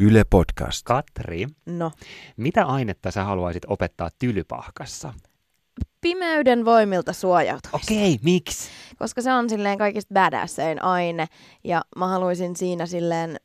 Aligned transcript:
Yle 0.00 0.24
Podcast. 0.30 0.82
Katri, 0.84 1.46
No, 1.66 1.92
mitä 2.36 2.64
ainetta 2.66 3.10
sä 3.10 3.24
haluaisit 3.24 3.62
opettaa 3.66 4.10
tylypahkassa? 4.18 5.14
pimeyden 6.00 6.64
voimilta 6.64 7.12
suojautumista. 7.12 7.92
Okei, 7.94 8.18
miksi? 8.22 8.68
Koska 8.98 9.22
se 9.22 9.32
on 9.32 9.48
silleen 9.50 9.78
kaikista 9.78 10.14
badassein 10.14 10.82
aine. 10.82 11.26
Ja 11.64 11.82
mä 11.96 12.08
haluaisin 12.08 12.56
siinä 12.56 12.86
silleen 12.86 13.36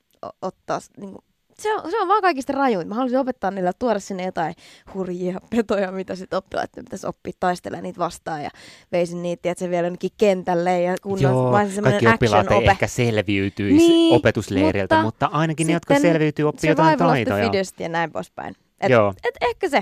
ottaa... 0.41 0.79
Niin 0.97 1.15
se 1.61 1.75
on, 1.75 1.91
se 1.91 2.01
on 2.01 2.07
vaan 2.07 2.21
kaikista 2.21 2.53
rajuin. 2.53 2.87
Mä 2.87 2.95
haluaisin 2.95 3.19
opettaa 3.19 3.51
niille 3.51 3.71
tuoda 3.79 3.99
sinne 3.99 4.25
jotain 4.25 4.55
hurjia 4.93 5.39
petoja, 5.49 5.91
mitä 5.91 6.15
sitten 6.15 6.37
oppilaat 6.37 6.69
pitäisi 6.75 7.07
oppia 7.07 7.33
taistelemaan 7.39 7.83
niitä 7.83 7.99
vastaan. 7.99 8.43
Ja 8.43 8.49
veisin 8.91 9.23
niitä, 9.23 9.51
että 9.51 9.65
se 9.65 9.69
vielä 9.69 9.87
jonnekin 9.87 10.11
kentälle. 10.17 10.81
Ja 10.81 10.95
kunnon, 11.01 11.21
Joo, 11.21 11.51
semmoinen 11.51 11.81
kaikki 11.83 12.07
oppilaat 12.07 12.51
ei 12.51 12.67
ehkä 12.67 12.87
selviytyisi 12.87 13.77
Niin, 13.77 14.15
opetusleiriltä, 14.15 14.95
mutta, 14.95 15.25
mutta 15.25 15.37
ainakin 15.37 15.67
ne, 15.67 15.73
jotka 15.73 15.99
selviytyy, 15.99 16.47
oppii 16.47 16.69
jotain 16.69 16.99
taitoja. 16.99 17.43
fittest 17.43 17.79
ja 17.79 17.89
näin 17.89 18.11
poispäin. 18.11 18.55
Et, 18.81 18.89
Joo. 18.89 19.13
et 19.23 19.35
ehkä 19.41 19.69
se. 19.69 19.81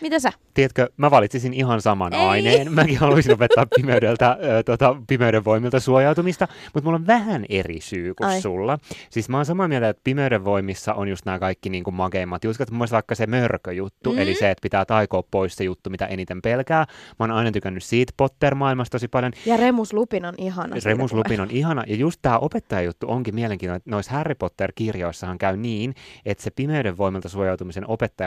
Mitä 0.00 0.18
sä? 0.18 0.32
Tiedätkö, 0.54 0.88
mä 0.96 1.10
valitsisin 1.10 1.54
ihan 1.54 1.80
saman 1.82 2.12
Ei. 2.14 2.20
aineen. 2.20 2.72
Mäkin 2.72 2.98
haluaisin 2.98 3.32
opettaa 3.32 3.66
pimeydeltä, 3.76 4.38
ö, 4.42 4.62
tota, 4.62 4.96
pimeyden 5.06 5.44
voimilta 5.44 5.80
suojautumista, 5.80 6.48
mutta 6.74 6.84
mulla 6.86 6.96
on 6.96 7.06
vähän 7.06 7.44
eri 7.48 7.80
syy 7.80 8.14
kuin 8.14 8.28
Ai. 8.28 8.40
sulla. 8.40 8.78
Siis 9.10 9.28
mä 9.28 9.36
oon 9.36 9.46
samaa 9.46 9.68
mieltä, 9.68 9.88
että 9.88 10.00
pimeyden 10.04 10.44
voimissa 10.44 10.94
on 10.94 11.08
just 11.08 11.24
nämä 11.26 11.38
kaikki 11.38 11.70
niin 11.70 11.84
kuin 11.84 11.94
makeimmat 11.94 12.44
jutkat. 12.44 12.70
Mun 12.70 12.86
vaikka 12.92 13.14
se 13.14 13.26
mörköjuttu, 13.26 14.12
Mm. 14.12 14.18
eli 14.18 14.34
se, 14.34 14.50
että 14.50 14.62
pitää 14.62 14.84
taikoa 14.84 15.22
pois 15.30 15.56
se 15.56 15.64
juttu, 15.64 15.90
mitä 15.90 16.06
eniten 16.06 16.42
pelkää. 16.42 16.78
Mä 17.18 17.22
oon 17.24 17.30
aina 17.30 17.52
tykännyt 17.52 17.84
siitä 17.84 18.12
Potter-maailmasta 18.16 18.92
tosi 18.92 19.08
paljon. 19.08 19.32
Ja 19.46 19.56
Remus 19.56 19.92
Lupin 19.92 20.24
on 20.24 20.34
ihana. 20.38 20.76
Remus. 20.84 21.12
Lupin 21.12 21.40
on 21.40 21.50
ihana, 21.50 21.84
ja 21.86 21.96
just 21.96 22.18
tämä 22.22 22.38
opettajajuttu 22.38 23.06
onkin 23.10 23.34
mielenkiintoinen, 23.34 23.82
noissa 23.84 24.12
Harry 24.12 24.34
Potter-kirjoissahan 24.34 25.38
käy 25.38 25.56
niin, 25.56 25.94
että 26.26 26.44
se 26.44 26.50
pimeyden 26.50 26.98
voimilta 26.98 27.28
suojautumisen 27.28 27.84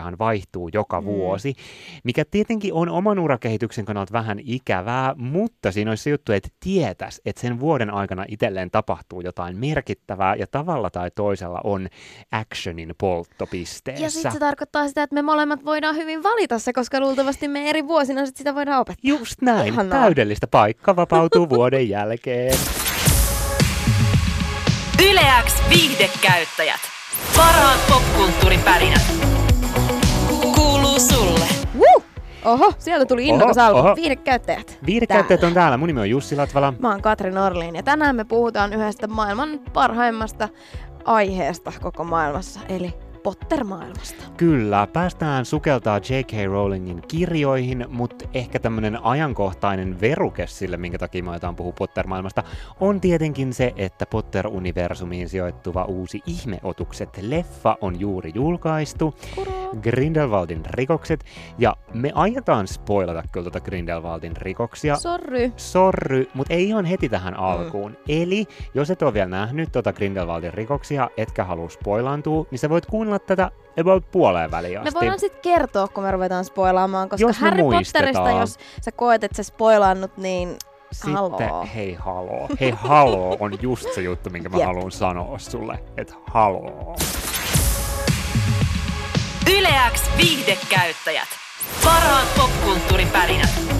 opettajahan 0.09 0.19
vaihtuu 0.19 0.69
joka 0.73 1.01
Mm. 1.01 1.05
vuosi, 1.05 1.53
mikä 2.03 2.25
tietenkin 2.25 2.73
on 2.73 2.89
oman 2.89 3.19
urakehityksen 3.19 3.85
kannalta 3.85 4.13
vähän 4.13 4.39
ikävää, 4.43 5.13
mutta 5.17 5.71
siinä 5.71 5.91
olisi 5.91 6.03
se 6.03 6.09
juttu, 6.09 6.31
että 6.31 6.49
tietäisi, 6.59 7.21
että 7.25 7.41
sen 7.41 7.59
vuoden 7.59 7.89
aikana 7.93 8.25
itselleen 8.27 8.71
tapahtuu 8.71 9.21
jotain 9.21 9.57
merkittävää, 9.57 10.35
ja 10.35 10.47
tavalla 10.47 10.89
tai 10.89 11.11
toisella 11.15 11.61
on 11.63 11.87
actionin 12.31 12.93
polttopisteessä. 12.97 14.03
Ja 14.03 14.09
sitten 14.09 14.31
se 14.31 14.39
tarkoittaa 14.39 14.87
sitä, 14.87 15.03
että 15.03 15.13
me 15.13 15.21
molemmat 15.21 15.65
voidaan 15.65 15.95
hyvin 15.95 16.23
valita 16.23 16.59
se, 16.59 16.73
koska 16.73 16.99
luultavasti 16.99 17.47
me 17.47 17.69
eri 17.69 17.87
vuosina 17.87 18.25
sit 18.25 18.37
sitä 18.37 18.55
voidaan 18.55 18.81
opettaa. 18.81 19.01
Just 19.03 19.41
näin, 19.41 19.73
Ihanaa. 19.73 19.99
täydellistä 20.01 20.47
paikka 20.47 20.95
vapautuu 20.95 21.49
vuoden 21.55 21.89
jälkeen. 21.89 22.53
Yleäks 25.09 25.53
viihdekäyttäjät. 25.69 26.79
Parhaat 27.35 27.79
popkulttuuripärinät. 27.89 29.38
Kuuluu 30.99 31.27
sulle. 31.27 31.45
Woo! 31.79 32.03
Oho, 32.45 32.73
sieltä 32.77 33.05
tuli 33.05 33.27
innokas 33.27 33.57
alku. 33.57 33.95
Viihdekäyttäjät. 33.95 34.79
Viihdekäyttäjät 34.85 35.43
on 35.43 35.53
täällä. 35.53 35.77
Mun 35.77 35.87
nimi 35.87 35.99
on 35.99 36.09
Jussi 36.09 36.35
Latvala. 36.35 36.73
Mä 36.79 36.89
oon 36.89 37.01
Katri 37.01 37.31
Norlin 37.31 37.75
ja 37.75 37.83
tänään 37.83 38.15
me 38.15 38.23
puhutaan 38.23 38.73
yhdestä 38.73 39.07
maailman 39.07 39.59
parhaimmasta 39.73 40.49
aiheesta 41.05 41.73
koko 41.81 42.03
maailmassa, 42.03 42.59
eli 42.69 42.93
Potter-maailmasta. 43.23 44.23
Kyllä, 44.37 44.87
päästään 44.93 45.45
sukeltaa 45.45 45.97
J.K. 45.97 46.31
Rowlingin 46.45 47.01
kirjoihin, 47.07 47.85
mutta 47.89 48.25
ehkä 48.33 48.59
tämmöinen 48.59 49.03
ajankohtainen 49.03 50.01
veruke 50.01 50.47
sille, 50.47 50.77
minkä 50.77 50.97
takia 50.97 51.23
me 51.23 51.29
aletaan 51.29 51.55
puhua 51.55 51.73
Potter-maailmasta, 51.73 52.43
on 52.79 53.01
tietenkin 53.01 53.53
se, 53.53 53.73
että 53.75 54.05
Potter-universumiin 54.05 55.29
sijoittuva 55.29 55.83
uusi 55.83 56.21
Ihmeotukset-leffa 56.25 57.77
on 57.81 57.99
juuri 57.99 58.31
julkaistu. 58.35 59.15
Grindelwaldin 59.81 60.65
rikokset, 60.65 61.25
ja 61.57 61.75
me 61.93 62.11
aiotaan 62.15 62.67
spoilata 62.67 63.23
kyllä 63.31 63.43
tuota 63.43 63.59
Grindelwaldin 63.59 64.37
rikoksia. 64.37 64.95
Sorry. 64.95 65.51
Sorry, 65.57 66.27
mutta 66.33 66.53
ei 66.53 66.67
ihan 66.67 66.85
heti 66.85 67.09
tähän 67.09 67.33
alkuun. 67.33 67.97
Eli 68.07 68.45
jos 68.73 68.89
et 68.91 69.01
ole 69.01 69.13
vielä 69.13 69.29
nähnyt 69.29 69.71
tota 69.71 69.93
Grindelwaldin 69.93 70.53
rikoksia, 70.53 71.09
etkä 71.17 71.43
halua 71.43 71.69
spoilaantua, 71.69 72.45
niin 72.51 72.59
sä 72.59 72.69
voit 72.69 72.85
kuunnella 72.85 73.19
tätä 73.19 73.51
about 73.79 74.11
puoleen 74.11 74.51
väliin 74.51 74.73
Me 74.73 74.87
asti. 74.87 74.93
voidaan 74.99 75.19
sitten 75.19 75.41
kertoa, 75.41 75.87
kun 75.87 76.03
me 76.03 76.11
ruvetaan 76.11 76.45
spoilaamaan, 76.45 77.09
koska 77.09 77.27
Jos 77.27 77.41
me 77.41 77.49
Harry. 77.49 77.63
Potterista, 77.63 78.29
jos 78.39 78.57
sä 78.81 78.91
koet, 78.91 79.23
että 79.23 79.35
sä 79.35 79.43
spoilannut, 79.43 80.17
niin 80.17 80.55
Sitten, 80.91 81.13
haloo. 81.13 81.67
hei 81.75 81.93
haloo. 81.93 82.47
Hei 82.59 82.71
haloo 82.71 83.37
on 83.39 83.53
just 83.61 83.93
se 83.95 84.01
juttu, 84.01 84.29
minkä 84.29 84.49
mä 84.49 84.57
Jep. 84.57 84.65
haluan 84.65 84.91
sanoa 84.91 85.37
sulle. 85.39 85.79
Että 85.97 86.13
haloo. 86.31 86.95
Yleäks 89.57 90.01
viihdekäyttäjät. 90.17 91.27
Parhaat 91.83 92.35
popkulttuuripärinät. 92.37 93.78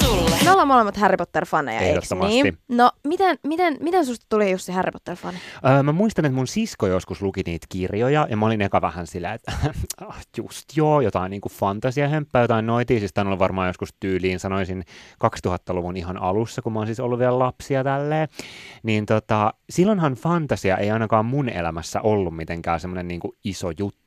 Sulle. 0.00 0.36
me 0.44 0.50
ollaan 0.50 0.68
molemmat 0.68 0.96
Harry 0.96 1.16
Potter-faneja, 1.16 1.80
Ehdottomasti. 1.80 2.42
niin? 2.42 2.58
No, 2.68 2.90
miten, 3.08 3.38
miten, 3.46 3.76
miten 3.80 4.06
susta 4.06 4.26
tuli 4.28 4.50
Jussi 4.50 4.72
Harry 4.72 4.90
Potter-fani? 4.90 5.38
Öö, 5.66 5.82
mä 5.82 5.92
muistan, 5.92 6.24
että 6.24 6.36
mun 6.36 6.46
sisko 6.46 6.86
joskus 6.86 7.22
luki 7.22 7.42
niitä 7.46 7.66
kirjoja, 7.68 8.26
ja 8.30 8.36
mä 8.36 8.46
olin 8.46 8.62
eka 8.62 8.80
vähän 8.80 9.06
sillä, 9.06 9.32
että 9.32 9.52
"Ah, 10.08 10.20
just 10.38 10.76
joo, 10.76 11.00
jotain 11.00 11.30
niinku 11.30 11.48
fantasiahemppää, 11.48 12.42
jotain 12.42 12.66
noitia, 12.66 12.98
siis 12.98 13.12
on 13.18 13.26
ollut 13.26 13.38
varmaan 13.38 13.68
joskus 13.68 13.94
tyyliin, 14.00 14.40
sanoisin 14.40 14.84
2000-luvun 15.24 15.96
ihan 15.96 16.16
alussa, 16.22 16.62
kun 16.62 16.72
mä 16.72 16.78
oon 16.78 16.86
siis 16.86 17.00
ollut 17.00 17.18
vielä 17.18 17.38
lapsia 17.38 17.84
tälleen, 17.84 18.28
niin 18.82 19.06
tota, 19.06 19.54
silloinhan 19.70 20.14
fantasia 20.14 20.76
ei 20.76 20.90
ainakaan 20.90 21.24
mun 21.26 21.48
elämässä 21.48 22.00
ollut 22.00 22.36
mitenkään 22.36 22.80
semmoinen 22.80 23.08
niinku 23.08 23.34
iso 23.44 23.70
juttu, 23.78 24.01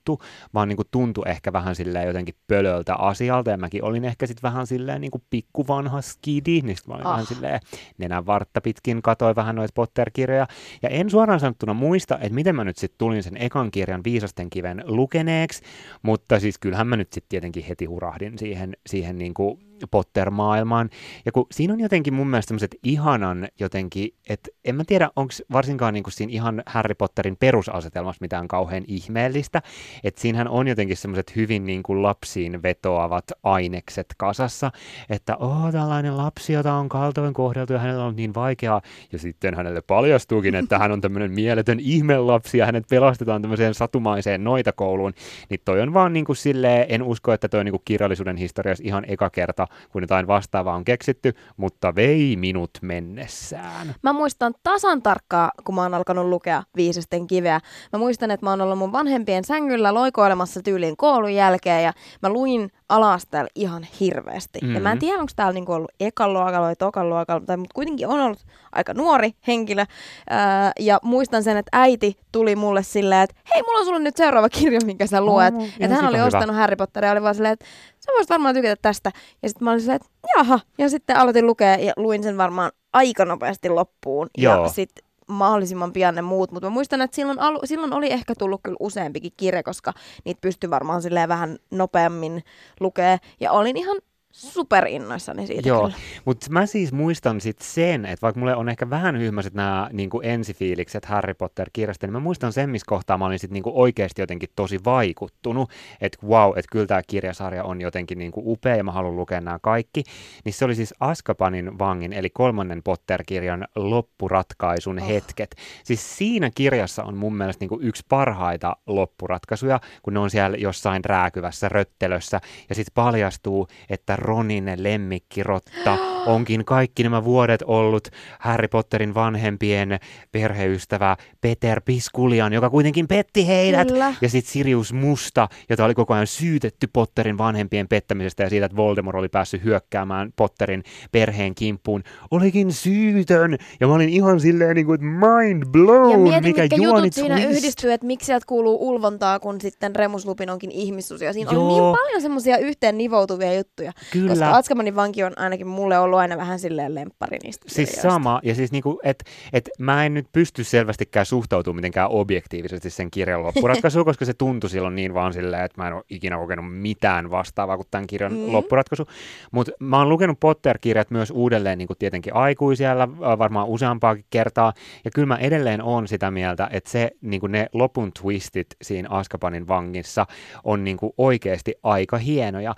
vaan 0.54 0.68
niinku 0.68 0.84
tuntui 0.92 1.24
ehkä 1.28 1.54
vähän 1.54 1.76
silleen 1.76 2.08
jotenkin 2.08 2.36
pölöltä 2.48 2.96
asialta, 2.96 3.52
ja 3.52 3.58
mäkin 3.58 3.84
olin 3.84 4.06
ehkä 4.06 4.28
sitten 4.28 4.42
vähän 4.42 4.68
silleen 4.68 5.02
niinku 5.02 5.22
pikkuvanha 5.30 6.02
skidi, 6.02 6.62
niin 6.62 6.78
sit 6.78 6.88
mä 6.88 6.94
olin 6.94 7.06
Ah. 7.08 7.12
vähän 7.12 7.26
silleen 7.26 7.60
nenän 7.98 8.26
vartta 8.26 8.62
pitkin, 8.62 9.02
katoi 9.02 9.36
vähän 9.36 9.56
noita 9.56 9.72
Potter-kirjoja, 9.76 10.48
ja 10.82 10.90
en 10.90 11.10
suoraan 11.10 11.40
sanottuna 11.40 11.74
muista, 11.74 12.16
että 12.16 12.36
miten 12.36 12.56
mä 12.56 12.64
nyt 12.64 12.78
sitten 12.78 12.98
tulin 12.98 13.24
sen 13.24 13.38
ekan 13.38 13.72
kirjan 13.72 14.04
Viisasten 14.04 14.50
kiven 14.50 14.84
lukeneeksi, 14.86 15.64
mutta 16.02 16.40
siis 16.40 16.58
kyllähän 16.58 16.88
mä 16.88 16.98
nyt 16.98 17.14
sitten 17.14 17.30
tietenkin 17.30 17.64
heti 17.64 17.86
hurahdin 17.86 18.38
siihen, 18.38 18.78
siihen 18.88 19.18
niinku 19.18 19.60
Potter-maailmaan. 19.92 20.90
Ja 21.26 21.32
kun 21.32 21.46
siinä 21.52 21.74
on 21.74 21.80
jotenkin 21.80 22.14
mun 22.14 22.28
mielestä 22.28 22.48
semmoiset 22.48 22.76
ihanan 22.84 23.48
jotenkin, 23.60 24.14
että 24.30 24.50
en 24.66 24.76
mä 24.76 24.84
tiedä, 24.88 25.10
onko 25.16 25.34
varsinkaan 25.52 25.94
niinku 25.94 26.10
siinä 26.10 26.34
ihan 26.34 26.64
Harry 26.66 26.96
Potterin 26.96 27.38
perusasetelmassa 27.38 28.22
mitään 28.22 28.48
kauhean 28.48 28.84
ihmeellistä, 28.88 29.62
että 30.04 30.22
siinähän 30.22 30.48
on 30.48 30.68
jotenkin 30.68 30.98
semmoiset 30.98 31.36
hyvin 31.36 31.66
niinku 31.66 32.04
lapsiin 32.04 32.64
vetoavat 32.64 33.26
ainekset 33.44 34.08
kasassa, 34.18 34.72
että 35.10 35.36
oh, 35.36 35.72
tällainen 35.72 36.18
lapsi, 36.18 36.54
jota 36.54 36.74
on 36.74 36.90
kaltoin 36.90 37.34
kohdeltu 37.34 37.74
ja 37.74 37.80
hänellä 37.80 38.06
on 38.06 38.16
niin 38.16 38.34
vaikeaa, 38.34 38.82
ja 39.12 39.20
sitten 39.20 39.56
hänelle 39.56 39.82
paljastuukin, 39.82 40.56
että 40.56 40.80
hän 40.80 40.92
on 40.92 41.02
tämmöinen 41.02 41.32
mieletön 41.32 41.80
ihmelapsi 41.80 42.58
ja 42.58 42.66
hänet 42.66 42.86
pelastetaan 42.90 43.42
tämmöiseen 43.42 43.74
satumaiseen 43.74 44.44
noitakouluun, 44.44 45.14
niin 45.50 45.60
toi 45.66 45.82
on 45.82 45.94
vaan 45.94 46.14
niin 46.14 46.26
kuin 46.26 46.36
silleen, 46.36 46.86
en 46.90 47.04
usko, 47.04 47.34
että 47.34 47.48
toi 47.50 47.60
on 47.60 47.66
niin 47.66 47.74
kuin 47.74 47.82
kirjallisuuden 47.86 48.38
historiassa 48.38 48.84
ihan 48.88 49.06
eka 49.08 49.30
kerta, 49.30 49.65
kun 49.92 50.04
jotain 50.04 50.28
vastaavaa 50.28 50.76
on 50.76 50.86
keksitty, 50.86 51.34
mutta 51.58 51.96
vei 51.96 52.36
minut 52.36 52.70
mennessään. 52.82 53.96
Mä 54.02 54.14
muistan 54.14 54.54
tasan 54.64 55.02
tarkkaa, 55.02 55.52
kun 55.66 55.76
mä 55.76 55.82
oon 55.82 55.94
alkanut 55.94 56.26
lukea 56.26 56.64
Viisasten 56.76 57.28
kiveä. 57.28 57.60
Mä 57.94 58.00
muistan, 58.00 58.32
että 58.32 58.46
mä 58.46 58.50
oon 58.50 58.62
ollut 58.62 58.78
mun 58.78 58.92
vanhempien 58.92 59.44
sängyllä 59.44 59.94
loikoilemassa 59.94 60.62
tyyliin 60.62 60.98
koulun 60.98 61.34
jälkeen 61.34 61.84
ja 61.84 61.94
mä 62.22 62.30
luin 62.30 62.72
ala-asteella 62.90 63.50
ihan 63.56 63.88
hirveästi. 64.00 64.60
Mm-hmm. 64.62 64.76
Ja 64.76 64.82
mä 64.82 64.92
en 64.92 64.96
Mhm. 64.98 65.00
tiedä, 65.00 65.20
onko 65.20 65.32
täällä 65.36 65.54
niinku 65.54 65.74
ollut 65.74 65.92
ekan 66.00 66.34
luokalla 66.34 66.62
vai 66.62 66.76
tokan 66.76 67.10
luokalla, 67.10 67.46
tai 67.46 67.58
mutta 67.58 67.74
kuitenkin 67.74 68.08
on 68.08 68.20
ollut 68.20 68.46
aika 68.72 68.94
nuori 68.94 69.32
henkilö. 69.48 69.86
Ää, 70.30 70.72
ja 70.80 71.00
muistan 71.04 71.44
sen, 71.44 71.58
että 71.58 71.70
äiti 71.74 72.18
tuli 72.32 72.56
mulle 72.56 72.84
silleen, 72.84 73.22
että 73.22 73.36
hei, 73.54 73.62
mulla 73.64 73.80
on 73.80 73.86
sulle 73.86 74.00
nyt 74.00 74.18
seuraava 74.18 74.50
kirja, 74.50 74.80
minkä 74.86 75.08
sä 75.08 75.22
luet. 75.22 75.54
Oh, 75.56 75.60
ihan 75.64 75.72
että 75.80 75.96
hän 75.96 76.08
oli 76.08 76.22
ostanut 76.22 76.56
Harry 76.56 76.76
Potteria 76.76 77.08
ja 77.08 77.12
oli 77.12 77.22
vaan 77.22 77.36
silleen, 77.36 77.54
että 77.54 77.66
sä 78.06 78.12
voisit 78.12 78.30
varmaan 78.30 78.56
tykätä 78.56 78.76
tästä. 78.82 79.12
Ja 79.44 79.50
sitten 79.50 79.66
mä 79.66 79.72
olin 79.72 79.82
silleen, 79.82 79.96
että 79.96 80.10
jaha. 80.38 80.60
Ja 80.78 80.90
sitten 80.90 81.18
aloitin 81.18 81.48
lukea 81.48 81.76
ja 81.76 81.94
luin 81.98 82.24
sen 82.24 82.38
varmaan 82.38 82.72
aika 82.94 83.26
nopeasti 83.26 83.70
loppuun. 83.70 84.30
Joo. 84.38 84.64
Ja 84.64 84.70
sitten 84.70 85.06
mahdollisimman 85.28 85.94
pian 85.94 86.16
ne 86.16 86.22
muut, 86.22 86.52
mutta 86.52 86.70
mä 86.70 86.74
muistan, 86.74 87.02
että 87.02 87.16
silloin, 87.16 87.40
alu, 87.40 87.60
silloin 87.64 87.94
oli 87.94 88.12
ehkä 88.12 88.34
tullut 88.38 88.62
kyllä 88.64 88.78
useampikin 88.80 89.32
kirja, 89.38 89.64
koska 89.64 89.94
niitä 90.26 90.42
pystyi 90.42 90.70
varmaan 90.70 91.02
silleen 91.02 91.30
vähän 91.30 91.58
nopeammin 91.72 92.44
lukea. 92.80 93.18
Ja 93.40 93.52
olin 93.52 93.78
ihan 93.78 93.98
superinnoissani 94.36 95.48
siitä 95.48 95.70
Joo, 95.70 95.92
mutta 96.26 96.48
mä 96.50 96.66
siis 96.66 96.94
muistan 96.94 97.42
sit 97.42 97.60
sen, 97.60 98.06
että 98.06 98.22
vaikka 98.22 98.40
mulle 98.40 98.56
on 98.56 98.70
ehkä 98.70 98.90
vähän 98.90 99.20
hyhmäiset 99.20 99.54
nämä 99.54 99.90
niinku 99.94 100.22
ensifiilikset 100.22 101.06
Harry 101.06 101.34
Potter-kirjasta, 101.34 102.08
niin 102.08 102.14
mä 102.14 102.20
muistan 102.20 102.54
sen, 102.54 102.70
missä 102.70 102.86
kohtaa 102.88 103.18
mä 103.18 103.26
olin 103.26 103.40
sit 103.40 103.52
niinku 103.52 103.72
oikeasti 103.76 104.22
jotenkin 104.22 104.50
tosi 104.56 104.80
vaikuttunut, 104.86 105.72
että 106.02 106.28
wow, 106.28 106.50
että 106.50 106.72
kyllä 106.72 106.86
tämä 106.86 107.02
kirjasarja 107.08 107.64
on 107.64 107.82
jotenkin 107.82 108.18
niinku 108.18 108.52
upea 108.52 108.76
ja 108.76 108.84
mä 108.84 108.92
haluan 108.92 109.16
lukea 109.16 109.42
nämä 109.42 109.60
kaikki. 109.62 110.04
Niin 110.46 110.54
se 110.54 110.66
oli 110.66 110.76
siis 110.76 110.94
Askapanin 111.00 111.80
vangin, 111.80 112.14
eli 112.14 112.30
kolmannen 112.30 112.84
Potter-kirjan 112.84 113.68
loppuratkaisun 113.76 115.00
oh. 115.00 115.08
hetket. 115.08 115.56
Siis 115.84 116.18
siinä 116.18 116.52
kirjassa 116.56 117.04
on 117.04 117.18
mun 117.18 117.36
mielestä 117.36 117.62
niinku 117.62 117.80
yksi 117.82 118.04
parhaita 118.10 118.76
loppuratkaisuja, 118.88 119.80
kun 120.04 120.14
ne 120.14 120.20
on 120.20 120.30
siellä 120.30 120.58
jossain 120.58 121.06
rääkyvässä 121.06 121.70
röttelössä 121.70 122.42
ja 122.70 122.76
sitten 122.76 122.94
paljastuu, 122.94 123.68
että 123.90 124.16
Ronin 124.26 124.72
lemmikkirotta 124.76 125.98
onkin 126.26 126.66
kaikki 126.66 127.04
nämä 127.04 127.24
vuodet 127.24 127.64
ollut 127.66 128.08
Harry 128.40 128.68
Potterin 128.68 129.14
vanhempien 129.14 130.00
perheystävä 130.32 131.18
Peter 131.42 131.82
Piskulian, 131.86 132.54
joka 132.54 132.70
kuitenkin 132.70 133.08
petti 133.08 133.48
heidät. 133.48 133.88
Kyllä. 133.88 134.14
Ja 134.22 134.30
sitten 134.30 134.52
Sirius 134.54 134.94
Musta, 134.94 135.50
jota 135.70 135.86
oli 135.86 135.94
koko 135.94 136.14
ajan 136.14 136.28
syytetty 136.28 136.88
Potterin 136.94 137.38
vanhempien 137.38 137.88
pettämisestä 137.88 138.44
ja 138.44 138.50
siitä, 138.50 138.66
että 138.66 138.76
Voldemort 138.76 139.18
oli 139.18 139.30
päässyt 139.30 139.64
hyökkäämään 139.64 140.34
Potterin 140.36 140.84
perheen 141.12 141.56
kimppuun, 141.56 142.04
olikin 142.32 142.74
syytön. 142.74 143.58
Ja 143.80 143.88
mä 143.88 143.94
olin 143.94 144.10
ihan 144.10 144.40
silleen 144.40 144.76
niin 144.76 144.86
kuin, 144.86 144.96
että 144.96 145.28
mind 145.28 145.64
blown, 145.72 146.12
Ja 146.12 146.18
mietin, 146.18 146.44
mikä 146.44 146.62
mitkä 146.62 146.76
juoni 146.76 147.00
jutut 147.00 147.14
siinä 147.14 147.36
twist. 147.36 147.52
yhdistyy, 147.52 147.92
että 147.94 148.08
miksi 148.08 148.26
sieltä 148.26 148.46
kuuluu 148.48 148.90
ulvontaa, 148.90 149.40
kun 149.40 149.62
sitten 149.62 149.96
Remus 149.96 150.26
Lupin 150.26 150.50
onkin 150.50 150.72
ihmissusia. 150.72 151.34
Siinä 151.34 151.52
Joo. 151.52 151.66
oli 151.66 151.74
niin 151.74 151.98
paljon 151.98 152.22
semmoisia 152.22 152.58
yhteen 152.58 152.98
nivoutuvia 152.98 153.54
juttuja. 153.54 153.92
Kyllä. 154.16 154.30
Koska 154.30 154.56
Atskamanin 154.56 154.96
vanki 154.96 155.24
on 155.24 155.34
ainakin 155.40 155.68
mulle 155.68 156.00
ollut 156.00 156.20
aina 156.20 156.38
vähän 156.38 156.60
silleen 156.60 156.96
lemppari 156.96 157.38
niistä 157.44 157.66
Siis 157.70 157.90
kirjoista. 157.90 158.10
sama, 158.10 158.40
ja 158.44 158.56
siis 158.56 158.72
niinku, 158.72 159.00
että 159.04 159.26
et 159.54 159.70
mä 159.80 160.06
en 160.06 160.14
nyt 160.14 160.28
pysty 160.32 160.64
selvästikään 160.64 161.26
suhtautumaan 161.26 161.76
mitenkään 161.76 162.10
objektiivisesti 162.10 162.90
sen 162.90 163.12
kirjan 163.12 163.44
loppuratkaisuun, 163.44 164.06
koska 164.16 164.26
se 164.26 164.34
tuntui 164.34 164.70
silloin 164.70 164.96
niin 164.96 165.14
vaan 165.14 165.34
silleen, 165.34 165.66
että 165.66 165.82
mä 165.82 165.88
en 165.88 165.94
ole 165.94 166.04
ikinä 166.10 166.38
kokenut 166.38 166.66
mitään 166.82 167.32
vastaavaa 167.32 167.76
kuin 167.78 167.88
tämän 167.92 168.08
kirjan 168.08 168.34
Mm. 168.34 168.52
loppuratkaisu. 168.54 169.06
Mutta 169.52 169.72
mä 169.80 169.98
oon 169.98 170.10
lukenut 170.10 170.40
Potter-kirjat 170.40 171.12
myös 171.12 171.32
uudelleen 171.32 171.78
niin 171.78 171.88
kuin 171.88 171.98
tietenkin 171.98 172.34
aikuisiellä 172.36 173.04
äh, 173.04 173.10
varmaan 173.38 173.68
useampaakin 173.68 174.26
kertaa, 174.30 174.74
ja 175.06 175.12
kyllä 175.12 175.26
mä 175.28 175.36
edelleen 175.38 175.82
on 175.82 176.08
sitä 176.08 176.32
mieltä, 176.32 176.68
että 176.72 176.90
se, 176.90 177.12
niin 177.22 177.40
kuin 177.40 177.52
ne 177.52 177.68
lopun 177.74 178.12
twistit 178.22 178.68
siinä 178.82 179.10
Askapanin 179.12 179.68
vangissa 179.68 180.26
on 180.64 180.84
niin 180.84 180.98
kuin 180.98 181.14
oikeasti 181.18 181.74
aika 181.84 182.18
hienoja. 182.18 182.76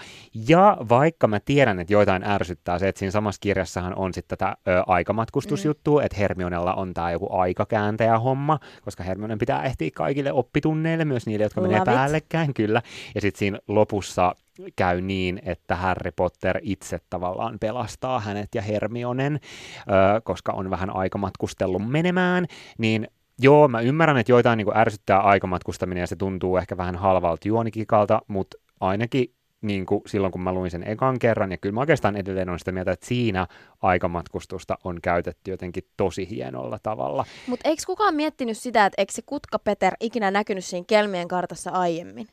Ja 0.47 0.77
vaikka 0.89 1.26
mä 1.29 1.39
tiedän, 1.39 1.79
että 1.79 1.93
joitain 1.93 2.23
ärsyttää 2.23 2.79
se, 2.79 2.87
että 2.87 2.99
siinä 2.99 3.11
samassa 3.11 3.39
kirjassahan 3.39 3.95
on 3.95 4.13
sitten 4.13 4.37
tätä 4.37 4.57
ö, 4.67 4.83
aikamatkustusjuttua, 4.87 5.99
mm. 5.99 6.05
että 6.05 6.17
Hermionella 6.17 6.73
on 6.73 6.93
tämä 6.93 7.11
joku 7.11 7.27
aikakääntäjä 7.31 8.19
homma, 8.19 8.59
koska 8.81 9.03
Hermionen 9.03 9.37
pitää 9.37 9.63
ehtiä 9.63 9.89
kaikille 9.95 10.31
oppitunneille, 10.31 11.05
myös 11.05 11.25
niille, 11.25 11.45
jotka 11.45 11.61
menee 11.61 11.79
Love 11.79 11.91
it. 11.91 11.95
päällekkäin, 11.95 12.53
kyllä. 12.53 12.81
Ja 13.15 13.21
sitten 13.21 13.39
siinä 13.39 13.59
lopussa 13.67 14.35
käy 14.75 15.01
niin, 15.01 15.39
että 15.45 15.75
Harry 15.75 16.11
Potter 16.15 16.59
itse 16.61 16.99
tavallaan 17.09 17.57
pelastaa 17.59 18.19
hänet 18.19 18.55
ja 18.55 18.61
Hermionen, 18.61 19.39
ö, 19.79 20.21
koska 20.23 20.51
on 20.51 20.69
vähän 20.69 20.95
aikamatkustellut 20.95 21.89
menemään, 21.89 22.45
niin 22.77 23.07
Joo, 23.39 23.67
mä 23.67 23.81
ymmärrän, 23.81 24.17
että 24.17 24.31
joitain 24.31 24.57
niin 24.57 24.77
ärsyttää 24.77 25.19
aikamatkustaminen 25.19 26.01
ja 26.01 26.07
se 26.07 26.15
tuntuu 26.15 26.57
ehkä 26.57 26.77
vähän 26.77 26.95
halvalta 26.95 27.47
juonikikalta, 27.47 28.21
mutta 28.27 28.57
ainakin 28.79 29.33
niin 29.61 29.85
kuin 29.85 30.01
silloin, 30.07 30.31
kun 30.31 30.41
mä 30.41 30.53
luin 30.53 30.71
sen 30.71 30.87
ekan 30.87 31.19
kerran, 31.19 31.51
ja 31.51 31.57
kyllä 31.57 31.73
mä 31.73 31.79
oikeastaan 31.79 32.15
edelleen 32.15 32.49
on 32.49 32.59
sitä 32.59 32.71
mieltä, 32.71 32.91
että 32.91 33.05
siinä 33.05 33.47
aikamatkustusta 33.81 34.77
on 34.83 35.01
käytetty 35.01 35.51
jotenkin 35.51 35.83
tosi 35.97 36.29
hienolla 36.29 36.79
tavalla. 36.83 37.25
Mutta 37.47 37.69
eikö 37.69 37.83
kukaan 37.87 38.15
miettinyt 38.15 38.57
sitä, 38.57 38.85
että 38.85 39.01
eikö 39.01 39.13
se 39.13 39.21
Kutka 39.25 39.59
Peter 39.59 39.93
ikinä 39.99 40.31
näkynyt 40.31 40.65
siinä 40.65 40.85
Kelmien 40.87 41.27
kartassa 41.27 41.71
aiemmin? 41.71 42.27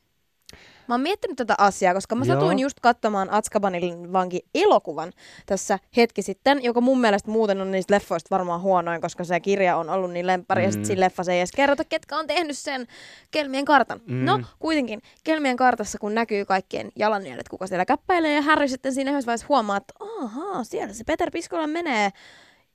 Mä 0.88 0.94
oon 0.94 1.00
miettinyt 1.00 1.36
tätä 1.36 1.54
asiaa, 1.58 1.94
koska 1.94 2.14
mä 2.14 2.24
Joo. 2.24 2.34
satuin 2.34 2.58
just 2.58 2.80
katsomaan 2.80 3.32
Atskabanin 3.32 4.12
vanki 4.12 4.40
elokuvan 4.54 5.12
tässä 5.46 5.78
hetki 5.96 6.22
sitten, 6.22 6.64
joka 6.64 6.80
mun 6.80 7.00
mielestä 7.00 7.30
muuten 7.30 7.60
on 7.60 7.70
niistä 7.70 7.94
leffoista 7.94 8.30
varmaan 8.30 8.60
huonoin, 8.60 9.00
koska 9.00 9.24
se 9.24 9.40
kirja 9.40 9.76
on 9.76 9.90
ollut 9.90 10.10
niin 10.10 10.26
lemppari 10.26 10.62
mm. 10.62 10.64
ja 10.64 10.72
sitten 10.72 10.86
siinä 10.86 11.00
leffassa 11.00 11.32
ei 11.32 11.38
edes 11.38 11.52
kerrota, 11.52 11.84
ketkä 11.84 12.18
on 12.18 12.26
tehnyt 12.26 12.58
sen 12.58 12.86
Kelmien 13.30 13.64
kartan. 13.64 14.00
Mm. 14.06 14.24
No, 14.24 14.40
kuitenkin 14.58 15.02
Kelmien 15.24 15.56
kartassa, 15.56 15.98
kun 15.98 16.14
näkyy 16.14 16.44
kaikkien 16.44 16.92
jalanjäljet, 16.96 17.48
kuka 17.48 17.66
siellä 17.66 17.84
käppäilee 17.84 18.34
ja 18.34 18.42
Harry 18.42 18.68
sitten 18.68 18.94
siinä 18.94 19.10
yhdessä 19.10 19.26
vaiheessa 19.26 19.46
huomaa, 19.48 19.76
että 19.76 19.94
ahaa, 20.00 20.64
siellä 20.64 20.94
se 20.94 21.04
Peter 21.04 21.30
Piskola 21.30 21.66
menee, 21.66 22.10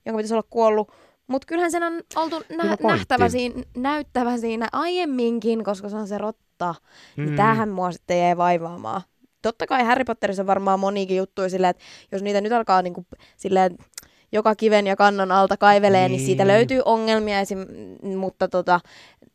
jonka 0.05 0.17
pitäisi 0.17 0.33
olla 0.33 0.47
kuollut. 0.49 0.91
Mutta 1.27 1.45
kyllähän 1.45 1.71
sen 1.71 1.83
on 1.83 2.01
oltu 2.15 2.43
nä- 2.49 2.77
nähtävä 2.83 3.29
siinä, 3.29 3.63
näyttävä 3.77 4.37
siinä 4.37 4.67
aiemminkin, 4.71 5.63
koska 5.63 5.89
se 5.89 5.95
on 5.95 6.07
se 6.07 6.17
Mm. 6.65 7.21
Niin 7.23 7.29
Mm. 7.29 7.35
tämähän 7.35 7.69
mua 7.69 7.91
sitten 7.91 8.19
jäi 8.19 8.37
vaivaamaan. 8.37 9.01
Totta 9.41 9.67
kai 9.67 9.83
Harry 9.83 10.03
Potterissa 10.03 10.43
on 10.43 10.47
varmaan 10.47 10.79
monikin 10.79 11.17
juttuja 11.17 11.49
silleen, 11.49 11.71
että 11.71 11.83
jos 12.11 12.21
niitä 12.21 12.41
nyt 12.41 12.51
alkaa 12.51 12.81
niinku, 12.81 13.05
silleen, 13.37 13.77
joka 14.31 14.55
kiven 14.55 14.87
ja 14.87 14.95
kannon 14.95 15.31
alta 15.31 15.57
kaivelee, 15.57 16.07
niin, 16.07 16.17
niin 16.17 16.25
siitä 16.25 16.47
löytyy 16.47 16.81
ongelmia, 16.85 17.39
esim, 17.39 17.65
mutta 18.03 18.47
tota, 18.47 18.79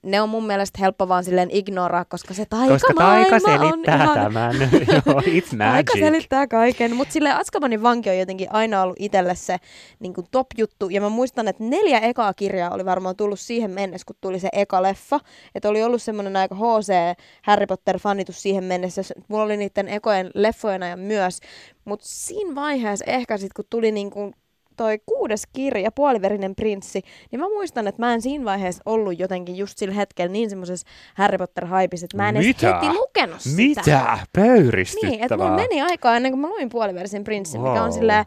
ne 0.04 0.20
on 0.20 0.28
mun 0.28 0.46
mielestä 0.46 0.78
helppo 0.80 1.08
vaan 1.08 1.24
silleen 1.24 1.48
ignoraa, 1.52 2.04
koska 2.04 2.34
se 2.34 2.46
taika 2.46 2.72
Koska 2.72 2.94
taika 2.94 3.34
on 3.34 3.40
selittää 3.40 4.04
ihan 4.04 4.18
tämän. 4.24 4.54
Joo, 5.06 5.20
it's 5.20 5.56
magic. 5.56 6.00
selittää 6.00 6.46
kaiken, 6.46 6.96
mutta 6.96 7.12
sille 7.12 7.32
Azkabanin 7.32 7.82
vanki 7.82 8.10
on 8.10 8.18
jotenkin 8.18 8.52
aina 8.52 8.82
ollut 8.82 8.96
itselle 8.98 9.34
se 9.34 9.56
niin 10.00 10.14
kuin 10.14 10.26
top-juttu. 10.30 10.88
Ja 10.90 11.00
mä 11.00 11.08
muistan, 11.08 11.48
että 11.48 11.64
neljä 11.64 11.98
ekaa 11.98 12.34
kirjaa 12.34 12.70
oli 12.70 12.84
varmaan 12.84 13.16
tullut 13.16 13.40
siihen 13.40 13.70
mennessä, 13.70 14.04
kun 14.06 14.16
tuli 14.20 14.40
se 14.40 14.48
eka 14.52 14.82
leffa. 14.82 15.20
Että 15.54 15.68
oli 15.68 15.82
ollut 15.82 16.02
semmoinen 16.02 16.36
aika 16.36 16.54
HC 16.54 17.18
Harry 17.42 17.66
Potter-fanitus 17.66 18.42
siihen 18.42 18.64
mennessä. 18.64 19.02
Mulla 19.28 19.44
oli 19.44 19.56
niiden 19.56 19.88
ekojen 19.88 20.30
leffojen 20.34 20.82
ajan 20.82 21.00
myös. 21.00 21.40
Mutta 21.84 22.06
siinä 22.08 22.54
vaiheessa 22.54 23.04
ehkä 23.08 23.36
sitten, 23.36 23.54
kun 23.56 23.64
tuli 23.70 23.92
niin 23.92 24.10
kuin 24.10 24.34
toi 24.76 24.98
kuudes 25.06 25.42
kirja, 25.52 25.92
Puoliverinen 25.92 26.54
prinssi, 26.54 27.02
niin 27.30 27.40
mä 27.40 27.48
muistan, 27.48 27.86
että 27.86 28.02
mä 28.02 28.14
en 28.14 28.22
siinä 28.22 28.44
vaiheessa 28.44 28.82
ollut 28.86 29.18
jotenkin 29.18 29.56
just 29.56 29.78
sillä 29.78 29.94
hetkellä 29.94 30.32
niin 30.32 30.50
semmoisessa 30.50 30.86
Harry 31.14 31.38
Potter-hypissa, 31.38 32.04
että 32.04 32.16
mä 32.16 32.28
en 32.28 32.36
edes 32.36 32.46
Mitä? 32.46 32.74
heti 32.74 32.98
lukenut 32.98 33.40
sitä. 33.40 33.80
Mitä? 33.80 34.18
Pöyristyttävää. 34.32 35.10
Niin, 35.10 35.22
että 35.22 35.36
mulla 35.36 35.56
meni 35.56 35.82
aikaa 35.82 36.16
ennen 36.16 36.32
kuin 36.32 36.40
mä 36.40 36.48
luin 36.48 36.68
puoliversin 36.68 37.24
prinssin, 37.24 37.60
wow. 37.60 37.70
mikä 37.70 37.82
on 37.82 37.92
silleen 37.92 38.24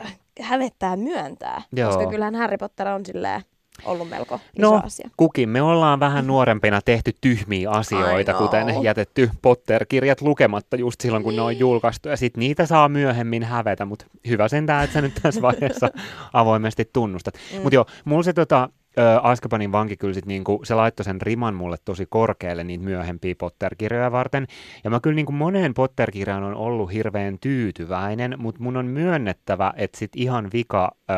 äh, 0.00 0.18
hävettää 0.40 0.96
myöntää. 0.96 1.62
Joo. 1.72 1.88
Koska 1.88 2.10
kyllähän 2.10 2.34
Harry 2.34 2.56
Potter 2.56 2.88
on 2.88 3.06
silleen 3.06 3.42
ollut 3.84 4.08
melko 4.08 4.34
iso 4.58 4.70
No, 4.70 4.80
asia. 4.84 5.10
kukin 5.16 5.48
me 5.48 5.62
ollaan 5.62 6.00
vähän 6.00 6.26
nuorempina 6.26 6.80
tehty 6.84 7.12
tyhmiä 7.20 7.70
asioita, 7.70 8.34
kuten 8.34 8.82
jätetty 8.82 9.30
Potter-kirjat 9.42 10.20
lukematta 10.20 10.76
just 10.76 11.00
silloin, 11.00 11.22
kun 11.22 11.36
ne 11.36 11.42
on 11.42 11.58
julkaistu, 11.58 12.08
ja 12.08 12.16
sitten 12.16 12.40
niitä 12.40 12.66
saa 12.66 12.88
myöhemmin 12.88 13.42
hävetä, 13.44 13.84
mutta 13.84 14.04
hyvä 14.28 14.48
sentään, 14.48 14.84
että 14.84 14.94
sä 14.94 15.02
nyt 15.02 15.14
tässä 15.22 15.42
vaiheessa 15.42 15.90
avoimesti 16.32 16.90
tunnustat. 16.92 17.34
Mm. 17.54 17.62
Mutta 17.62 17.74
joo, 17.74 17.86
mulla 18.04 18.22
se 18.22 18.32
tota, 18.32 18.68
ö, 18.98 19.20
Azkabanin 19.22 19.72
vanki 19.72 19.96
kyllä 19.96 20.14
sit 20.14 20.26
niinku, 20.26 20.60
se 20.64 20.74
laittoi 20.74 21.04
sen 21.04 21.20
riman 21.20 21.54
mulle 21.54 21.76
tosi 21.84 22.06
korkealle 22.08 22.64
niitä 22.64 22.84
myöhempiä 22.84 23.34
Potter-kirjoja 23.38 24.12
varten, 24.12 24.46
ja 24.84 24.90
mä 24.90 25.00
kyllä 25.00 25.14
niinku 25.14 25.32
moneen 25.32 25.74
Potter-kirjaan 25.74 26.42
on 26.42 26.54
ollut 26.54 26.92
hirveän 26.92 27.38
tyytyväinen, 27.40 28.34
mutta 28.38 28.62
mun 28.62 28.76
on 28.76 28.86
myönnettävä, 28.86 29.72
että 29.76 29.98
sit 29.98 30.10
ihan 30.16 30.48
vika 30.52 30.90
ö, 31.10 31.14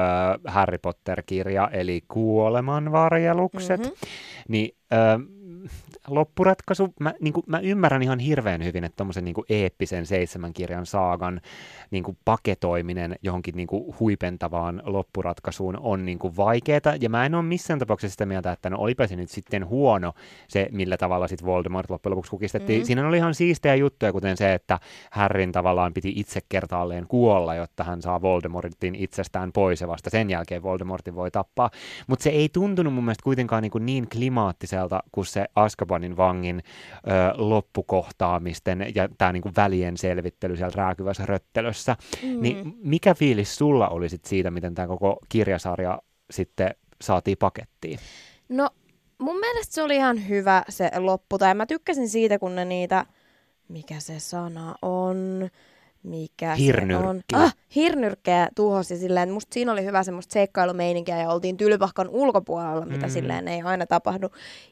Harry 0.46 0.78
Potter-kirja, 0.78 1.68
eli 1.72 2.02
Kuolemanvarjelukset, 2.08 3.80
Mhm. 3.80 3.88
mm-hmm. 3.88 4.08
niin 4.48 4.74
ö, 4.92 4.96
loppuratkaisu, 6.08 6.94
mä, 7.00 7.14
niin 7.20 7.32
kuin, 7.32 7.44
mä 7.46 7.58
ymmärrän 7.58 8.02
ihan 8.02 8.18
hirveän 8.18 8.64
hyvin, 8.64 8.84
että 8.84 8.96
tommosen 8.96 9.24
niin 9.24 9.34
eeppisen 9.48 10.06
seitsemän 10.06 10.52
kirjan 10.52 10.86
saagan 10.86 11.40
niin 11.90 12.04
kuin 12.04 12.18
paketoiminen 12.24 13.16
johonkin 13.22 13.56
niin 13.56 13.66
kuin 13.66 13.94
huipentavaan 14.00 14.82
loppuratkaisuun 14.84 15.78
on 15.80 16.04
niin 16.04 16.18
kuin 16.18 16.36
vaikeeta, 16.36 16.94
ja 17.00 17.08
mä 17.08 17.26
en 17.26 17.34
ole 17.34 17.42
missään 17.42 17.78
tapauksessa 17.78 18.12
sitä 18.12 18.26
mieltä, 18.26 18.52
että 18.52 18.70
no 18.70 18.76
olipa 18.78 19.06
se 19.06 19.16
nyt 19.16 19.30
sitten 19.30 19.68
huono 19.68 20.12
se, 20.48 20.68
millä 20.72 20.96
tavalla 20.96 21.28
sitten 21.28 21.46
Voldemort 21.46 21.90
loppujen 21.90 22.10
lopuksi 22.10 22.30
kukistettiin. 22.30 22.78
Mm-hmm. 22.78 22.86
Siinä 22.86 23.08
oli 23.08 23.16
ihan 23.16 23.34
siistejä 23.34 23.74
juttuja, 23.74 24.12
kuten 24.12 24.36
se, 24.36 24.54
että 24.54 24.78
Harryn 25.10 25.52
tavallaan 25.52 25.94
piti 25.94 26.12
itse 26.16 26.40
kertaalleen 26.48 27.06
kuolla, 27.06 27.54
jotta 27.54 27.84
hän 27.84 28.02
saa 28.02 28.22
Voldemortin 28.22 28.94
itsestään 28.94 29.52
pois, 29.52 29.80
ja 29.80 29.88
vasta 29.88 30.10
sen 30.10 30.30
jälkeen 30.30 30.62
Voldemortin 30.62 31.14
voi 31.14 31.30
tappaa. 31.30 31.70
Mutta 32.06 32.22
se 32.22 32.30
ei 32.30 32.48
tuntunut 32.48 32.94
mun 32.94 33.04
mielestä 33.04 33.24
kuitenkaan 33.24 33.62
niin, 33.62 33.70
kuin 33.70 33.86
niin 33.86 34.08
klimaattiselta 34.08 35.02
kuin 35.12 35.26
se 35.26 35.44
Azkabanin 35.90 36.16
vangin 36.16 36.62
ö, 37.06 37.10
loppukohtaamisten 37.36 38.86
ja 38.94 39.08
tämä 39.18 39.32
niin 39.32 39.42
välien 39.56 39.96
selvittely 39.96 40.56
siellä 40.56 40.72
rääkyvässä 40.74 41.26
röttelössä. 41.26 41.96
Mm. 42.22 42.42
Niin 42.42 42.74
mikä 42.82 43.14
fiilis 43.14 43.56
sulla 43.56 43.88
oli 43.88 44.08
sit 44.08 44.24
siitä, 44.24 44.50
miten 44.50 44.74
tämä 44.74 44.88
koko 44.88 45.18
kirjasarja 45.28 45.98
sitten 46.30 46.74
saatiin 47.00 47.36
pakettiin? 47.38 47.98
No, 48.48 48.70
mun 49.18 49.40
mielestä 49.40 49.74
se 49.74 49.82
oli 49.82 49.96
ihan 49.96 50.28
hyvä 50.28 50.62
se 50.68 50.90
loppu. 50.98 51.38
Tai 51.38 51.54
mä 51.54 51.66
tykkäsin 51.66 52.08
siitä, 52.08 52.38
kun 52.38 52.56
ne 52.56 52.64
niitä, 52.64 53.06
mikä 53.68 54.00
se 54.00 54.20
sana 54.20 54.74
on, 54.82 55.50
mikä 56.02 56.54
Hirnyrkki. 56.54 57.04
se 57.30 57.36
on. 57.36 57.42
Ah, 57.42 57.54
hirnyrkkejä 57.74 58.48
tuhosi 58.56 58.96
silleen, 58.96 59.22
että 59.22 59.34
musta 59.34 59.54
siinä 59.54 59.72
oli 59.72 59.84
hyvä 59.84 60.02
semmoista 60.02 60.32
seikkailumeininkiä 60.32 61.18
ja 61.20 61.30
oltiin 61.30 61.56
tylypahkan 61.56 62.08
ulkopuolella, 62.08 62.86
mitä 62.86 63.06
Mm. 63.06 63.10
silleen 63.12 63.48
ei 63.48 63.62
aina 63.62 63.86
tapahdu 63.86 64.28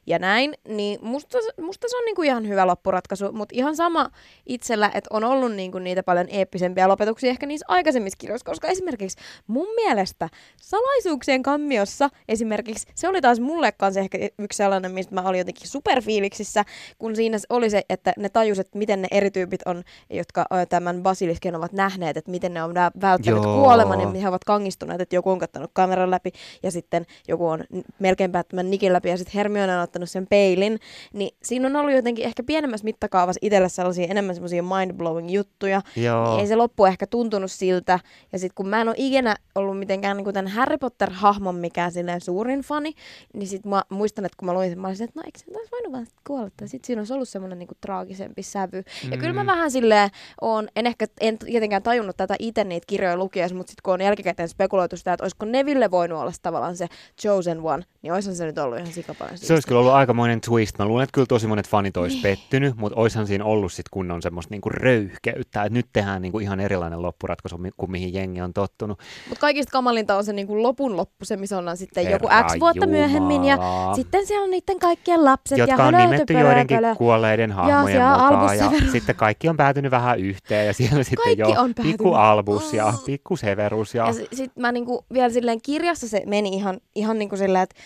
ja 0.06 0.18
näin, 0.18 0.54
niin 0.68 0.98
musta, 1.02 1.38
musta 1.60 1.88
se 1.88 1.96
on 1.96 2.04
niinku 2.04 2.22
ihan 2.22 2.48
hyvä 2.48 2.66
loppuratkaisu, 2.66 3.32
mutta 3.32 3.54
ihan 3.58 3.76
sama 3.76 4.10
itsellä, 4.46 4.86
että 4.94 5.08
on 5.12 5.24
ollut 5.24 5.52
niinku 5.54 5.78
niitä 5.78 6.02
paljon 6.02 6.26
eeppisempiä 6.30 6.88
lopetuksia 6.88 7.30
ehkä 7.30 7.46
niissä 7.46 7.66
aikaisemmissa 7.68 8.16
kirjoissa, 8.18 8.44
koska 8.50 8.68
esimerkiksi 8.68 9.18
mun 9.46 9.74
mielestä 9.74 10.28
salaisuuksien 10.56 11.42
kammiossa 11.42 12.10
esimerkiksi, 12.28 12.86
se 12.94 13.08
oli 13.08 13.20
taas 13.20 13.40
mulle 13.40 13.72
kanssa 13.72 14.00
ehkä 14.00 14.18
yksi 14.38 14.56
sellainen, 14.56 14.92
mistä 14.92 15.14
mä 15.14 15.22
olin 15.28 15.38
jotenkin 15.38 15.68
superfiiliksissä, 15.68 16.64
kun 16.98 17.16
siinä 17.16 17.38
oli 17.50 17.70
se, 17.70 17.82
että 17.88 18.12
ne 18.16 18.28
tajus, 18.28 18.58
että 18.58 18.78
miten 18.78 19.02
ne 19.02 19.08
eri 19.10 19.30
tyypit 19.30 19.60
on, 19.66 19.82
jotka 20.10 20.46
tämän 20.68 21.04
basilisken 21.18 21.54
ovat 21.56 21.72
nähneet, 21.72 22.16
että 22.16 22.30
miten 22.30 22.54
ne 22.54 22.62
on 22.62 22.70
vä- 22.70 23.00
välttänyt 23.00 23.42
Joo. 23.42 23.60
kuoleman 23.60 24.00
ja 24.00 24.08
he 24.20 24.28
ovat 24.28 24.44
kangistuneet, 24.44 25.00
että 25.00 25.16
joku 25.16 25.30
on 25.30 25.38
kattanut 25.38 25.70
kameran 25.72 26.10
läpi 26.10 26.32
ja 26.62 26.70
sitten 26.70 27.06
joku 27.28 27.48
on 27.48 27.64
melkein 27.98 28.32
päättämän 28.32 28.70
nikin 28.70 28.92
läpi 28.92 29.08
ja 29.08 29.16
sitten 29.18 29.34
Hermione 29.34 29.76
on 29.76 29.82
ottanut 29.82 30.10
sen 30.10 30.26
peilin, 30.30 30.78
niin 31.12 31.30
siinä 31.42 31.66
on 31.66 31.76
ollut 31.76 31.92
jotenkin 31.94 32.24
ehkä 32.24 32.42
pienemmässä 32.42 32.84
mittakaavassa 32.84 33.38
itselle 33.42 33.68
sellaisia 33.68 34.06
enemmän 34.10 34.34
semmoisia 34.34 34.62
mind-blowing 34.62 35.30
juttuja, 35.30 35.82
Joo. 35.96 36.30
niin 36.30 36.40
ei 36.40 36.46
se 36.46 36.56
loppu 36.56 36.84
ehkä 36.84 37.06
tuntunut 37.06 37.50
siltä. 37.50 38.00
Ja 38.32 38.38
sitten 38.38 38.54
kun 38.54 38.68
mä 38.68 38.80
en 38.80 38.88
ole 38.88 38.96
ikinä 38.98 39.36
ollut 39.54 39.78
mitenkään 39.78 40.16
niin 40.16 40.34
tämän 40.34 40.52
Harry 40.52 40.78
Potter-hahmon 40.78 41.54
mikään 41.54 41.92
silleen 41.92 42.20
suurin 42.20 42.60
fani, 42.60 42.92
niin 43.34 43.46
sitten 43.48 43.70
mä 43.70 43.82
muistan, 43.88 44.24
että 44.24 44.36
kun 44.38 44.46
mä 44.46 44.54
luin 44.54 44.68
sen, 44.70 44.80
mä 44.80 44.88
olisin, 44.88 45.04
että 45.04 45.20
no 45.20 45.24
eikö 45.26 45.38
se 45.38 45.44
olisi 45.56 45.70
voinut 45.70 45.92
vaan 45.92 46.06
kuolla. 46.26 46.50
Tai 46.56 46.68
sitten 46.68 46.86
siinä 46.86 47.00
olisi 47.00 47.12
ollut 47.12 47.28
semmoinen 47.28 47.58
niin 47.58 47.68
traagisempi 47.80 48.42
sävy. 48.42 48.82
Ja 49.10 49.16
kyllä 49.16 49.32
mä 49.32 49.42
Mm. 49.42 49.46
vähän 49.46 49.70
silleen 49.70 50.10
on, 50.40 50.68
en 50.76 50.86
ehkä, 50.86 51.06
en 51.20 51.38
tietenkään 51.38 51.82
tajunnut 51.82 52.16
tätä 52.16 52.34
itse 52.38 52.64
niitä 52.64 52.84
kirjoja 52.86 53.16
lukiessa, 53.16 53.56
mutta 53.56 53.70
sitten 53.70 53.82
kun 53.82 53.94
on 53.94 54.00
jälkikäteen 54.00 54.48
spekuloitu 54.48 54.96
sitä, 54.96 55.12
että 55.12 55.24
olisiko 55.24 55.46
Neville 55.46 55.90
voinut 55.90 56.18
olla 56.20 56.32
tavallaan 56.42 56.76
se 56.76 56.86
chosen 57.22 57.60
one, 57.62 57.82
niin 58.02 58.12
olisihan 58.12 58.36
se 58.36 58.46
nyt 58.46 58.58
ollut 58.58 58.78
ihan 58.78 58.92
sikapalan 58.92 59.38
Se 59.38 59.54
olisi 59.54 59.68
kyllä 59.68 59.80
ollut 59.80 59.92
aikamoinen 59.92 60.40
twist. 60.40 60.78
Mä 60.78 60.84
luulen, 60.84 61.04
että 61.04 61.14
kyllä 61.14 61.26
tosi 61.26 61.46
monet 61.46 61.68
fanit 61.68 61.96
olisi 61.96 62.14
Niin. 62.14 62.22
pettynyt, 62.22 62.76
mutta 62.76 63.00
oishan 63.00 63.26
siinä 63.26 63.44
ollut 63.44 63.72
sit 63.72 63.86
kunnon 63.90 64.22
semmoista 64.22 64.54
niinku 64.54 64.68
röyhkeyttä, 64.68 65.62
että 65.62 65.68
nyt 65.74 65.86
tehdään 65.92 66.22
niinku 66.22 66.38
ihan 66.38 66.60
erilainen 66.60 67.02
loppuratkaisu 67.02 67.58
kuin 67.76 67.90
mihin 67.90 68.14
jengi 68.14 68.40
on 68.40 68.52
tottunut. 68.52 68.98
Mutta 69.28 69.40
kaikista 69.40 69.72
kamalinta 69.72 70.16
on 70.16 70.24
se 70.24 70.32
niin 70.32 70.46
kuin 70.46 70.62
lopun 70.62 70.96
loppu, 70.96 71.24
se 71.24 71.36
missä 71.36 71.58
ollaan 71.58 71.76
sitten 71.76 72.10
joku 72.10 72.28
Herra 72.28 72.48
X 72.48 72.60
vuotta 72.60 72.86
myöhemmin 72.86 73.44
ja 73.44 73.54
Jumala. 73.54 73.94
sitten 73.94 74.26
siellä 74.26 74.44
on 74.44 74.50
niiden 74.50 74.78
kaikkien 74.78 75.24
lapset 75.24 75.58
jotka 75.58 75.82
ja 75.82 75.88
on 75.88 75.94
nimetty 75.94 76.32
joidenkin 76.32 76.78
kuolleiden 76.96 77.52
hahmojen 77.52 77.86
siellä 77.86 78.12
mukaan. 78.30 78.58
Ja 78.58 78.70
sitten 78.92 79.16
kaikki 79.16 79.48
on 79.48 79.56
päätynyt 79.56 79.90
vähän 79.90 80.18
yhteen 80.18 80.66
ja 80.66 80.72
siellä 80.78 80.97
sitten 81.04 81.24
Kaikki 81.24 81.52
jo 81.54 81.60
on 81.62 81.74
pikku. 81.82 82.14
Albus 82.14 82.72
ja 82.72 82.86
Mm. 82.92 82.98
pikku 83.06 83.36
Severus. 83.36 83.94
Ja, 83.94 84.06
Ja 84.06 84.12
s- 84.12 84.28
sit 84.32 84.52
mä 84.56 84.72
niinku 84.72 85.04
vielä 85.12 85.30
silleen 85.30 85.60
kirjassa 85.62 86.08
se 86.08 86.22
meni 86.26 86.48
ihan, 86.48 86.80
ihan 86.94 87.18
niinku 87.18 87.36
silleen, 87.36 87.62
että 87.62 87.76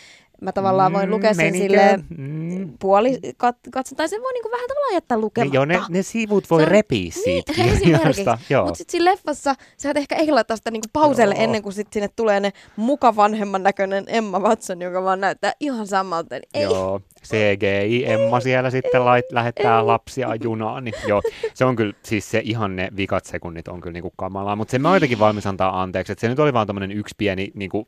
mä 0.40 0.52
tavallaan 0.52 0.92
voin 0.92 1.10
lukea 1.10 1.34
sen 1.34 1.46
menikö? 1.46 1.62
silleen 1.64 2.04
Mm. 2.18 2.78
puoli 2.78 3.18
kat, 3.36 3.56
katson, 3.72 3.96
tai 3.96 4.08
sen 4.08 4.22
voi 4.22 4.32
niinku 4.32 4.50
vähän 4.50 4.68
tavallaan 4.68 4.94
jättää 4.94 5.16
Ne, 5.16 5.20
lukematta. 5.22 5.56
joo, 5.56 5.64
ne, 5.64 5.80
ne 5.88 6.02
sivut 6.02 6.50
voi 6.50 6.64
repiä 6.64 7.10
siitä 7.10 7.52
Niin, 7.56 7.80
kirjasta. 7.80 8.38
Mutta 8.64 8.74
sitten 8.74 8.92
siinä 8.92 9.04
leffassa 9.10 9.54
sä 9.76 9.90
et 9.90 9.96
ehkä 9.96 10.14
ehdottaa 10.16 10.56
sitä 10.56 10.70
niinku 10.70 10.88
pauselle 10.92 11.34
Joo. 11.34 11.44
ennen 11.44 11.62
kuin 11.62 11.72
sit 11.72 11.88
sinne 11.92 12.08
tulee 12.16 12.40
ne 12.40 12.52
muka 12.76 13.16
vanhemman 13.16 13.62
näköinen 13.62 14.04
Emma 14.06 14.38
Watson, 14.38 14.82
joka 14.82 15.02
vaan 15.02 15.20
näyttää 15.20 15.52
ihan 15.60 15.86
samalta. 15.86 16.34
Niin 16.34 16.42
ei. 16.54 16.62
Joo, 16.62 17.00
CGI 17.24 18.04
Emma 18.06 18.40
siellä 18.40 18.70
sitten 18.70 19.04
lait, 19.04 19.32
lähettää 19.32 19.86
lapsia 19.86 20.34
junaan, 20.42 20.84
niin 20.84 20.94
joo, 21.06 21.22
se 21.54 21.64
on 21.64 21.76
kyllä, 21.76 21.92
siis 22.02 22.30
se 22.30 22.40
ihan 22.44 22.76
ne 22.76 22.88
vikat 22.96 23.24
sekunnit 23.24 23.68
on 23.68 23.80
kyllä 23.80 23.92
niinku 23.92 24.12
kamalaa, 24.16 24.56
mutta 24.56 24.70
se 24.70 24.78
mä 24.78 24.94
jotenkin 24.94 25.18
valmis 25.18 25.46
antaa 25.46 25.82
anteeksi, 25.82 26.12
että 26.12 26.20
se 26.20 26.28
nyt 26.28 26.38
oli 26.38 26.52
vaan 26.52 26.66
tommonen 26.66 26.92
yksi 26.92 27.14
pieni 27.18 27.50
niinku 27.54 27.86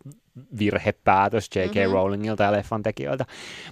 virhepäätös 0.58 1.48
J.K. 1.56 1.74
Mhm. 1.74 1.92
Rowlingilta 1.92 2.42
ja 2.42 2.52
leffan 2.52 2.82
tekijöiltä, 2.82 3.24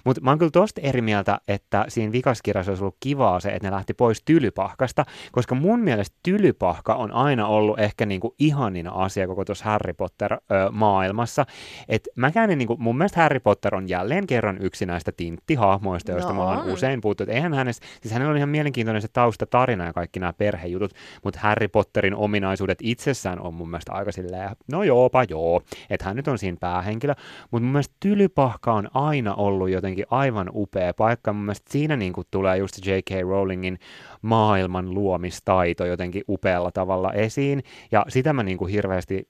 mutta 0.03 0.21
mä 0.21 0.31
oon 0.31 0.39
kyllä 0.39 0.51
tosta 0.51 0.81
eri 0.81 1.01
mieltä, 1.01 1.39
että 1.47 1.85
siinä 1.87 2.11
vikaskirjassa 2.11 2.71
olisi 2.71 2.83
ollut 2.83 2.97
kivaa 2.99 3.39
se, 3.39 3.49
että 3.49 3.67
ne 3.67 3.71
lähti 3.71 3.93
pois 3.93 4.21
tylypahkasta, 4.25 5.05
koska 5.31 5.55
mun 5.55 5.79
mielestä 5.79 6.17
tylypahka 6.23 6.95
on 6.95 7.11
aina 7.11 7.47
ollut 7.47 7.79
ehkä 7.79 8.05
niinku 8.05 8.35
ihanin 8.39 8.87
asia 8.87 9.27
koko 9.27 9.45
tuossa 9.45 9.65
Harry 9.65 9.93
Potter-maailmassa, 9.93 11.45
että 11.89 12.09
mäkään 12.15 12.51
en, 12.51 12.57
niinku, 12.57 12.77
mun 12.79 12.97
mielestä 12.97 13.21
Harry 13.21 13.39
Potter 13.39 13.75
on 13.75 13.89
jälleen 13.89 14.27
kerran 14.27 14.57
yksi 14.61 14.85
näistä 14.85 15.11
tinttihahmoista, 15.53 16.11
joista 16.11 16.29
No 16.29 16.35
me 16.35 16.41
ollaan 16.41 16.59
on. 16.59 16.71
usein 16.73 17.01
puhuttu, 17.01 17.23
että 17.23 17.33
eihän 17.33 17.53
hänestä, 17.53 17.85
siis 18.01 18.13
hänellä 18.13 18.31
on 18.31 18.37
ihan 18.37 18.49
mielenkiintoinen 18.49 19.01
se 19.01 19.07
taustatarina 19.13 19.85
ja 19.85 19.93
kaikki 19.93 20.19
nämä 20.19 20.33
perhejutut, 20.33 20.91
mutta 21.23 21.39
Harry 21.39 21.67
Potterin 21.67 22.15
ominaisuudet 22.15 22.77
itsessään 22.81 23.39
on 23.39 23.53
mun 23.53 23.69
mielestä 23.69 23.93
aika 23.93 24.11
silleen, 24.11 24.49
no 24.71 24.83
joopa 24.83 25.23
joo, 25.29 25.61
että 25.89 26.05
hän 26.05 26.15
nyt 26.15 26.27
on 26.27 26.37
siinä 26.37 26.57
päähenkilö, 26.59 27.13
mutta 27.51 27.63
mun 27.65 27.71
mielestä 27.71 27.95
Tylypahka 27.99 28.73
on 28.73 28.89
aina 28.93 29.35
ollut 29.35 29.69
jotenkin 29.69 30.05
aivan 30.09 30.49
upea 30.53 30.93
paikka, 30.93 31.33
mun 31.33 31.45
mielestä 31.45 31.71
siinä 31.71 31.95
niin 31.95 32.13
kuin 32.13 32.27
tulee 32.31 32.57
just 32.57 32.85
J.K. 32.85 33.09
Rowlingin 33.29 33.79
maailman 34.21 34.93
luomistaito 34.93 35.85
jotenkin 35.85 36.23
upealla 36.29 36.71
tavalla 36.71 37.13
esiin, 37.13 37.63
ja 37.91 38.05
sitä 38.09 38.33
mä 38.33 38.43
niin 38.43 38.57
kuin 38.57 38.71
hirveästi 38.71 39.27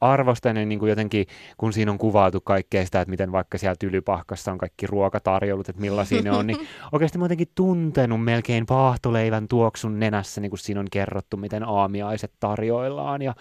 arvostan 0.00 0.56
ja 0.56 0.66
niin 0.66 0.78
kuin 0.78 0.90
jotenkin, 0.90 1.26
kun 1.56 1.72
siinä 1.72 1.90
on 1.90 1.98
kuvailtu 1.98 2.40
kaikkea 2.40 2.84
sitä, 2.84 3.00
että 3.00 3.10
miten 3.10 3.32
vaikka 3.32 3.58
siellä 3.58 3.76
tylypahkassa 3.78 4.52
on 4.52 4.58
kaikki 4.58 4.86
ruokatarjoulut, 4.86 5.68
että 5.68 5.80
millaisia 5.80 6.22
ne 6.22 6.30
on, 6.30 6.46
niin 6.46 6.58
oikeasti 6.92 7.18
mä 7.18 7.24
jotenkin 7.24 7.50
tuntenut 7.54 8.24
melkein 8.24 8.66
paahtoleivän 8.66 9.48
tuoksun 9.48 10.00
nenässä, 10.00 10.40
niin 10.40 10.50
kuin 10.50 10.58
siinä 10.58 10.80
on 10.80 10.86
kerrottu, 10.92 11.36
miten 11.36 11.64
aamiaiset 11.64 12.32
tarjoillaan. 12.40 13.22
Ja, 13.22 13.34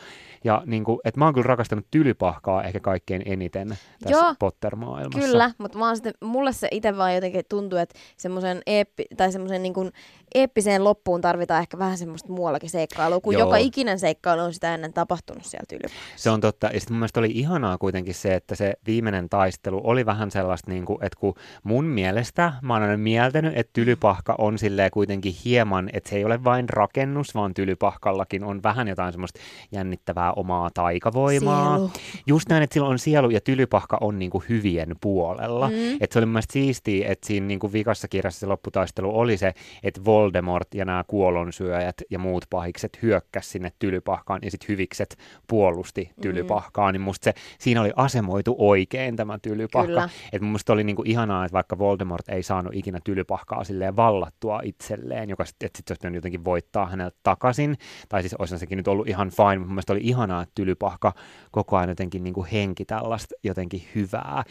ja 0.43 0.63
niin 0.65 0.83
kuin, 0.83 0.99
että 1.05 1.19
mä 1.19 1.25
oon 1.25 1.33
kyllä 1.33 1.47
rakastanut 1.47 1.85
tylypahkaa 1.91 2.63
ehkä 2.63 2.79
kaikkein 2.79 3.21
eniten 3.25 3.67
tässä 3.67 4.25
Joo, 4.25 4.35
Potter-maailmassa. 4.39 5.19
Kyllä, 5.19 5.51
mutta 5.57 5.77
mä 5.77 5.85
oon 5.85 5.95
sitten, 5.95 6.13
mulle 6.23 6.53
se 6.53 6.67
itse 6.71 6.97
vaan 6.97 7.15
jotenkin 7.15 7.43
tuntuu, 7.49 7.79
että 7.79 7.99
semmoisen 8.17 8.61
eeppi, 8.65 9.05
tai 9.17 9.31
semmoisen 9.31 9.63
niin 9.63 9.73
kuin 9.73 9.91
eeppiseen 10.35 10.83
loppuun 10.83 11.21
tarvitaan 11.21 11.61
ehkä 11.61 11.79
vähän 11.79 11.97
semmoista 11.97 12.33
muuallakin 12.33 12.69
seikkailua, 12.69 13.19
kun 13.19 13.33
Joo. 13.33 13.41
joka 13.41 13.57
ikinen 13.57 13.99
seikkailu 13.99 14.41
on 14.41 14.53
sitä 14.53 14.73
ennen 14.73 14.93
tapahtunut 14.93 15.45
sieltä 15.45 15.75
yli. 15.75 15.93
Se 16.15 16.29
on 16.29 16.41
totta. 16.41 16.67
Ja 16.67 16.79
sitten 16.79 16.93
mun 16.93 16.99
mielestä 16.99 17.19
oli 17.19 17.31
ihanaa 17.33 17.77
kuitenkin 17.77 18.13
se, 18.13 18.35
että 18.35 18.55
se 18.55 18.73
viimeinen 18.87 19.29
taistelu 19.29 19.81
oli 19.83 20.05
vähän 20.05 20.31
sellaista, 20.31 20.71
niin 20.71 20.85
kuin, 20.85 21.03
että 21.03 21.19
kun 21.19 21.33
mun 21.63 21.85
mielestä 21.85 22.53
mä 22.61 22.73
oon 22.73 22.83
aina 22.83 22.97
mieltänyt, 22.97 23.53
että 23.55 23.73
tylypahka 23.73 24.35
on 24.37 24.57
silleen 24.57 24.91
kuitenkin 24.91 25.33
hieman, 25.45 25.89
että 25.93 26.09
se 26.09 26.15
ei 26.15 26.25
ole 26.25 26.43
vain 26.43 26.69
rakennus, 26.69 27.35
vaan 27.35 27.53
tylypahkallakin 27.53 28.43
on 28.43 28.63
vähän 28.63 28.87
jotain 28.87 29.11
semmoista 29.11 29.39
jännittävää 29.71 30.33
omaa 30.33 30.69
taikavoimaa. 30.73 31.77
Sielu. 31.77 31.91
Just 32.27 32.49
näin, 32.49 32.63
että 32.63 32.73
sillä 32.73 32.87
on 32.87 32.99
sielu 32.99 33.29
ja 33.29 33.41
tylypahka 33.41 33.97
on 34.01 34.19
niin 34.19 34.31
kuin 34.31 34.43
hyvien 34.49 34.95
puolella. 35.01 35.67
Mm. 35.67 35.97
Että 36.01 36.13
se 36.13 36.19
oli 36.19 36.25
mun 36.25 36.33
mielestä 36.33 36.53
siistiä, 36.53 37.07
että 37.07 37.27
siinä 37.27 37.47
niin 37.47 37.59
kuin 37.59 37.73
vikassa 37.73 38.07
kirjassa 38.07 38.39
se 38.39 38.45
lopputaistelu 38.45 39.19
oli 39.19 39.37
se, 39.37 39.53
että 39.83 40.01
Voldemort 40.25 40.67
ja 40.75 40.85
nämä 40.85 41.03
kuolonsyöjät 41.07 41.95
ja 42.09 42.19
muut 42.19 42.45
pahikset 42.49 42.99
hyökkäs 43.01 43.51
sinne 43.51 43.71
tylypahkaan 43.79 44.39
ja 44.43 44.51
sitten 44.51 44.67
hyvikset 44.67 45.17
puolusti 45.47 46.11
Mm. 46.15 46.21
tylypahkaa, 46.21 46.91
niin 46.91 47.01
musta 47.01 47.23
se, 47.23 47.33
siinä 47.59 47.81
oli 47.81 47.91
asemoitu 47.95 48.55
oikein 48.57 49.15
tämä 49.15 49.39
tylypahka. 49.41 49.87
Kyllä. 49.87 50.09
Et 50.33 50.41
mun 50.41 50.49
mielestä 50.49 50.73
oli 50.73 50.83
niinku 50.83 51.03
ihanaa, 51.05 51.45
että 51.45 51.53
vaikka 51.53 51.77
Voldemort 51.77 52.29
ei 52.29 52.43
saanut 52.43 52.75
ikinä 52.75 52.99
tylypahkaa 53.03 53.63
silleen 53.63 53.95
vallattua 53.95 54.61
itselleen, 54.63 55.29
joka 55.29 55.45
sitten 55.45 55.69
sit 55.77 55.89
olisi 55.89 55.99
pitänyt 55.99 56.15
jotenkin 56.15 56.45
voittaa 56.45 56.85
häneltä 56.85 57.17
takaisin, 57.23 57.75
tai 58.09 58.21
siis 58.21 58.33
olisi 58.33 58.59
sekin 58.59 58.77
nyt 58.77 58.87
ollut 58.87 59.07
ihan 59.07 59.29
fine, 59.29 59.57
mutta 59.57 59.67
mun 59.67 59.73
mielestä 59.75 59.93
oli 59.93 60.01
ihanaa, 60.03 60.41
että 60.41 60.55
tylypahka 60.55 61.13
koko 61.51 61.77
ajan 61.77 61.89
jotenkin 61.89 62.23
niinku 62.23 62.45
henki 62.51 62.85
tällaista 62.85 63.35
jotenkin 63.43 63.83
hyvää. 63.95 64.43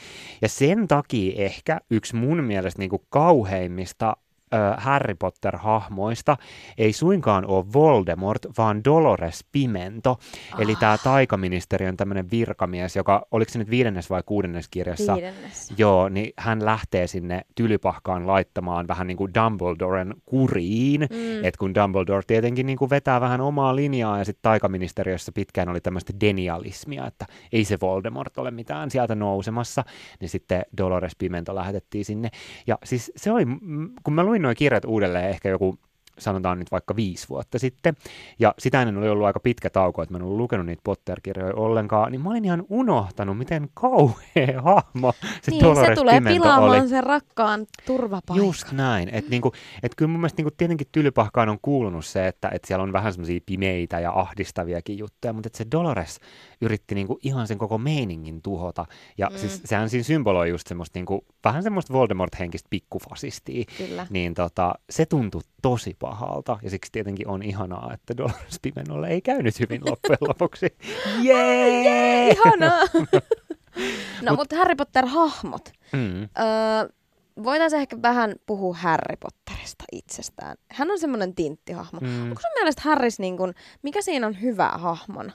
Ja 0.43 0.49
sen 0.49 0.89
takia 0.89 1.45
ehkä 1.45 1.81
yksi 1.91 2.17
mun 2.17 2.45
mielestä 2.45 2.79
niinku 2.79 3.05
kauheimmista 3.09 4.17
Harry 4.77 5.15
Potter-hahmoista 5.15 6.37
ei 6.79 6.93
suinkaan 6.93 7.47
ole 7.47 7.65
Voldemort, 7.73 8.47
vaan 8.59 8.85
Dolores 8.85 9.45
Pimento, 9.53 10.17
eli 10.59 10.77
tämä 10.77 10.99
taikaministeriön 11.05 11.97
tämmöinen 11.97 12.31
virkamies, 12.31 12.97
joka, 12.97 13.27
oliko 13.31 13.53
se 13.53 13.59
nyt 13.59 13.71
viidennes 13.71 14.11
vai 14.11 14.23
kuudennes 14.27 14.69
kirjassa? 14.71 15.15
Viidennes. 15.15 15.75
Joo, 15.79 16.09
niin 16.09 16.33
hän 16.39 16.65
lähtee 16.65 17.07
sinne 17.07 17.41
tylypahkaan 17.55 18.27
laittamaan 18.27 18.89
vähän 18.89 19.07
niin 19.07 19.17
kuin 19.17 19.35
Dumbledoren 19.35 20.15
kuriin, 20.25 21.01
Mm. 21.01 21.45
että 21.45 21.59
kun 21.59 21.75
Dumbledore 21.75 22.23
tietenkin 22.27 22.67
niin 22.67 22.79
kuin 22.79 22.91
vetää 22.91 23.21
vähän 23.21 23.41
omaa 23.41 23.77
linjaa 23.77 24.19
ja 24.19 24.25
sitten 24.25 24.43
taikaministeriössä 24.43 25.33
pitkään 25.33 25.69
oli 25.69 25.81
tämmöistä 25.81 26.13
denialismia, 26.21 27.07
että 27.07 27.27
ei 27.53 27.65
se 27.65 27.79
Voldemort 27.81 28.39
ole 28.39 28.51
mitään 28.51 28.91
sieltä 28.91 29.15
nousemassa, 29.15 29.85
niin 30.21 30.29
sitten 30.29 30.63
Dolores 30.79 31.13
Pimento 31.19 31.55
lähetettiin 31.55 32.05
sinne. 32.05 32.29
Ja 32.67 32.79
siis 32.85 33.13
se 33.17 33.33
oli, 33.33 33.45
kun 34.05 34.15
mä 34.15 34.23
luin 34.25 34.44
nuo 34.45 34.55
kirjat 34.57 34.85
uudelleen 34.85 35.31
ehkä 35.31 35.49
joku 35.49 35.79
sanotaan 36.19 36.59
nyt 36.59 36.73
vaikka 36.73 36.97
viisi 36.97 37.29
vuotta 37.29 37.59
sitten, 37.59 37.95
ja 38.39 38.55
sitä 38.59 38.83
ennen 38.83 38.97
oli 38.97 39.09
ollut 39.09 39.27
aika 39.27 39.41
pitkä 39.41 39.71
tauko, 39.71 40.03
että 40.03 40.13
mä 40.13 40.19
en 40.19 40.23
ollut 40.23 40.39
lukenut 40.39 40.67
niitä 40.67 40.81
Potter-kirjoja 40.85 41.55
ollenkaan, 41.55 42.13
niin 42.13 42.21
mä 42.21 42.31
olin 42.31 42.45
ihan 42.45 42.65
unohtanut, 42.69 43.39
miten 43.39 43.69
kauhea 43.75 44.63
hahmo 44.63 45.15
se 45.43 45.51
niin, 45.51 45.63
Dolores 45.63 45.89
se 45.89 45.95
tulee 45.95 46.15
Pimento 46.15 46.43
pilaamaan 46.43 46.81
oli. 46.81 46.89
sen 46.89 47.05
rakkaan 47.05 47.67
turvapaikan. 47.87 48.47
Just 48.47 48.73
näin. 48.73 49.09
Että 49.09 49.31
niinku, 49.31 49.53
et 49.83 49.93
kyllä 49.97 50.11
mun 50.11 50.21
mielestä 50.21 50.39
niinku 50.41 50.55
tietenkin 50.57 50.87
tylypahkaan 50.93 51.49
on 51.49 51.59
kuulunut 51.63 52.05
se, 52.05 52.27
että 52.27 52.51
et 52.55 52.65
siellä 52.65 52.83
on 52.83 52.93
vähän 52.93 53.13
semmoisia 53.13 53.41
pimeitä 53.47 54.01
ja 54.01 54.13
ahdistaviakin 54.13 54.99
juttuja, 54.99 55.33
mutta 55.33 55.47
että 55.47 55.59
se 55.59 55.67
Dolores 55.73 56.21
yritti 56.65 56.95
niinku 56.95 57.19
ihan 57.23 57.47
sen 57.47 57.59
koko 57.59 57.79
meiningin 57.79 58.43
tuhota. 58.43 58.87
Ja 59.19 59.31
mm. 59.31 59.39
siis 59.39 59.61
sehän 59.65 59.91
siinä 59.91 60.05
symboloi 60.05 60.49
just 60.49 60.67
semmoista 60.67 60.99
niinku, 60.99 61.25
vähän 61.45 61.63
semmoista 61.63 61.93
Voldemort-henkistä 61.93 62.67
pikkufasistia. 62.71 63.65
Kyllä. 63.79 64.07
Niin 64.11 64.35
tota, 64.35 64.75
se 64.91 65.07
tuntui 65.07 65.41
tosi 65.63 65.97
pahalta 65.99 66.59
ja 66.63 66.71
siksi 66.71 66.93
tietenkin 66.93 67.29
on 67.29 67.43
ihanaa, 67.43 67.91
että 67.95 68.17
Dolores 68.17 68.61
Pimenolle 68.63 69.09
ei 69.09 69.21
käynyt 69.21 69.61
hyvin 69.61 69.81
loppujen 69.91 70.19
lopuksi. 70.21 70.67
Jee! 71.23 71.83
Jee, 71.85 72.29
ihanaa! 72.29 72.83
no, 74.23 74.35
mutta 74.37 74.57
Harry 74.57 74.75
Potter-hahmot. 74.75 75.73
Mm. 75.93 76.23
Öö, 76.23 76.89
voitaisiin 77.43 77.81
ehkä 77.81 77.97
vähän 78.03 78.35
puhua 78.47 78.75
Harry 78.75 79.17
Potterista 79.21 79.85
itsestään. 79.93 80.57
Hän 80.71 80.91
on 80.91 80.99
semmoinen 80.99 81.35
tinttihahmo. 81.35 82.01
Mm. 82.01 82.23
Onko 82.23 82.41
sun 82.41 82.51
mielestä 82.55 82.83
Harris, 82.85 83.19
niin 83.19 83.37
kun, 83.37 83.55
mikä 83.83 84.03
siinä 84.03 84.27
on 84.27 84.41
hyvä 84.41 84.69
hahmona? 84.69 85.33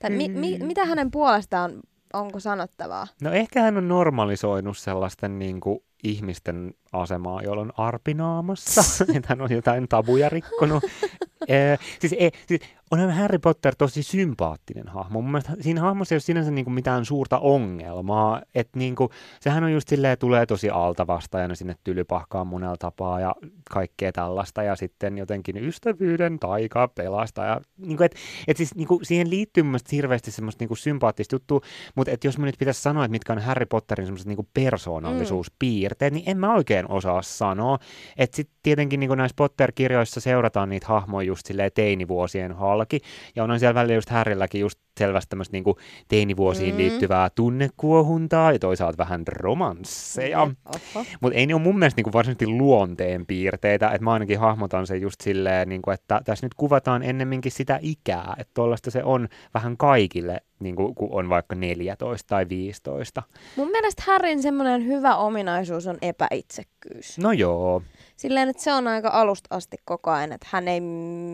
Tai 0.00 0.10
mi, 0.10 0.28
mi, 0.28 0.58
Mm. 0.58 0.66
mitä 0.66 0.84
hänen 0.84 1.10
puolestaan, 1.10 1.72
onko 2.12 2.40
sanottavaa? 2.40 3.06
No 3.22 3.32
ehkä 3.32 3.62
hän 3.62 3.76
on 3.76 3.88
normalisoinut 3.88 4.78
sellaisten 4.78 5.38
niin 5.38 5.60
kuin, 5.60 5.78
ihmisten 6.04 6.74
asemaa, 6.92 7.42
joilla 7.42 7.62
on 7.62 7.72
arpinaamassa, 7.76 9.04
että 9.16 9.28
hän 9.28 9.40
on 9.40 9.50
jotain 9.50 9.88
tabuja 9.88 10.28
rikkonut. 10.28 10.84
ee, 11.48 11.76
siis, 12.00 12.14
e, 12.18 12.30
siis 12.46 12.60
onhan 12.90 13.10
Harry 13.10 13.38
Potter 13.38 13.74
tosi 13.78 14.02
sympaattinen 14.02 14.88
hahmo. 14.88 15.20
Mun 15.20 15.30
mielestä 15.30 15.52
siinä 15.60 15.80
hahmossa 15.80 16.14
ei 16.14 16.16
ole 16.16 16.20
sinänsä 16.20 16.50
niin 16.50 16.64
kuin 16.64 16.74
mitään 16.74 17.04
suurta 17.04 17.38
ongelmaa. 17.38 18.42
Että 18.54 18.78
niin 18.78 18.96
kuin, 18.96 19.10
sehän 19.40 19.64
on 19.64 19.72
just 19.72 19.88
silleen, 19.88 20.18
tulee 20.18 20.46
tosi 20.46 20.70
altavastajana 20.70 21.54
sinne 21.54 21.74
tylypahkaan 21.84 22.46
monella 22.46 22.76
tapaa 22.76 23.20
ja 23.20 23.34
kaikkea 23.70 24.12
tällaista. 24.12 24.62
Ja 24.62 24.76
sitten 24.76 25.18
jotenkin 25.18 25.56
ystävyyden 25.56 26.38
taika 26.38 26.88
pelastaa. 26.88 27.46
Ja, 27.46 27.60
niin 27.76 27.96
kuin, 27.96 28.04
et, 28.04 28.14
et 28.48 28.56
siis, 28.56 28.74
niin 28.74 28.88
kuin, 28.88 29.04
siihen 29.04 29.30
liittyy 29.30 29.62
mun 29.62 29.70
mielestä 29.70 29.96
hirveästi 29.96 30.30
semmoista 30.30 30.62
niin 30.62 30.68
kuin 30.68 30.78
sympaattista 30.78 31.34
juttua. 31.34 31.60
Mutta 31.94 32.10
jos 32.24 32.38
mä 32.38 32.46
nyt 32.46 32.58
pitäisi 32.58 32.82
sanoa, 32.82 33.04
että 33.04 33.12
mitkä 33.12 33.32
on 33.32 33.38
Harry 33.38 33.66
Potterin 33.66 34.06
semmoiset 34.06 34.28
niin 34.28 34.36
kuin 34.36 34.48
persoonallisuuspiirteet, 34.54 36.12
mm. 36.12 36.14
niin 36.14 36.28
en 36.28 36.38
mä 36.38 36.54
oikein 36.54 36.79
osaa 36.88 37.22
sanoa. 37.22 37.78
Että 38.18 38.36
sitten 38.36 38.56
tietenkin 38.62 39.00
niin 39.00 39.08
kuin 39.08 39.18
näissä 39.18 39.34
Potter-kirjoissa 39.36 40.20
seurataan 40.20 40.68
niitä 40.68 40.86
hahmoja 40.86 41.26
just 41.26 41.46
silleen 41.46 41.70
teinivuosien 41.74 42.52
halki. 42.52 43.00
Ja 43.36 43.44
onhan 43.44 43.60
siellä 43.60 43.74
välillä 43.74 43.94
just 43.94 44.10
Harrylläkin 44.10 44.60
just 44.60 44.78
selvästi 44.98 45.30
tämmöistä 45.30 45.52
niin 45.52 45.64
kuin 45.64 45.76
teinivuosiin 46.08 46.68
Mm. 46.68 46.72
mm. 46.72 46.78
liittyvää 46.78 47.30
tunnekuohuntaa 47.34 48.52
ja 48.52 48.58
toisaalta 48.58 48.98
vähän 48.98 49.22
romansseja. 49.26 50.40
Oho. 50.40 51.04
Mutta 51.20 51.38
ei 51.38 51.46
ne 51.46 51.54
ole 51.54 51.62
mun 51.62 51.78
mielestä 51.78 51.98
niinku 51.98 52.12
varsinaisesti 52.12 52.46
luonteen 52.46 53.26
piirteitä, 53.26 53.90
että 53.90 54.04
mä 54.04 54.12
ainakin 54.12 54.38
hahmotan 54.38 54.86
sen 54.86 55.00
just 55.00 55.20
silleen, 55.20 55.68
niinku, 55.68 55.90
että 55.90 56.20
tässä 56.24 56.46
nyt 56.46 56.54
kuvataan 56.54 57.02
ennemminkin 57.02 57.52
sitä 57.52 57.78
ikää, 57.82 58.34
että 58.38 58.54
tuollaista 58.54 58.90
se 58.90 59.04
on 59.04 59.28
vähän 59.54 59.76
kaikille, 59.76 60.40
niinku, 60.60 60.94
kun 60.94 61.08
on 61.12 61.28
vaikka 61.28 61.54
14 61.54 62.28
tai 62.28 62.48
15. 62.48 63.22
Mun 63.56 63.70
mielestä 63.70 64.02
Harryn 64.06 64.42
semmoinen 64.42 64.86
hyvä 64.86 65.16
ominaisuus 65.16 65.86
on 65.86 65.98
epäitsekkyys. 66.02 67.18
No 67.18 67.32
joo, 67.32 67.82
Silleen, 68.20 68.48
että 68.48 68.62
se 68.62 68.72
on 68.72 68.88
aika 68.88 69.08
alusta 69.08 69.56
asti 69.56 69.76
koko 69.84 70.10
ajan, 70.10 70.32
että 70.32 70.46
hän 70.50 70.68
ei 70.68 70.80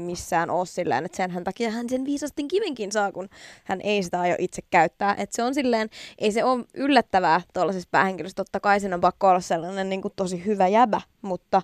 missään 0.06 0.50
ole 0.50 0.66
silleen, 0.66 1.04
että 1.04 1.16
sen 1.16 1.30
hän 1.30 1.44
takia 1.44 1.70
hän 1.70 1.88
sen 1.88 2.04
viisastin 2.04 2.48
kivenkin 2.48 2.92
saa, 2.92 3.12
kun 3.12 3.28
hän 3.64 3.80
ei 3.80 4.02
sitä 4.02 4.20
aio 4.20 4.36
itse 4.38 4.62
käyttää. 4.70 5.14
Että 5.18 5.36
se 5.36 5.42
on 5.42 5.54
silleen, 5.54 5.88
ei 6.18 6.32
se 6.32 6.44
ole 6.44 6.64
yllättävää 6.74 7.40
tuollaisessa 7.54 7.88
päähenkilössä. 7.90 8.36
Totta 8.36 8.60
kai 8.60 8.80
siinä 8.80 8.94
on 8.94 9.00
pakko 9.00 9.28
olla 9.28 9.40
sellainen 9.40 9.88
niin 9.88 10.02
kuin 10.02 10.12
tosi 10.16 10.44
hyvä 10.44 10.68
jäbä, 10.68 11.00
mutta 11.22 11.62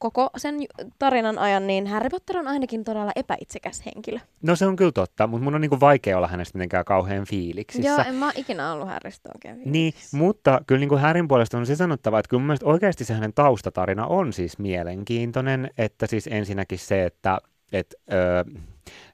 koko 0.00 0.30
sen 0.36 0.56
tarinan 0.98 1.38
ajan, 1.38 1.66
niin 1.66 1.86
Harry 1.86 2.08
Potter 2.08 2.38
on 2.38 2.48
ainakin 2.48 2.84
todella 2.84 3.12
epäitsekäs 3.16 3.82
henkilö. 3.86 4.18
no 4.42 4.56
se 4.56 4.66
on 4.66 4.76
kyllä 4.76 4.92
totta, 4.92 5.26
mutta 5.26 5.44
mun 5.44 5.54
on 5.54 5.60
niinku 5.60 5.80
vaikea 5.80 6.16
olla 6.16 6.28
hänestä 6.28 6.58
mitenkään 6.58 6.84
kauhean 6.84 7.24
fiiliksissä. 7.24 7.88
Joo, 7.88 8.04
en 8.06 8.14
mä 8.14 8.24
ole 8.24 8.32
ikinä 8.36 8.72
ollut 8.72 8.88
Harrystä 8.88 9.30
oikein 9.34 9.62
Niin, 9.64 9.94
mutta 10.12 10.60
kyllä 10.66 10.78
niin 10.78 10.88
kuin 10.88 11.00
Härin 11.00 11.28
puolesta 11.28 11.58
on 11.58 11.66
se 11.66 11.76
sanottava, 11.76 12.18
että 12.18 12.28
kyllä 12.28 12.40
mun 12.40 12.46
mielestä 12.46 12.66
oikeasti 12.66 13.04
se 13.04 13.14
hänen 13.14 13.32
taustatarina 13.32 14.06
on 14.06 14.32
siis 14.32 14.58
mielenkiintoinen, 14.58 15.70
että 15.78 16.06
siis 16.06 16.26
ensinnäkin 16.26 16.78
se, 16.78 17.04
että 17.04 17.38
et, 17.72 17.94
öö, 18.12 18.44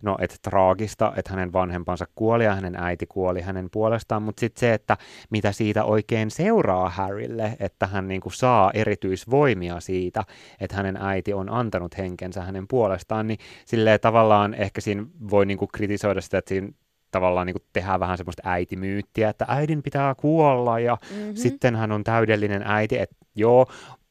no, 0.02 0.16
et 0.20 0.38
traagista, 0.42 1.12
että 1.16 1.30
hänen 1.30 1.52
vanhempansa 1.52 2.04
kuoli 2.14 2.44
ja 2.44 2.54
hänen 2.54 2.76
äiti 2.76 3.06
kuoli 3.06 3.40
hänen 3.40 3.68
puolestaan, 3.72 4.22
mutta 4.22 4.40
sitten 4.40 4.60
se, 4.60 4.74
että 4.74 4.96
mitä 5.30 5.52
siitä 5.52 5.84
oikein 5.84 6.30
seuraa 6.30 6.88
Harrylle, 6.88 7.56
että 7.60 7.86
hän 7.86 8.08
niinku 8.08 8.30
saa 8.30 8.70
erityisvoimia 8.74 9.80
siitä, 9.80 10.22
että 10.60 10.76
hänen 10.76 10.96
äiti 10.96 11.34
on 11.34 11.52
antanut 11.52 11.98
henkensä 11.98 12.42
hänen 12.42 12.68
puolestaan, 12.68 13.26
niin 13.26 13.38
silleen 13.64 14.00
tavallaan 14.00 14.54
ehkä 14.54 14.80
siinä 14.80 15.04
voi 15.30 15.46
niinku 15.46 15.66
kritisoida 15.66 16.20
sitä, 16.20 16.38
että 16.38 16.48
siinä 16.48 16.68
tavallaan 17.10 17.46
niin 17.46 17.56
tehdään 17.72 18.00
vähän 18.00 18.18
semmoista 18.18 18.42
äitimyyttiä, 18.44 19.28
että 19.28 19.44
äidin 19.48 19.82
pitää 19.82 20.14
kuolla 20.14 20.78
ja 20.78 20.98
Mhm. 21.10 21.18
mm-hmm. 21.20 21.36
sitten 21.36 21.76
hän 21.76 21.92
on 21.92 22.04
täydellinen 22.04 22.62
äiti, 22.66 22.98
että 22.98 23.16
joo, 23.34 23.66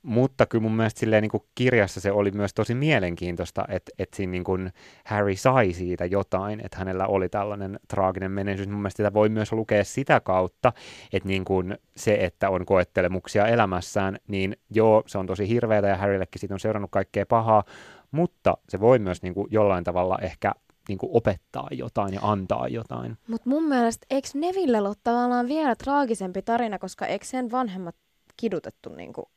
mutta 0.06 0.46
kyllä 0.46 0.62
mun 0.62 0.76
mielestä 0.76 1.00
silleen 1.00 1.22
niin 1.22 1.32
kuin 1.32 1.44
kirjassa 1.56 2.02
se 2.02 2.12
oli 2.12 2.32
myös 2.32 2.54
tosi 2.54 2.76
mielenkiintoista, 2.76 3.66
että, 3.70 3.92
että 4.00 4.16
siinä 4.16 4.32
niin 4.32 4.44
kuin 4.44 4.72
Harry 5.06 5.36
sai 5.36 5.74
siitä 5.74 6.06
jotain, 6.06 6.66
että 6.66 6.78
hänellä 6.78 7.08
oli 7.08 7.30
tällainen 7.30 7.80
traaginen 7.88 8.32
menestys. 8.32 8.68
Mun 8.68 8.80
mielestä 8.80 8.98
sitä 8.98 9.14
voi 9.14 9.30
myös 9.30 9.52
lukea 9.52 9.84
sitä 9.84 10.20
kautta, 10.20 10.74
että 11.14 11.30
niin 11.30 11.46
kuin 11.46 11.78
se, 11.98 12.18
että 12.20 12.50
on 12.50 12.66
koettelemuksia 12.66 13.48
elämässään, 13.48 14.18
niin 14.28 14.58
joo, 14.70 15.04
se 15.08 15.18
on 15.18 15.28
tosi 15.28 15.50
hirveätä 15.50 15.88
ja 15.88 15.98
Harryllekin 15.98 16.40
siitä 16.40 16.56
on 16.56 16.60
seurannut 16.60 16.92
kaikkea 16.92 17.26
pahaa, 17.26 17.64
mutta 18.12 18.58
se 18.70 18.80
voi 18.80 19.00
myös 19.00 19.22
niin 19.22 19.34
kuin 19.34 19.48
jollain 19.52 19.84
tavalla 19.84 20.18
ehkä 20.22 20.52
niin 20.90 20.98
kuin 20.98 21.10
opettaa 21.14 21.68
jotain 21.72 22.14
ja 22.14 22.20
antaa 22.24 22.68
jotain. 22.68 23.18
Mutta 23.28 23.50
mun 23.50 23.64
mielestä, 23.64 24.08
eikö 24.10 24.28
Neville 24.34 24.82
ole 24.82 24.96
tavallaan 25.04 25.48
vielä 25.48 25.76
traagisempi 25.76 26.42
tarina, 26.42 26.80
koska 26.80 27.06
eikö 27.06 27.26
sen 27.26 27.52
vanhemmat 27.52 27.96
kidutettu 28.38 28.90
niinku 28.90 29.30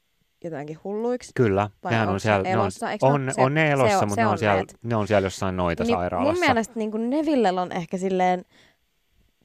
jotenkin 0.45 0.79
hulluiksi? 0.85 1.31
Kyllä, 1.35 1.71
Vai 1.85 1.93
nehän 1.93 2.09
on 2.09 2.21
siellä, 2.21 2.43
ne 2.43 2.49
on, 2.57 2.63
elossa? 2.63 2.87
Ne 2.87 2.97
on, 3.03 3.23
ole- 3.23 3.33
se- 3.33 3.43
on 3.43 3.55
ne 3.55 3.71
elossa, 3.71 3.99
on- 3.99 4.09
mutta 4.09 4.15
se 4.15 4.21
ne 4.21 4.27
on, 4.27 4.33
on 4.33 4.39
siellä, 4.39 4.57
need. 4.57 4.69
ne 4.83 4.97
on 4.97 5.07
siellä 5.09 5.27
jossain 5.27 5.57
noita 5.57 5.85
Niin 5.85 5.95
sairaalassa. 5.97 6.33
mun 6.33 6.41
mielestä 6.41 6.75
niin 6.77 6.91
kuin 6.91 7.11
Nevillellä 7.11 7.63
on 7.63 7.73
ehkä 7.73 7.97
silleen 7.99 8.45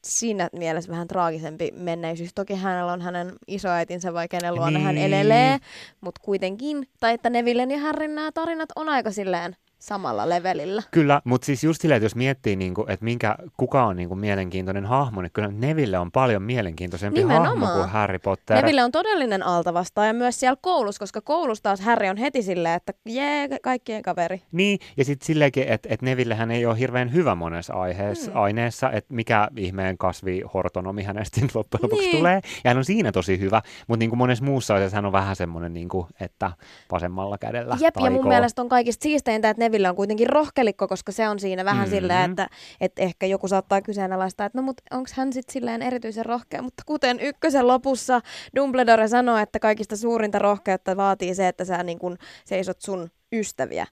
siinä 0.07 0.49
mielessä 0.59 0.91
vähän 0.91 1.07
traagisempi 1.07 1.71
menneisyys. 1.75 2.33
Toki 2.35 2.53
hänellä 2.55 2.93
on 2.93 3.01
hänen 3.01 3.31
isoäitinsä, 3.47 4.13
vai 4.13 4.27
kenen 4.27 4.55
luona 4.55 4.79
hän 4.79 4.95
Niin. 4.95 5.13
elelee, 5.13 5.57
mutta 6.01 6.21
kuitenkin. 6.23 6.87
Tai 6.99 7.13
että 7.13 7.29
Nevillen 7.29 7.71
ja 7.71 7.79
Harryn 7.79 8.15
nämä 8.15 8.31
tarinat 8.31 8.69
on 8.75 8.89
aika 8.89 9.11
silleen 9.11 9.55
samalla 9.87 10.29
levelillä. 10.29 10.83
Kyllä, 10.91 11.21
mutta 11.23 11.45
siis 11.45 11.63
just 11.63 11.81
silleen, 11.81 11.97
että 11.97 12.05
jos 12.05 12.15
miettii, 12.15 12.55
niin 12.55 12.73
kuin, 12.73 12.91
että 12.91 13.03
minkä, 13.03 13.35
kuka 13.57 13.85
on 13.85 13.95
niin 13.95 14.07
kuin, 14.09 14.19
mielenkiintoinen 14.19 14.85
hahmo, 14.85 15.21
niin 15.21 15.31
kyllä 15.31 15.47
Neville 15.51 15.97
on 15.99 16.11
paljon 16.11 16.41
mielenkiintoisempi 16.41 17.19
Nimenomaan. 17.19 17.47
hahmo 17.59 17.67
kuin 17.67 17.89
Harry 17.89 18.19
Potter. 18.19 18.55
Neville 18.61 18.83
on 18.83 18.91
todellinen 18.91 19.43
altavastaaja 19.43 20.13
myös 20.13 20.39
siellä 20.39 20.57
koulussa, 20.61 20.99
koska 20.99 21.21
koulussa 21.21 21.63
taas 21.63 21.81
Harry 21.81 22.07
on 22.07 22.17
heti 22.17 22.41
silleen, 22.43 22.75
että 22.75 22.93
jee, 23.05 23.49
ka- 23.49 23.55
kaikkien 23.63 24.01
kaveri. 24.01 24.41
Niin, 24.51 24.79
ja 24.97 25.05
sitten 25.05 25.25
silleenkin, 25.25 25.63
että 25.67 25.89
et 25.91 26.01
Nevillehän 26.01 26.51
ei 26.51 26.65
ole 26.65 26.79
hirveän 26.79 27.13
hyvä 27.13 27.35
monessa 27.35 27.73
aiheessa, 27.73 28.31
Mm. 28.31 28.37
aineessa, 28.37 28.91
että 28.91 29.13
mikä 29.13 29.47
ihmeen 29.57 29.97
kasvihortonomi 29.97 31.03
hänestä 31.03 31.41
nyt 31.41 31.55
loppujen 31.55 31.83
lopuksi 31.83 32.05
Niin. 32.07 32.17
tulee. 32.17 32.41
Ja 32.63 32.69
hän 32.69 32.77
on 32.77 32.85
siinä 32.85 33.11
tosi 33.11 33.39
hyvä, 33.39 33.61
mutta 33.87 33.99
niin 33.99 34.09
kuin 34.09 34.17
monessa 34.17 34.43
muussa 34.45 34.75
asiassa 34.75 34.97
hän 34.97 35.05
on 35.05 35.11
vähän 35.11 35.35
semmoinen, 35.35 35.73
niin 35.73 35.89
kuin, 35.89 36.07
että 36.19 36.51
vasemmalla 36.91 37.37
kädellä 37.37 37.77
Jep, 37.79 37.95
ja 37.95 38.01
mun 38.01 38.09
taikoo. 38.11 38.29
mielestä 38.29 38.61
on 38.61 38.69
kaikista 38.69 39.03
siisteintä, 39.03 39.49
että 39.49 39.59
Neville 39.63 39.72
on 39.89 39.95
kuitenkin 39.95 40.29
rohkelikko, 40.29 40.87
koska 40.87 41.11
se 41.11 41.29
on 41.29 41.39
siinä 41.39 41.65
vähän 41.65 41.87
Mhm. 41.87 41.95
silleen, 41.95 42.31
että, 42.31 42.47
että 42.81 43.01
ehkä 43.01 43.25
joku 43.25 43.47
saattaa 43.47 43.81
kyseenalaistaa, 43.81 44.45
että 44.45 44.57
no 44.57 44.61
mut 44.61 44.81
onko 44.91 45.09
hän 45.15 45.33
sitten 45.33 45.53
silleen 45.53 45.81
erityisen 45.81 46.25
rohkea, 46.25 46.61
mutta 46.61 46.83
kuten 46.85 47.19
ykkösen 47.19 47.67
lopussa 47.67 48.21
Dumbledore 48.55 49.07
sanoo, 49.07 49.37
että 49.37 49.59
kaikista 49.59 49.97
suurinta 49.97 50.39
rohkeutta 50.39 50.97
vaatii 50.97 51.35
se, 51.35 51.47
että 51.47 51.65
sä 51.65 51.83
niin 51.83 51.99
kun 51.99 52.17
seisot 52.45 52.81
sun 52.81 53.09
ystäviä 53.33 53.87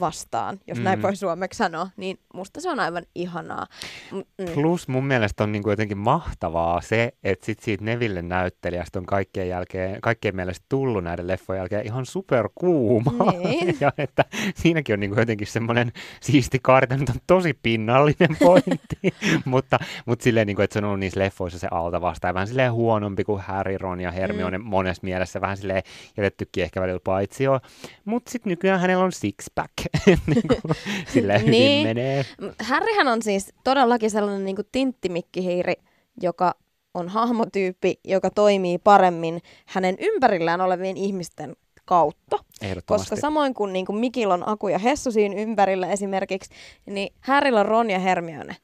vastaan, 0.00 0.60
jos 0.66 0.78
mm. 0.78 0.84
näin 0.84 1.02
voi 1.02 1.16
suomeksi 1.16 1.56
sanoa, 1.56 1.88
niin 1.96 2.18
musta 2.34 2.60
se 2.60 2.70
on 2.70 2.80
aivan 2.80 3.02
ihanaa. 3.14 3.66
Mm. 4.12 4.22
Plus 4.54 4.88
mun 4.88 5.04
mielestä 5.04 5.44
on 5.44 5.52
niin 5.52 5.62
kuin 5.62 5.72
jotenkin 5.72 5.98
mahtavaa 5.98 6.80
se, 6.80 7.12
että 7.24 7.46
sit 7.46 7.60
siitä 7.60 7.84
Neville 7.84 8.22
näyttelijästä 8.22 8.98
on 8.98 9.06
kaikkien, 9.06 9.48
jälkeen, 9.48 10.00
kaikkien 10.00 10.36
mielestä 10.36 10.66
tullut 10.68 11.04
näiden 11.04 11.26
leffojen 11.26 11.60
jälkeen 11.60 11.86
ihan 11.86 12.06
superkuuma. 12.06 13.12
Niin. 13.32 13.76
ja 13.80 13.92
että 13.98 14.24
siinäkin 14.54 14.92
on 14.92 15.00
niin 15.00 15.10
kuin 15.10 15.20
jotenkin 15.20 15.46
semmoinen 15.46 15.92
siisti 16.20 16.58
kaarta, 16.62 16.96
nyt 16.96 17.08
on 17.08 17.14
tosi 17.26 17.58
pinnallinen 17.62 18.36
pointti, 18.38 18.98
mutta, 19.44 19.78
mutta 20.06 20.22
silleen, 20.22 20.46
niin 20.46 20.56
kuin, 20.56 20.64
että 20.64 20.74
se 20.74 20.78
on 20.78 20.84
ollut 20.84 21.00
niissä 21.00 21.20
leffoissa 21.20 21.58
se 21.58 21.68
alta 21.70 22.00
vastaan, 22.00 22.34
vähän 22.34 22.48
silleen 22.48 22.72
huonompi 22.72 23.24
kuin 23.24 23.42
Harry, 23.42 23.78
Ron 23.78 24.00
ja 24.00 24.10
Hermione 24.10 24.58
mm. 24.58 24.64
monessa 24.64 25.04
mielessä, 25.04 25.40
vähän 25.40 25.56
silleen 25.56 25.82
jätettykin 26.16 26.64
ehkä 26.64 26.80
välillä 26.80 27.00
paitsio. 27.04 27.60
Mutta 28.04 28.30
sitten 28.30 28.50
nykyään 28.50 28.80
hänellä 28.80 29.04
on 29.04 29.12
six-pack, 29.12 29.81
niin 30.26 30.48
kuin, 30.48 30.76
silleen 31.08 31.40
hyvin 31.40 31.50
Niin. 31.50 31.86
menee. 31.88 32.24
Harryhän 32.62 33.08
on 33.08 33.22
siis 33.22 33.52
todellakin 33.64 34.10
sellainen 34.10 34.44
niin 34.44 34.56
tinttimikkhiiri, 34.72 35.74
joka 36.22 36.54
on 36.94 37.08
hahmotyyppi, 37.08 38.00
joka 38.04 38.30
toimii 38.30 38.78
paremmin 38.78 39.40
hänen 39.66 39.96
ympärillään 40.00 40.60
olevien 40.60 40.96
ihmisten 40.96 41.56
kautta. 41.84 42.38
Koska 42.86 43.16
samoin 43.16 43.54
kuin, 43.54 43.72
niin 43.72 43.86
kuin 43.86 43.98
Mikil 43.98 44.30
on 44.30 44.48
Aku 44.48 44.68
ja 44.68 44.78
Hessu 44.78 45.12
siinä 45.12 45.34
ympärillä 45.36 45.88
esimerkiksi, 45.88 46.50
niin 46.86 47.14
Harryllä 47.20 47.60
on 47.60 47.66
Ron 47.66 47.90
ja 47.90 47.98
Hermione. 47.98 48.56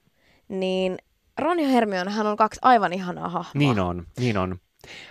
Niin 0.49 0.99
Ron 1.39 1.61
ja 1.61 1.69
Hermionehan 1.69 2.27
on 2.27 2.37
kaksi 2.37 2.59
aivan 2.63 2.93
ihanaa 2.93 3.29
hahmoa. 3.29 3.53
Niin 3.55 3.81
on, 3.81 4.07
niin 4.19 4.39
on. 4.39 4.59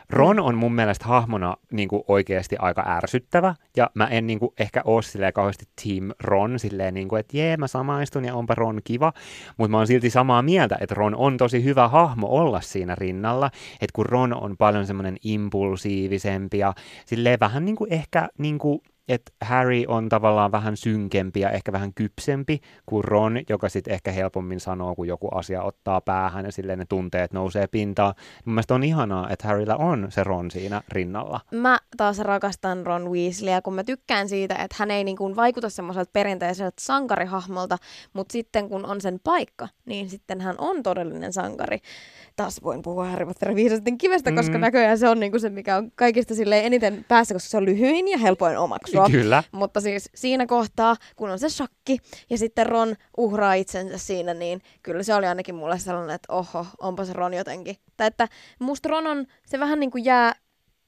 Ron 0.10 0.40
on 0.40 0.56
mun 0.56 0.74
mielestä 0.74 1.06
hahmona 1.06 1.58
niin 1.72 1.90
kuin 1.90 2.04
oikeasti 2.08 2.56
aika 2.60 2.84
ärsyttävä, 2.88 3.56
ja 3.78 3.90
mä 3.94 4.08
en 4.08 4.28
niin 4.28 4.40
kuin, 4.40 4.54
ehkä 4.60 4.82
ole 4.86 5.02
silleen 5.02 5.34
kauheasti 5.34 5.66
Team 5.84 6.12
Ron, 6.24 6.60
silleen 6.60 6.94
niin 6.94 7.08
kuin, 7.08 7.20
että 7.20 7.38
jee, 7.38 7.58
mä 7.58 7.68
samaistun 7.68 8.26
ja 8.26 8.36
onpa 8.36 8.56
Ron 8.56 8.82
kiva, 8.84 9.14
mutta 9.58 9.72
mä 9.72 9.78
oon 9.78 9.88
silti 9.88 10.10
samaa 10.10 10.42
mieltä, 10.42 10.78
että 10.82 10.96
Ron 10.96 11.16
on 11.16 11.38
tosi 11.38 11.64
hyvä 11.64 11.88
hahmo 11.88 12.28
olla 12.28 12.62
siinä 12.62 12.96
rinnalla, 12.96 13.52
että 13.74 13.94
kun 13.94 14.06
Ron 14.06 14.34
on 14.34 14.58
paljon 14.58 14.86
semmoinen 14.86 15.18
impulsiivisempi 15.24 16.58
ja 16.58 16.74
silleen 17.06 17.40
vähän 17.40 17.66
niin 17.66 17.76
kuin 17.76 17.94
ehkä 17.94 18.30
niin 18.38 18.58
kuin, 18.60 18.82
että 19.08 19.32
Harry 19.42 19.84
on 19.88 20.10
tavallaan 20.10 20.52
vähän 20.52 20.78
synkempi 20.78 21.40
ja 21.40 21.50
ehkä 21.50 21.72
vähän 21.72 21.94
kypsempi 21.94 22.62
kuin 22.86 23.04
Ron, 23.04 23.40
joka 23.50 23.70
sitten 23.70 23.94
ehkä 23.94 24.12
helpommin 24.12 24.60
sanoo, 24.60 24.96
kun 24.96 25.08
joku 25.08 25.28
asia 25.28 25.64
ottaa 25.64 26.02
päähän 26.02 26.46
ja 26.46 26.52
silleen 26.52 26.80
ne 26.80 26.86
tunteet 26.90 27.34
nousee 27.34 27.68
pintaan. 27.68 28.14
Mun 28.46 28.54
mielestä 28.54 28.76
on 28.76 28.84
ihanaa, 28.84 29.30
että 29.30 29.48
Harryllä 29.48 29.76
on 29.76 30.08
se 30.10 30.24
Ron 30.24 30.52
siinä 30.52 30.82
rinnalla. 30.90 31.40
Mä 31.52 31.80
taas 31.98 32.20
rakastan 32.20 32.86
Ron 32.86 33.12
Weasleyä, 33.12 33.62
kun 33.62 33.74
mä 33.74 33.84
tykkään 33.84 34.30
siitä, 34.30 34.56
että 34.56 34.76
hän 34.80 34.92
ei 34.92 35.04
niin 35.04 35.18
kuin 35.18 35.36
vaikuta 35.36 35.70
semmoiselta 35.70 36.10
perinteiseltä 36.14 36.76
sankarihahmolta, 36.80 37.78
mutta 38.14 38.32
sitten 38.34 38.70
kun 38.70 38.86
on 38.86 39.02
sen 39.02 39.20
paikka, 39.24 39.68
niin 39.86 40.10
sitten 40.10 40.42
hän 40.42 40.56
on 40.58 40.84
todellinen 40.84 41.34
sankari. 41.34 41.80
Taas 42.36 42.64
voin 42.64 42.82
puhua 42.82 43.06
Harry 43.06 43.26
Potterin 43.26 43.56
viisasten 43.56 43.98
kivestä, 43.98 44.32
koska 44.32 44.58
Mm. 44.58 44.62
näköjään 44.62 44.98
se 44.98 45.10
on 45.10 45.20
niin 45.20 45.32
kuin 45.32 45.42
se, 45.42 45.50
mikä 45.50 45.78
on 45.78 45.92
kaikista 45.96 46.36
silleen 46.36 46.66
eniten 46.66 47.06
päässä, 47.08 47.36
koska 47.36 47.50
se 47.50 47.58
on 47.58 47.66
lyhyin 47.66 48.08
ja 48.08 48.18
helpoin 48.18 48.58
omaksua. 48.58 48.97
Kyllä. 49.12 49.44
Mutta 49.52 49.82
siis 49.82 50.10
siinä 50.16 50.46
kohtaa, 50.46 50.96
kun 51.16 51.30
on 51.30 51.40
se 51.40 51.50
shakki 51.50 51.98
ja 52.30 52.38
sitten 52.38 52.66
Ron 52.66 52.96
uhraa 53.18 53.54
itsensä 53.54 53.98
siinä, 53.98 54.34
niin 54.34 54.62
kyllä 54.84 55.04
se 55.04 55.16
oli 55.16 55.26
ainakin 55.26 55.56
mulle 55.56 55.80
sellainen, 55.80 56.16
että 56.16 56.34
oho, 56.34 56.66
onpa 56.80 57.06
se 57.06 57.14
Ron 57.14 57.34
jotenkin. 57.34 57.76
Tai 57.98 58.08
että 58.08 58.28
musta 58.60 58.90
Ron 58.90 59.08
on, 59.08 59.26
se 59.46 59.60
vähän 59.60 59.80
niin 59.80 59.92
kuin 59.92 60.06
jää 60.06 60.34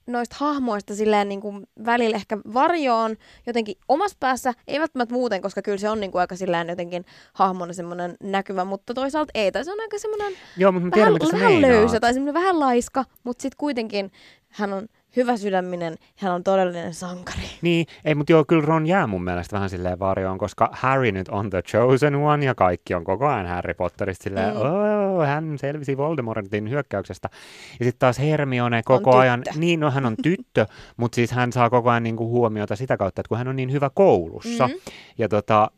noista 0.08 0.36
hahmoista 0.40 0.96
silleen 0.96 1.30
niin 1.30 1.42
kuin 1.42 1.68
välillä 1.86 2.16
ehkä 2.16 2.38
varjoon 2.54 3.16
jotenkin 3.48 3.76
omassa 3.88 4.18
päässä, 4.20 4.54
ei 4.68 4.80
välttämättä 4.80 5.14
muuten, 5.16 5.42
koska 5.42 5.62
kyllä 5.62 5.78
se 5.78 5.90
on 5.90 6.00
niin 6.00 6.12
kuin 6.12 6.20
aika 6.20 6.36
silleen 6.36 6.70
jotenkin 6.70 7.06
hahmona 7.34 7.74
semmoinen 7.74 8.16
näkyvä, 8.24 8.66
mutta 8.66 8.94
toisaalta 8.94 9.32
ei, 9.34 9.52
tai 9.52 9.66
se 9.66 9.72
on 9.72 9.80
aika 9.80 10.00
semmoinen 10.00 10.34
Joo, 10.58 10.72
mutta 10.72 10.86
mä 10.86 10.92
tiedän, 10.92 11.14
vähän, 11.14 11.32
vähän 11.34 11.52
meinaat. 11.52 11.74
löysä 11.74 12.00
tai 12.00 12.14
semmoinen 12.14 12.34
vähän 12.34 12.60
laiska, 12.60 13.06
mutta 13.24 13.42
sitten 13.42 13.58
kuitenkin 13.58 14.12
hän 14.50 14.74
on 14.74 14.88
hyvä 15.16 15.38
sydäminen, 15.38 15.96
hän 16.16 16.34
on 16.34 16.44
todellinen 16.44 16.94
sankari. 16.94 17.40
Niin, 17.62 17.86
ei, 18.06 18.16
mutta 18.16 18.32
joo, 18.32 18.46
kyllä 18.46 18.66
Ron 18.66 18.88
jää 18.88 19.08
mun 19.08 19.24
mielestä 19.24 19.56
vähän 19.56 19.70
silleen 19.70 20.00
varjoon, 20.00 20.38
koska 20.38 20.70
Harry 20.72 21.12
nyt 21.12 21.28
on 21.28 21.50
the 21.50 21.62
chosen 21.62 22.16
one 22.16 22.46
ja 22.46 22.56
kaikki 22.56 22.94
on 22.94 23.04
koko 23.04 23.28
ajan 23.28 23.48
Harry 23.48 23.74
Potterista 23.74 24.24
silleen, 24.24 24.54
Mm. 24.56 24.62
oh, 24.62 25.26
hän 25.26 25.58
selvisi 25.58 25.98
Voldemortin 25.98 26.70
hyökkäyksestä. 26.70 27.30
Ja 27.80 27.86
sitten 27.86 28.00
taas 28.00 28.20
Hermione 28.20 28.82
koko 28.86 29.12
tyttö. 29.12 29.20
ajan, 29.20 29.44
niin 29.56 29.80
no 29.80 29.92
hän 29.92 30.06
on 30.06 30.16
tyttö, 30.24 30.66
mutta 30.98 31.16
siis 31.16 31.32
hän 31.32 31.52
saa 31.54 31.70
koko 31.70 31.90
ajan 31.90 32.04
niinku 32.04 32.30
huomiota 32.30 32.76
sitä 32.76 32.98
kautta, 32.98 33.22
että 33.22 33.30
kun 33.30 33.38
hän 33.38 33.48
on 33.48 33.56
niin 33.56 33.72
hyvä 33.72 33.90
koulussa. 33.94 34.68
Mm. 34.68 34.74
Ja 35.18 35.30
tota, 35.30 35.72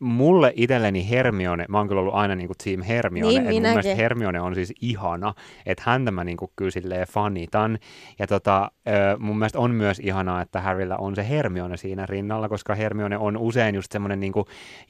mulle 0.00 0.52
itselleni 0.56 1.10
Hermione, 1.10 1.64
mä 1.68 1.78
oon 1.78 1.88
kyllä 1.88 2.00
ollut 2.00 2.14
aina 2.14 2.34
niinku 2.34 2.54
team 2.64 2.82
Hermione, 2.82 3.28
Niin, 3.28 3.40
että 3.40 3.52
mun 3.52 3.62
mielestä. 3.62 3.94
Hermione 3.94 4.40
on 4.40 4.54
siis 4.54 4.72
ihana, 4.80 5.34
että 5.66 5.82
häntä 5.86 6.10
mä 6.10 6.24
niinku 6.24 6.52
kyllä 6.56 6.70
silleen 6.70 7.06
fanitan. 7.06 7.78
Ja 8.18 8.26
tota, 8.26 8.70
mun 9.18 9.38
mielestä 9.38 9.58
on 9.58 9.70
myös 9.70 9.98
ihanaa, 9.98 10.42
että 10.42 10.60
Harryllä 10.60 10.96
on 10.96 11.16
se 11.16 11.28
Hermione 11.28 11.76
siinä 11.76 12.06
rinnalla, 12.06 12.48
koska 12.48 12.74
Hermione 12.74 13.18
on 13.18 13.36
usein 13.36 13.74
just 13.74 13.92
semmoinen 13.92 14.20
niinku 14.20 14.44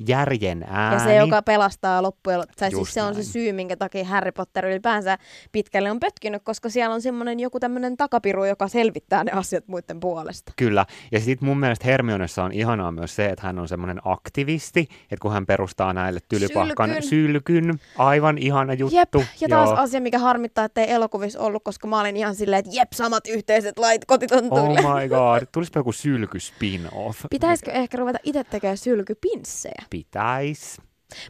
järjen 0.09 0.65
ääni. 0.69 0.97
Ja 0.97 1.01
se, 1.01 1.17
joka 1.17 1.43
pelastaa 1.43 2.03
loppujen 2.03 2.41
lop- 2.41 2.53
tai 2.59 2.71
siis 2.71 2.95
se 2.95 3.03
on 3.03 3.13
näin. 3.13 3.25
se 3.25 3.31
syy, 3.31 3.53
minkä 3.53 3.77
takia 3.77 4.05
Harry 4.05 4.33
Potter 4.33 4.67
ylipäänsä 4.67 5.19
pitkälle 5.53 5.91
on 5.91 6.01
pötkinyt, 6.01 6.43
koska 6.45 6.69
siellä 6.69 6.95
on 6.95 7.03
semmoinen 7.03 7.41
joku 7.41 7.61
tämmöinen 7.61 7.97
takapiru, 7.97 8.45
joka 8.45 8.69
selvittää 8.69 9.25
ne 9.25 9.33
asiat 9.33 9.69
muiden 9.69 10.01
puolesta. 10.01 10.53
Kyllä. 10.57 10.87
Ja 11.13 11.21
sitten 11.21 11.49
mun 11.49 11.61
mielestä 11.61 11.85
Hermionessa 11.87 12.45
on 12.45 12.53
ihanaa 12.53 12.93
myös 12.93 13.17
se, 13.17 13.27
että 13.27 13.47
hän 13.47 13.59
on 13.59 13.69
semmoinen 13.69 13.99
aktivisti, 14.05 14.89
että 15.03 15.23
kun 15.23 15.33
hän 15.33 15.47
perustaa 15.47 15.93
näille 15.93 16.21
tylypahkan 16.29 16.89
Sylkyn. 16.91 17.03
sylkyn, 17.09 17.81
aivan 17.99 18.39
ihana 18.39 18.73
juttu. 18.75 18.97
Jep, 18.97 19.15
ja 19.41 19.49
taas 19.49 19.69
Joo. 19.71 19.79
asia, 19.79 20.01
mikä 20.01 20.19
harmittaa, 20.19 20.65
että 20.65 20.81
ei 20.81 20.91
elokuvissa 20.91 21.41
ollut, 21.41 21.65
koska 21.65 21.89
mä 21.89 22.01
olin 22.01 22.17
ihan 22.17 22.35
silleen, 22.35 22.59
että 22.61 22.71
jep, 22.75 22.93
samat 22.93 23.27
yhteiset 23.29 23.79
lait 23.79 24.05
kotitontuille. 24.05 24.81
Oh 24.81 24.95
my 25.01 25.09
god, 25.19 25.43
tulispa 25.53 25.79
joku 25.79 25.93
sylky 25.93 26.39
spin-off. 26.41 27.21
Pitäisikö 27.31 27.73
ehkä 27.73 27.97
ruveta 27.97 28.19
itse 28.23 28.45
tekemään 28.45 28.77
sylkypinssejä? 28.79 29.83
Pitäis. 29.91 30.81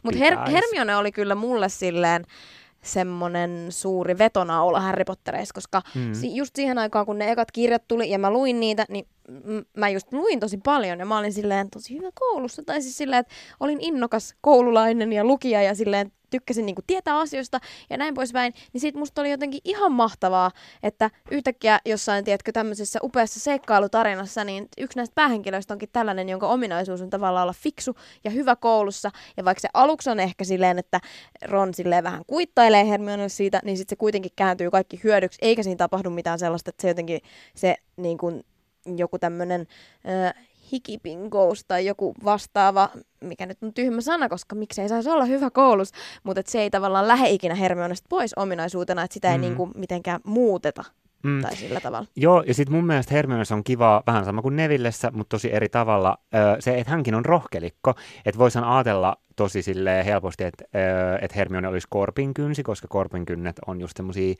Mutta 0.03 0.19
Her-. 0.19 0.49
Hermione 0.51 0.95
oli 0.95 1.11
kyllä 1.11 1.35
mulle 1.35 1.69
silleen 1.69 2.25
semmonen 2.81 3.65
suuri 3.69 4.17
vetonaula 4.17 4.79
Harry 4.81 5.03
Pottereissa, 5.05 5.53
koska 5.53 5.81
Mm. 5.95 6.13
si- 6.13 6.35
just 6.35 6.55
siihen 6.55 6.77
aikaan, 6.77 7.05
kun 7.05 7.17
ne 7.17 7.31
ekat 7.31 7.51
kirjat 7.51 7.87
tuli 7.87 8.09
ja 8.11 8.19
mä 8.19 8.31
luin 8.31 8.59
niitä, 8.59 8.85
niin 8.89 9.05
mä 9.77 9.89
just 9.89 10.13
luin 10.13 10.39
tosi 10.39 10.57
paljon 10.57 10.99
ja 10.99 11.05
mä 11.05 11.17
olin 11.17 11.33
silleen 11.33 11.69
tosi 11.69 11.97
hyvä 11.97 12.09
koulussa. 12.19 12.63
Tai 12.65 12.81
siis 12.81 12.97
silleen, 12.97 13.19
että 13.19 13.33
olin 13.59 13.81
innokas 13.81 14.35
koululainen 14.41 15.13
ja 15.13 15.23
lukija 15.23 15.61
ja 15.61 15.75
silleen 15.75 16.11
tykkäsin 16.29 16.65
niinku 16.65 16.81
tietää 16.87 17.17
asioista 17.19 17.59
ja 17.89 17.97
näin 17.97 18.13
poispäin. 18.13 18.53
Niin 18.73 18.81
sit 18.81 18.95
musta 18.95 19.21
oli 19.21 19.31
jotenkin 19.31 19.61
ihan 19.63 19.91
mahtavaa, 19.91 20.51
että 20.83 21.09
yhtäkkiä 21.31 21.79
jossain, 21.85 22.25
tiedätkö, 22.25 22.51
tämmöisessä 22.51 22.99
upeassa 23.03 23.39
seikkailutarinassa, 23.39 24.43
niin 24.43 24.67
yksi 24.77 24.97
näistä 24.97 25.15
päähenkilöistä 25.15 25.73
onkin 25.73 25.89
tällainen, 25.93 26.29
jonka 26.29 26.47
ominaisuus 26.47 27.01
on 27.01 27.09
tavallaan 27.09 27.43
olla 27.43 27.53
fiksu 27.53 27.95
ja 28.23 28.31
hyvä 28.31 28.55
koulussa. 28.55 29.11
Ja 29.37 29.45
vaikka 29.45 29.61
se 29.61 29.69
aluksi 29.73 30.09
on 30.09 30.19
ehkä 30.19 30.43
silleen, 30.43 30.79
että 30.79 30.99
Ron 31.45 31.73
silleen 31.73 32.03
vähän 32.03 32.25
kuittailee 32.27 32.87
Hermionelle 32.87 33.29
siitä, 33.29 33.61
niin 33.63 33.77
sitten 33.77 33.95
se 33.95 33.99
kuitenkin 33.99 34.31
kääntyy 34.35 34.71
kaikki 34.71 34.99
hyödyksi, 35.03 35.39
eikä 35.41 35.63
siinä 35.63 35.77
tapahdu 35.77 36.09
mitään 36.09 36.39
sellaista, 36.39 36.69
että 36.69 36.81
se 36.81 36.87
jotenkin 36.87 37.21
se 37.55 37.75
niin 37.97 38.17
kuin, 38.17 38.43
joku 38.97 39.19
tämmöinen 39.19 39.67
äh, 40.27 40.33
hikipingous 40.71 41.65
tai 41.67 41.85
joku 41.85 42.13
vastaava, 42.25 42.89
mikä 43.21 43.45
nyt 43.45 43.57
on 43.61 43.73
tyhmä 43.73 44.01
sana, 44.01 44.29
koska 44.29 44.55
miksei 44.55 44.89
saisi 44.89 45.09
olla 45.09 45.25
hyvä 45.25 45.49
koulussa, 45.49 45.95
mutta 46.23 46.41
se 46.45 46.61
ei 46.61 46.69
tavallaan 46.69 47.07
lähde 47.07 47.29
ikinä 47.29 47.55
Hermionesta 47.55 48.05
pois 48.09 48.33
ominaisuutena, 48.33 49.03
että 49.03 49.13
sitä 49.13 49.31
ei 49.31 49.37
Mm. 49.37 49.41
niin 49.41 49.55
kuin 49.55 49.71
mitenkään 49.75 50.19
muuteta 50.23 50.83
Mm. 51.23 51.41
tai 51.41 51.55
sillä 51.55 51.79
tavalla. 51.79 52.07
Joo, 52.15 52.43
ja 52.47 52.53
sitten 52.53 52.75
mun 52.75 52.85
mielestä 52.85 53.13
Hermionessa 53.13 53.55
on 53.55 53.63
kivaa, 53.63 54.03
vähän 54.07 54.25
sama 54.25 54.41
kuin 54.41 54.55
Nevillessä, 54.55 55.11
mutta 55.11 55.29
tosi 55.35 55.53
eri 55.53 55.69
tavalla, 55.69 56.17
ö, 56.35 56.61
se, 56.61 56.77
että 56.79 56.91
hänkin 56.91 57.15
on 57.15 57.25
rohkelikko. 57.25 57.93
Että 58.25 58.39
voisin 58.39 58.63
ajatella 58.63 59.17
tosi 59.39 59.61
sille 59.61 60.05
helposti, 60.05 60.43
että 60.43 60.65
ö, 60.75 61.17
et 61.21 61.35
Hermione 61.35 61.67
olisi 61.67 61.87
korpinkynsi, 61.89 62.63
koska 62.63 62.87
korpinkynnet 62.87 63.55
on 63.67 63.81
just 63.81 63.97
semmoisia 63.97 64.35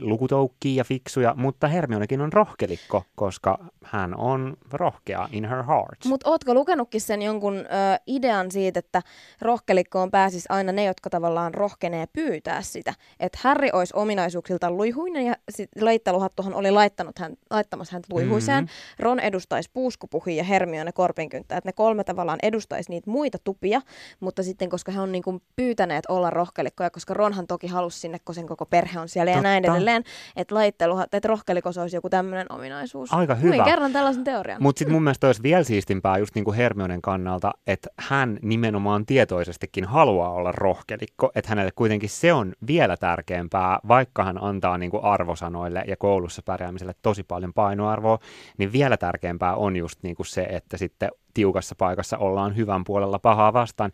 lukutoukkia 0.00 0.76
ja 0.76 0.84
fiksuja, 0.84 1.34
mutta 1.36 1.68
Hermionekin 1.68 2.20
on 2.20 2.32
rohkelikko, 2.32 3.04
koska 3.14 3.58
hän 3.84 4.16
on 4.16 4.56
rohkea 4.72 5.28
in 5.32 5.44
her 5.44 5.62
heart. 5.62 6.04
Mutta 6.04 6.30
ootko 6.30 6.54
lukenutkin 6.54 7.00
sen 7.00 7.22
jonkun 7.22 7.56
ö, 7.56 7.64
idean 8.06 8.50
siitä, 8.50 8.78
että 8.78 9.02
rohkelikkoon 9.40 10.10
pääsis 10.10 10.44
aina 10.48 10.72
ne, 10.72 10.84
jotka 10.84 11.10
tavallaan 11.10 11.54
rohkenee 11.54 12.06
pyytää 12.12 12.62
sitä? 12.62 12.94
Että 13.20 13.38
Harry 13.42 13.68
olisi 13.72 13.94
ominaisuuksiltaan 13.96 14.76
luihuinen 14.76 15.26
ja 15.26 15.34
Leittaluhattuhan 15.80 16.54
oli 16.54 16.70
laittanut 16.70 17.18
hän, 17.18 17.34
laittamassa 17.50 17.92
häntä 17.92 18.08
luihuiseen. 18.10 18.64
Mhm. 18.64 18.72
Ron 18.98 19.20
edustaisi 19.20 19.70
puuskupuhia 19.72 20.36
ja 20.36 20.44
Hermione 20.44 20.92
korpinkynttä. 20.92 21.56
Että 21.56 21.68
ne 21.68 21.72
kolme 21.72 22.04
tavallaan 22.04 22.38
edustaisi 22.42 22.90
niitä 22.90 23.10
muita 23.10 23.38
tupia, 23.44 23.80
mutta 24.20 24.35
sitten 24.42 24.70
koska 24.70 24.92
he 24.92 25.00
on 25.00 25.12
niinku 25.12 25.42
pyytäneet 25.56 26.04
olla 26.08 26.30
rohkelikkoja, 26.30 26.90
koska 26.90 27.14
Ronhan 27.14 27.46
toki 27.46 27.66
halusi 27.66 28.00
sinne, 28.00 28.18
kun 28.24 28.34
sen 28.34 28.46
koko 28.46 28.66
perhe 28.66 29.00
on 29.00 29.08
siellä 29.08 29.30
ja 29.30 29.40
näin 29.40 29.62
Totta. 29.62 29.76
edelleen, 29.76 30.04
että 30.36 30.54
laittelu, 30.54 30.98
että 31.12 31.28
rohkelikos 31.28 31.78
olisi 31.78 31.96
joku 31.96 32.10
tämmöinen 32.10 32.46
ominaisuus. 32.52 33.12
Aika 33.12 33.34
hyvä. 33.34 33.64
kerran 33.64 33.92
tällaisen 33.92 34.24
teorian. 34.24 34.62
Mutta 34.62 34.78
sitten 34.78 34.92
mun 34.92 35.02
mielestä 35.02 35.26
olisi 35.26 35.42
vielä 35.42 35.64
siistimpää 35.64 36.18
just 36.18 36.34
niin 36.34 36.44
kuin 36.44 36.56
Hermionen 36.56 37.02
kannalta, 37.02 37.52
että 37.66 37.88
hän 37.98 38.38
nimenomaan 38.42 39.06
tietoisestikin 39.06 39.84
haluaa 39.84 40.30
olla 40.30 40.52
rohkelikko, 40.52 41.30
että 41.34 41.48
hänelle 41.48 41.70
kuitenkin 41.74 42.08
se 42.08 42.32
on 42.32 42.52
vielä 42.66 42.96
tärkeämpää, 42.96 43.78
vaikka 43.88 44.24
hän 44.24 44.42
antaa 44.42 44.78
niin 44.78 44.90
kuin 44.90 45.04
arvosanoille 45.04 45.84
ja 45.86 45.96
koulussa 45.96 46.42
pärjäämiselle 46.44 46.94
tosi 47.02 47.22
paljon 47.22 47.52
painoarvoa, 47.52 48.18
niin 48.58 48.72
vielä 48.72 48.96
tärkeämpää 48.96 49.54
on 49.54 49.76
just 49.76 50.02
niin 50.02 50.16
kuin 50.16 50.26
se, 50.26 50.42
että 50.42 50.76
sitten 50.76 51.10
tiukassa 51.36 51.74
paikassa 51.78 52.18
ollaan 52.18 52.56
hyvän 52.56 52.84
puolella 52.84 53.18
pahaa 53.18 53.52
vastaan. 53.52 53.90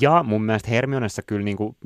Ja 0.00 0.22
mun 0.22 0.42
mielestä 0.42 0.70
Hermionessa 0.70 1.22
kyllä 1.22 1.44
niin 1.44 1.56
kuin 1.56 1.76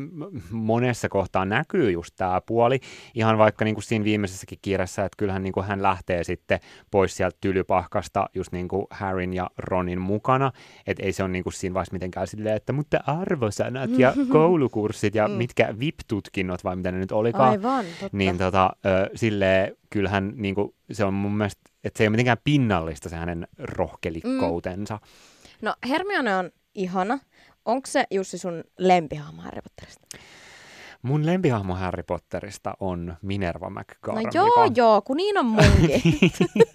monessa 0.51 1.09
kohtaa 1.09 1.45
näkyy 1.45 1.91
just 1.91 2.15
tämä 2.17 2.41
puoli, 2.47 2.81
ihan 3.15 3.39
vaikka 3.39 3.65
niin 3.65 3.75
kuin 3.75 3.83
siinä 3.85 4.05
viimeisessäkin 4.05 4.59
kirjassa, 4.63 5.05
että 5.05 5.17
kyllähän 5.17 5.43
niin 5.43 5.53
kuin 5.53 5.67
hän 5.67 5.83
lähtee 5.83 6.25
sitten 6.25 6.61
pois 6.91 7.17
sieltä 7.17 7.37
tylypahkasta 7.41 8.27
just 8.35 8.53
niin 8.53 8.69
kuin 8.69 8.87
Harryn 8.91 9.33
ja 9.35 9.51
Ronin 9.59 10.01
mukana, 10.01 10.53
että 10.87 11.03
ei 11.03 11.13
se 11.13 11.23
ole 11.23 11.31
niin 11.33 11.43
kuin 11.45 11.53
siinä 11.53 11.75
vaiheessa 11.75 11.93
mitenkään 11.93 12.27
silleen, 12.27 12.57
että 12.57 12.73
mutta 12.73 13.01
arvosanat 13.07 13.91
ja 13.99 14.13
koulukurssit 14.33 15.15
ja 15.15 15.29
Mm. 15.29 15.35
mitkä 15.35 15.75
VIP-tutkinnot 15.79 16.65
vai 16.65 16.77
mitä 16.77 16.93
ne 16.93 16.99
nyt 16.99 17.13
olikaan, 17.13 17.51
Aivan, 17.51 17.85
totta. 18.01 18.17
niin 18.17 18.39
tota, 18.39 18.71
silleen 19.15 19.77
kyllähän 19.91 20.33
niin 20.37 20.55
kuin, 20.55 20.75
se 20.93 21.05
on 21.05 21.15
mun 21.15 21.33
mielestä, 21.37 21.63
että 21.85 21.99
se 21.99 22.05
ei 22.05 22.09
ole 22.09 22.11
mitenkään 22.11 22.39
pinnallista 22.45 23.09
se 23.09 23.17
hänen 23.17 23.49
rohkelikkoutensa. 23.59 24.99
No 25.63 25.75
Hermione 25.89 26.37
on 26.37 26.51
ihana. 26.75 27.19
Onko 27.65 27.87
se 27.87 28.05
Jussi 28.11 28.39
sun 28.39 28.65
lempihahmo 28.79 29.43
Harry 29.43 29.61
Potterista? 29.63 30.07
Mun 31.03 31.27
lempihahmo 31.27 31.75
Harry 31.75 32.03
Potterista 32.03 32.75
on 32.81 33.17
Minerva 33.23 33.71
McGonagall. 33.71 34.25
No 34.25 34.31
joo, 34.35 34.71
joo, 34.75 35.03
kun 35.03 35.17
niin 35.17 35.39
on 35.39 35.47
munkin. 35.47 36.03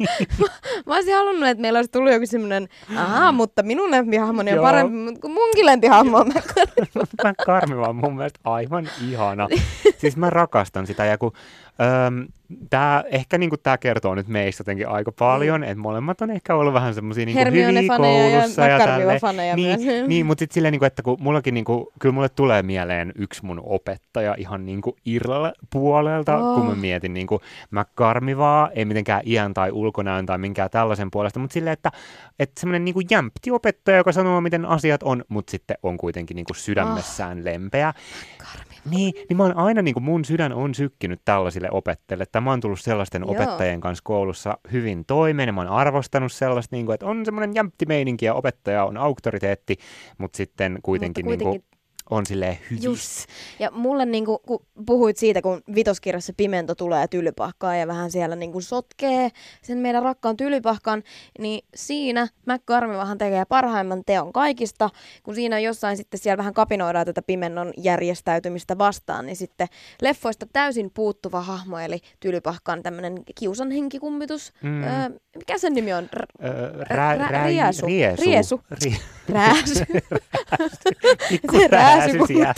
mä, 0.40 0.46
mä 0.86 0.96
olisin 0.96 1.16
halunnut, 1.16 1.50
että 1.50 1.62
meillä 1.62 1.78
olisi 1.78 1.92
tullut 1.92 2.14
joku 2.14 2.26
semmoinen, 2.26 2.68
aha, 2.96 3.32
mutta 3.32 3.64
minun 3.64 3.92
lempihahmoni 3.92 4.54
on 4.54 4.62
parempi 4.62 4.94
mut 4.94 5.20
kun 5.20 5.32
munkin 5.32 5.66
lempihahmo 5.66 6.18
on 6.18 6.32
Mä 7.24 7.34
Karmiva 7.46 7.88
on 7.90 7.96
mun 7.96 8.16
mielestä 8.16 8.40
aivan 8.44 8.90
ihana. 9.10 9.48
Siis 9.98 10.18
mä 10.18 10.30
rakastan 10.30 10.88
sitä 10.88 11.06
ja 11.06 11.18
kun 11.18 11.32
öm, 11.82 12.28
tää, 12.70 13.04
ehkä 13.12 13.38
niinku 13.38 13.58
tää 13.58 13.78
kertoo 13.78 14.16
nyt 14.16 14.28
meistä 14.28 14.62
jotenkin 14.62 14.88
aika 14.88 15.12
paljon, 15.12 15.64
että 15.64 15.76
molemmat 15.76 16.22
on 16.22 16.32
ehkä 16.32 16.56
ollut 16.56 16.74
vähän 16.74 16.94
semmosia 16.94 17.26
niinku 17.26 17.46
hyviä 17.46 17.70
ja 17.70 17.98
koulussa 17.98 18.66
ja. 18.66 18.78
McGarviva-faneja 18.78 19.56
niin, 19.56 19.82
myös. 19.82 20.08
niin, 20.08 20.26
mutta 20.26 20.40
sitten 20.40 20.54
silleen, 20.54 20.72
niinku, 20.72 20.86
että 20.86 21.04
kun 21.04 21.18
mullakin 21.20 21.54
niinku, 21.54 21.92
kyllä 22.00 22.14
mulle 22.14 22.30
tulee 22.30 22.64
mieleen 22.64 23.12
yksi 23.16 23.46
mun 23.46 23.62
opettaja 23.66 24.36
ihan 24.38 24.66
niinku 24.66 24.96
Irlalla 25.06 25.54
puolelta, 25.70 26.38
Oh. 26.38 26.56
kun 26.56 26.66
mä 26.66 26.76
mietin 26.76 27.14
niinku 27.14 27.42
McCarmivaa, 27.72 28.70
ei 28.72 28.86
mitenkään 28.86 29.22
iän 29.26 29.54
tai 29.54 29.72
ulkonäön 29.72 30.26
tai 30.26 30.38
minkään 30.38 30.70
tällaisen 30.70 31.12
puolesta, 31.12 31.40
mutta 31.40 31.54
silleen, 31.54 31.74
että, 31.74 31.92
että 32.40 32.60
semmoinen 32.60 32.86
niinku 32.86 33.02
jämpti 33.12 33.52
opettaja, 33.52 33.98
joka 33.98 34.12
sanoo, 34.12 34.42
miten 34.42 34.66
asiat 34.66 35.04
on, 35.04 35.24
mutta 35.28 35.52
sitten 35.52 35.78
on 35.84 35.98
kuitenkin 35.98 36.36
niinku 36.36 36.54
sydämessään 36.54 37.46
lempeä. 37.46 37.94
Niin, 38.90 39.14
niin 39.30 39.38
mä 39.38 39.44
oon 39.44 39.58
aina, 39.58 39.82
niin 39.82 39.94
kuin 39.94 40.04
mun 40.04 40.26
sydän 40.26 40.54
on 40.54 40.76
sykkinyt 40.76 41.22
tällaisille 41.26 41.70
opettajille, 41.72 42.24
että 42.24 42.42
mä 42.42 42.50
oon 42.50 42.60
tullut 42.60 42.80
sellaisten 42.80 43.22
Joo. 43.22 43.32
opettajien 43.32 43.82
kanssa 43.82 44.02
koulussa 44.04 44.58
hyvin 44.72 45.06
toimeen, 45.06 45.50
ja 45.50 45.54
mä 45.54 45.62
oon 45.62 45.70
arvostanut 45.70 46.32
sellaista, 46.32 46.76
niin 46.76 46.86
kuin, 46.86 46.94
että 46.94 47.06
on 47.06 47.26
semmoinen 47.26 47.56
jämpti 47.56 47.86
meininki 47.86 48.26
ja 48.26 48.34
opettaja 48.34 48.86
on 48.86 48.98
auktoriteetti, 48.98 49.78
mutta 50.18 50.38
sitten 50.38 50.80
kuitenkin, 50.84 51.26
Mutta 51.26 51.46
Niin 51.46 51.62
kuin, 51.62 51.77
on 52.10 52.26
silleen 52.26 52.58
hyvin. 52.72 52.84
Just. 52.84 53.26
Ja 53.60 53.72
mulle, 53.72 54.06
niinku, 54.06 54.40
kun 54.40 54.66
puhuit 54.86 55.18
siitä, 55.18 55.42
kun 55.42 55.62
vitoskirjassa 55.76 56.34
pimento 56.38 56.76
tulee 56.76 57.08
tylypahkaan 57.08 57.80
ja 57.80 57.88
vähän 57.88 58.12
siellä 58.12 58.36
niinku 58.36 58.62
sotkee 58.62 59.30
sen 59.62 59.78
meidän 59.78 60.04
rakkaan 60.04 60.38
tylypahkan, 60.38 61.04
niin 61.40 61.66
siinä 61.76 62.28
McGarmivahan 62.46 63.18
tekee 63.18 63.46
parhaimman 63.46 64.02
teon 64.06 64.34
kaikista, 64.34 64.90
kun 65.24 65.36
siinä 65.36 65.60
jossain 65.60 65.98
sitten 65.98 66.20
siellä 66.20 66.38
vähän 66.38 66.54
kapinoidaan 66.54 67.06
tätä 67.06 67.22
pimennon 67.22 67.74
järjestäytymistä 67.78 68.78
vastaan, 68.78 69.26
niin 69.26 69.36
sitten 69.36 69.68
leffoista 70.02 70.46
täysin 70.54 70.92
puuttuva 70.94 71.42
hahmo, 71.42 71.80
eli 71.80 72.00
tylypahkan 72.20 72.84
tämmöinen 72.84 73.16
kiusan 73.36 73.72
henkikummitus. 73.72 74.54
Mm. 74.62 74.84
Öö, 74.84 74.90
mikä 75.36 75.58
sen 75.58 75.74
nimi 75.74 75.94
on? 75.94 76.10
R- 76.14 76.46
Öö, 76.46 76.84
Rä- 76.84 77.18
rä, 77.18 77.28
rä, 77.28 77.46
riesu. 77.46 77.86
Riesu. 77.86 78.22
Riesu. 78.26 78.62
Ri- 78.86 79.02
rääsy. 79.30 79.86
Pikku 81.30 81.60
Se 81.60 81.68
rääsy 82.00 82.20
siellä 82.28 82.54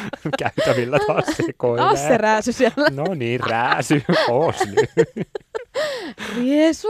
käytävillä 0.38 0.98
taas 1.06 1.24
sekoilee. 1.46 1.84
Taas 1.84 2.02
se 2.02 2.16
rääsy 2.18 2.52
siellä. 2.52 2.86
No 2.90 3.14
niin, 3.14 3.40
rääsy, 3.40 4.02
oos 4.28 4.56
nyt. 4.66 4.90
Riesu 6.36 6.88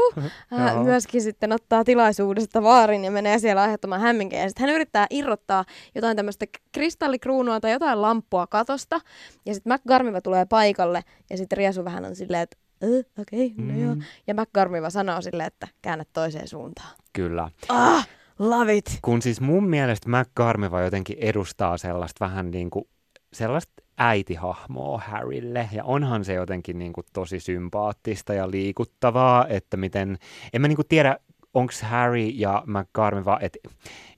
hän 0.50 0.74
Joo. 0.74 0.84
myöskin 0.84 1.22
sitten 1.22 1.52
ottaa 1.52 1.84
tilaisuudesta 1.84 2.62
vaarin 2.62 3.04
ja 3.04 3.10
menee 3.10 3.38
siellä 3.38 3.62
aiheuttamaan 3.62 4.00
hämminkiä. 4.00 4.42
Ja 4.42 4.48
sitten 4.48 4.66
hän 4.66 4.74
yrittää 4.74 5.06
irrottaa 5.10 5.64
jotain 5.94 6.16
tämmöistä 6.16 6.46
kristallikruunua 6.72 7.60
tai 7.60 7.72
jotain 7.72 8.02
lamppua 8.02 8.46
katosta. 8.46 9.00
Ja 9.46 9.54
sitten 9.54 9.72
McGarmiva 9.72 10.20
tulee 10.20 10.44
paikalle 10.46 11.02
ja 11.30 11.36
sitten 11.36 11.56
Riesu 11.56 11.84
vähän 11.84 12.04
on 12.04 12.16
silleen, 12.16 12.42
että 12.42 12.56
"Ö, 12.84 13.02
okei, 13.20 13.46
okay, 13.46 13.64
no 13.66 13.80
joo. 13.80 13.94
Mm. 13.94 14.02
Ja 14.26 14.34
McGarmiva 14.34 14.90
sanoo 14.90 15.22
silleen, 15.22 15.46
että 15.46 15.68
käännä 15.82 16.04
toiseen 16.12 16.48
suuntaan. 16.48 16.90
Kyllä. 17.12 17.50
Ah, 17.68 18.08
love 18.38 18.74
it! 18.74 18.98
Kun 19.02 19.22
siis 19.22 19.40
mun 19.40 19.68
mielestä 19.68 20.08
McCarmiva 20.08 20.80
jotenkin 20.80 21.16
edustaa 21.20 21.78
sellaista 21.78 22.24
vähän 22.24 22.50
niin 22.50 22.70
kuin, 22.70 22.84
sellaista 23.32 23.72
äitihahmoa 23.98 24.98
Harrylle, 24.98 25.68
ja 25.72 25.84
onhan 25.84 26.24
se 26.24 26.34
jotenkin 26.34 26.78
niin 26.78 26.92
kuin 26.92 27.06
tosi 27.12 27.40
sympaattista 27.40 28.34
ja 28.34 28.50
liikuttavaa, 28.50 29.46
että 29.48 29.76
miten, 29.76 30.18
en 30.52 30.60
mä 30.60 30.68
niin 30.68 30.76
kuin 30.76 30.88
tiedä, 30.88 31.18
onko 31.54 31.72
Harry 31.82 32.26
ja 32.26 32.62
McCarmiva, 32.66 33.38
että 33.42 33.58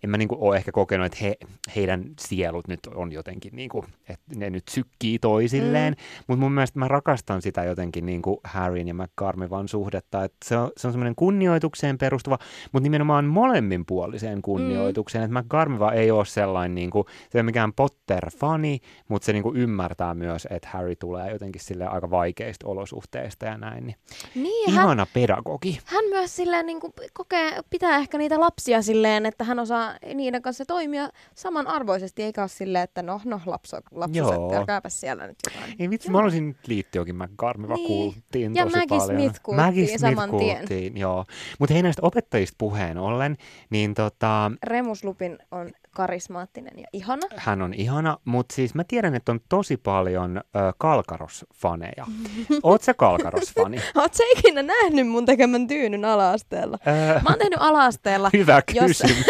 en 0.05 0.11
mä 0.11 0.17
niin 0.17 0.29
kuin 0.29 0.41
ole 0.41 0.57
ehkä 0.57 0.73
kokenut, 0.73 1.07
että 1.07 1.19
he, 1.23 1.37
heidän 1.77 2.05
sielut 2.21 2.69
nyt 2.69 2.81
on 2.95 3.13
jotenkin, 3.13 3.57
niin 3.57 3.69
kuin, 3.69 3.87
että 4.09 4.25
ne 4.37 4.51
nyt 4.51 4.69
sykkii 4.69 5.19
toisilleen, 5.19 5.95
mm. 5.95 6.25
mutta 6.27 6.41
mun 6.41 6.53
mielestä 6.53 6.79
mä 6.79 6.89
rakastan 6.89 7.43
sitä 7.43 7.65
jotenkin 7.65 8.07
niin 8.07 8.23
kuin 8.23 8.37
Harryn 8.45 8.89
ja 8.89 8.95
McCarmivan 8.95 9.69
suhdetta, 9.69 10.25
että 10.25 10.37
se 10.45 10.57
on, 10.57 10.71
se 10.77 10.87
on 10.87 10.93
semmoinen 10.93 11.15
kunnioitukseen 11.15 11.99
perustuva, 11.99 12.39
mutta 12.73 12.83
nimenomaan 12.83 13.25
molemminpuoliseen 13.25 14.43
kunnioitukseen, 14.43 15.31
mm. 15.31 15.37
että 15.37 15.43
McCarmiva 15.43 15.93
ei 15.93 16.11
ole 16.11 16.25
sellainen, 16.25 16.75
niin 16.75 16.91
kuin, 16.91 17.05
se 17.07 17.39
ei 17.39 17.41
ole 17.41 17.43
mikään 17.43 17.73
Potter-fani, 17.73 18.81
mutta 19.09 19.27
se 19.27 19.33
niin 19.33 19.43
kuin 19.43 19.57
ymmärtää 19.57 20.15
myös, 20.15 20.47
että 20.51 20.69
Harry 20.73 20.97
tulee 20.97 21.33
jotenkin 21.33 21.63
sille 21.65 21.87
aika 21.87 22.11
vaikeista 22.11 22.67
olosuhteista 22.69 23.47
ja 23.47 23.59
näin, 23.59 23.87
niin 23.87 23.97
Niin, 24.35 24.71
hän, 24.73 24.85
ihana 24.85 25.07
pedagogi. 25.15 25.79
hän 25.85 26.05
myös 26.05 26.37
silleen 26.37 26.67
niin 26.67 26.81
kuin 26.81 26.93
kokee, 27.13 27.61
pitää 27.71 27.97
ehkä 27.97 28.19
niitä 28.19 28.41
lapsia 28.41 28.83
silleen, 28.83 29.27
että 29.27 29.45
hän 29.45 29.59
osaa 29.59 29.90
niiden 30.15 30.43
kanssa 30.43 30.65
toimia 30.65 31.09
samanarvoisesti, 31.35 32.23
eikä 32.23 32.41
ole 32.41 32.49
silleen, 32.49 32.85
että 32.85 33.03
no, 33.03 33.21
no 33.25 33.41
lapso, 33.47 33.77
lapsuset, 33.91 34.35
Joo. 34.35 34.55
älkääpäs 34.55 35.01
siellä 35.01 35.27
nyt 35.27 35.37
jotain. 35.55 35.75
Ei 35.79 35.91
vitsi, 35.91 36.09
Joo. 36.09 36.13
mä 36.13 36.25
olisin 36.25 36.57
liittyä 36.67 37.01
jokin 37.01 37.17
McCarmiva 37.17 37.75
Niin. 37.75 37.87
kuultiin 37.87 38.55
Ja 38.55 38.65
tosi 38.65 38.87
paljon. 38.89 39.07
Smith 39.07 39.41
kuultiin 39.43 39.65
Maggie 39.67 39.87
Smith 39.87 40.01
saman 40.01 40.31
tien. 40.39 40.57
kuultiin, 40.57 40.97
joo. 40.97 41.25
Mutta 41.59 41.75
hei 41.75 41.83
näistä 41.83 42.03
opettajista 42.07 42.55
puheen 42.59 42.99
ollen, 42.99 43.37
niin 43.71 43.95
tota, 43.95 44.53
Remus 44.63 45.05
Lupin 45.05 45.39
on 45.51 45.71
karismaattinen 45.91 46.73
ja 46.79 46.87
ihana. 46.93 47.27
hän 47.37 47.63
on 47.63 47.75
ihana, 47.75 48.19
mutta 48.25 48.55
siis 48.55 48.75
mä 48.75 48.85
tiedän, 48.89 49.15
että 49.15 49.33
on 49.33 49.41
tosi 49.49 49.77
paljon 49.77 50.37
ö, 50.37 50.43
Kalkaros-faneja. 50.79 52.07
Oot 52.63 52.83
sä 52.83 52.95
Kalkaros-fani? 52.95 53.77
Oot 54.01 54.15
sä 54.15 54.23
ikinä 54.37 54.63
nähnyt 54.63 55.09
mun 55.09 55.27
tekemän 55.27 55.67
tyynyn 55.67 56.05
ala-asteella? 56.05 56.79
Ö, 56.87 57.21
Mä 57.21 57.29
oon 57.31 57.39
tehnyt 57.39 57.59
ala-asteella. 57.63 58.31
Hyvä 58.39 58.63
Jos- 58.73 58.87
kysymys. 58.89 59.27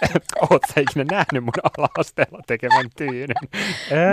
Oot 0.50 0.62
sä 0.74 0.80
ikinä 0.80 1.04
nähnyt 1.10 1.44
mun 1.44 1.52
ala-asteella 1.78 2.40
tekemän 2.46 2.90
tyynyn? 2.96 3.36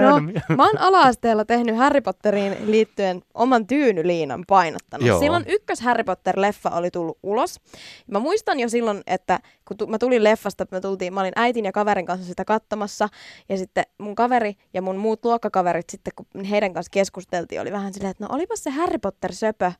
No, 0.05 0.19
mä 0.55 0.65
oon 0.65 0.77
ala-asteella 0.77 1.45
tehnyt 1.45 1.77
Harry 1.77 2.01
Potteriin 2.01 2.71
liittyen 2.71 3.21
oman 3.33 3.67
tyynyliinan 3.67 4.43
painottanut. 4.47 5.07
Joo. 5.07 5.19
Silloin 5.19 5.43
ykkös 5.47 5.81
Harry 5.81 6.03
Potter-leffa 6.03 6.75
oli 6.77 6.91
tullut 6.91 7.17
ulos. 7.23 7.59
Mä 8.07 8.19
muistan 8.19 8.59
jo 8.59 8.69
silloin, 8.69 9.01
että 9.07 9.39
kun 9.67 9.77
tu- 9.77 9.87
mä 9.87 9.97
tulin 9.97 10.23
leffasta, 10.23 10.65
me 10.71 10.81
tultiin, 10.81 11.13
mä 11.13 11.19
olin 11.21 11.33
äitin 11.35 11.65
ja 11.65 11.71
kaverin 11.71 12.05
kanssa 12.05 12.27
sitä 12.27 12.45
katsomassa. 12.45 13.09
Ja 13.49 13.57
sitten 13.57 13.83
mun 13.97 14.15
kaveri 14.15 14.53
ja 14.73 14.81
mun 14.81 14.97
muut 14.97 15.25
luokkakaverit 15.25 15.89
sitten, 15.89 16.13
kun 16.15 16.43
heidän 16.43 16.73
kanssa 16.73 16.89
keskusteltiin, 16.89 17.61
oli 17.61 17.71
vähän 17.71 17.93
silleen, 17.93 18.11
että 18.11 18.23
no 18.23 18.35
olipas 18.35 18.63
se 18.63 18.69
Harry 18.69 18.97
Potter 18.97 19.33
söpö. 19.33 19.71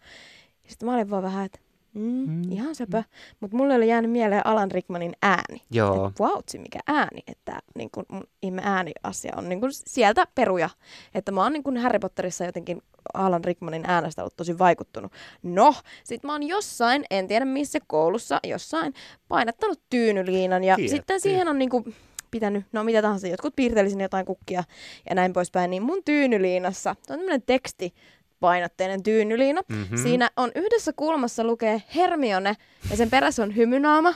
Sitten 0.67 0.89
mä 0.89 0.95
olin 0.95 1.09
vaan 1.09 1.23
vähän, 1.23 1.45
että 1.45 1.59
mm, 1.93 2.29
Mm. 2.29 2.51
ihan 2.51 2.75
söpö. 2.75 3.03
Mutta 3.39 3.57
mulle 3.57 3.75
oli 3.75 3.87
jäänyt 3.87 4.11
mieleen 4.11 4.47
Alan 4.47 4.71
Rickmanin 4.71 5.13
ääni. 5.21 5.61
Joo. 5.71 6.07
Että 6.07 6.23
vautsi, 6.23 6.59
mikä 6.59 6.79
ääni. 6.87 7.21
Että 7.27 7.59
niin 7.75 7.89
kun 7.91 8.05
mun 8.11 8.23
ihme 8.41 8.61
ääniasia 8.65 9.33
on 9.37 9.49
niin 9.49 9.61
kun 9.61 9.69
sieltä 9.73 10.25
peruja. 10.35 10.69
Että 11.15 11.31
mä 11.31 11.43
oon 11.43 11.53
niin 11.53 11.63
kun 11.63 11.77
Harry 11.77 11.99
Potterissa 11.99 12.45
jotenkin 12.45 12.81
Alan 13.13 13.43
Rickmanin 13.43 13.83
äänestä 13.87 14.21
ollut 14.21 14.35
tosi 14.37 14.59
vaikuttunut. 14.59 15.11
No, 15.43 15.75
sit 16.03 16.23
mä 16.23 16.31
oon 16.31 16.43
jossain, 16.43 17.05
en 17.09 17.27
tiedä 17.27 17.45
missä 17.45 17.79
koulussa, 17.87 18.39
jossain 18.43 18.93
painattanut 19.27 19.81
tyynyliinan. 19.89 20.63
Ja 20.63 20.75
Tietty. 20.75 20.95
sitten 20.95 21.21
siihen 21.21 21.47
on 21.47 21.59
niin 21.59 21.69
kuin 21.69 21.95
pitänyt, 22.31 22.65
no 22.71 22.83
mitä 22.83 23.01
tahansa, 23.01 23.27
jotkut 23.27 23.55
piirteli 23.55 23.89
sinne 23.89 24.03
jotain 24.03 24.25
kukkia 24.25 24.63
ja 25.09 25.15
näin 25.15 25.33
poispäin. 25.33 25.69
Niin 25.71 25.83
mun 25.83 26.03
tyynyliinassa, 26.05 26.95
se 27.07 27.13
on 27.13 27.19
tämmönen 27.19 27.41
teksti, 27.41 27.93
painotteinen 28.39 29.03
tyynyliina. 29.03 29.61
Mhm. 29.69 29.79
Mm-hmm. 29.79 29.97
Siinä 29.97 30.29
on 30.37 30.51
yhdessä 30.55 30.91
kulmassa 30.95 31.43
lukee 31.43 31.83
Hermione 31.95 32.55
ja 32.91 32.97
sen 32.97 33.09
perässä 33.09 33.43
on 33.43 33.55
hymynaama. 33.55 34.13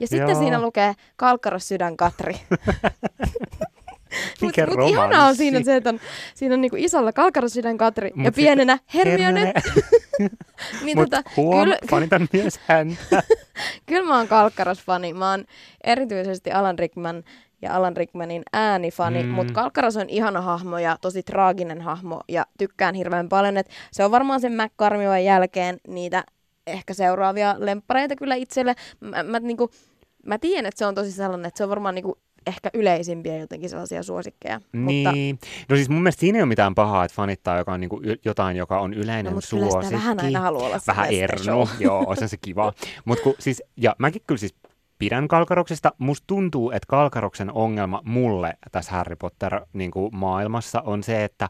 Ja 0.00 0.06
sitten 0.06 0.28
Joo. 0.28 0.38
siinä 0.38 0.60
lukee 0.60 0.94
Kalkkaros 1.16 1.68
sydän 1.68 1.96
Katri. 1.96 2.34
Mikä 4.40 4.66
Mutta 4.66 4.80
mut 4.80 4.90
ihanaa 4.90 5.26
on 5.26 5.36
siinä 5.36 5.62
se, 5.62 5.76
että 5.76 5.90
on, 5.90 6.00
siinä 6.34 6.54
on 6.54 6.60
niinku 6.60 6.76
isolla 6.78 7.12
kalkarosydän 7.12 7.78
Katri 7.78 8.08
ja 8.08 8.12
Mut 8.16 8.34
pienenä 8.34 8.78
Hermione. 8.94 9.40
Hermione. 9.40 9.52
niin 10.84 10.98
Mut 10.98 11.10
tota, 11.10 11.30
huom, 11.36 11.64
kyllä, 11.64 11.76
fanitan 11.90 12.28
myös 12.32 12.60
häntä. 12.66 13.22
kyllä 13.86 14.08
mä 14.08 14.16
oon 14.16 14.28
Kalkkaros-fani. 14.28 15.12
Mä 15.12 15.30
oon 15.30 15.44
erityisesti 15.84 16.50
Alan 16.52 16.78
Rickman 16.78 17.24
ja 17.64 17.74
Alan 17.76 17.96
Rickmanin 17.96 18.42
äänifani, 18.52 19.22
Mm. 19.22 19.28
mutta 19.28 19.52
Kalkkaros 19.52 19.96
on 19.96 20.08
ihana 20.08 20.40
hahmo 20.40 20.78
ja 20.78 20.98
tosi 21.00 21.22
traaginen 21.22 21.80
hahmo 21.80 22.20
ja 22.28 22.46
tykkään 22.58 22.94
hirveän 22.94 23.28
paljon. 23.28 23.56
Et 23.56 23.68
se 23.92 24.04
on 24.04 24.10
varmaan 24.10 24.40
sen 24.40 24.52
McCarmivan 24.62 25.24
jälkeen 25.24 25.78
niitä 25.88 26.24
ehkä 26.66 26.94
seuraavia 26.94 27.54
lemppareita 27.58 28.16
kyllä 28.16 28.34
itselle. 28.34 28.74
Mä, 29.00 29.22
mä, 29.22 29.40
niinku, 29.40 29.70
mä 30.26 30.38
tiedän, 30.38 30.66
että 30.66 30.78
se 30.78 30.86
on 30.86 30.94
tosi 30.94 31.12
sellainen, 31.12 31.46
että 31.46 31.58
se 31.58 31.64
on 31.64 31.70
varmaan 31.70 31.94
niinku 31.94 32.18
ehkä 32.46 32.70
yleisimpiä 32.74 33.36
jotenkin 33.38 33.70
sellaisia 33.70 34.02
suosikkeja. 34.02 34.60
Mutta, 34.72 35.12
Niin. 35.12 35.38
No 35.68 35.76
siis 35.76 35.88
mun 35.88 36.02
mielestä 36.02 36.20
siinä 36.20 36.38
ei 36.38 36.42
ole 36.42 36.48
mitään 36.48 36.74
pahaa, 36.74 37.04
että 37.04 37.14
fanittaa 37.14 37.58
joka 37.58 37.72
on 37.72 37.80
niinku 37.80 38.00
y- 38.04 38.16
jotain, 38.24 38.56
joka 38.56 38.80
on 38.80 38.94
yleinen 38.94 39.24
no, 39.24 39.30
mutta 39.30 39.48
suosikki. 39.48 39.94
vähän 39.94 40.20
aina 40.20 40.40
haluaa 40.40 40.66
olla 40.66 40.78
Vähän 40.86 41.10
erno, 41.10 41.68
joo, 41.80 42.04
on 42.06 42.16
se 42.28 42.36
kiva. 42.36 42.72
Mut 43.04 43.20
kun, 43.20 43.34
siis, 43.38 43.62
ja 43.76 43.96
mäkin 43.98 44.22
kyllä 44.26 44.38
siis 44.38 44.54
pidän 44.98 45.28
Kalkaroksesta. 45.28 45.92
Musta 45.98 46.24
tuntuu, 46.26 46.70
että 46.70 46.86
Kalkaroksen 46.88 47.52
ongelma 47.52 48.02
mulle 48.04 48.54
tässä 48.72 48.92
Harry 48.92 49.16
Potter-maailmassa 49.16 50.80
on 50.80 51.02
se, 51.02 51.24
että 51.24 51.48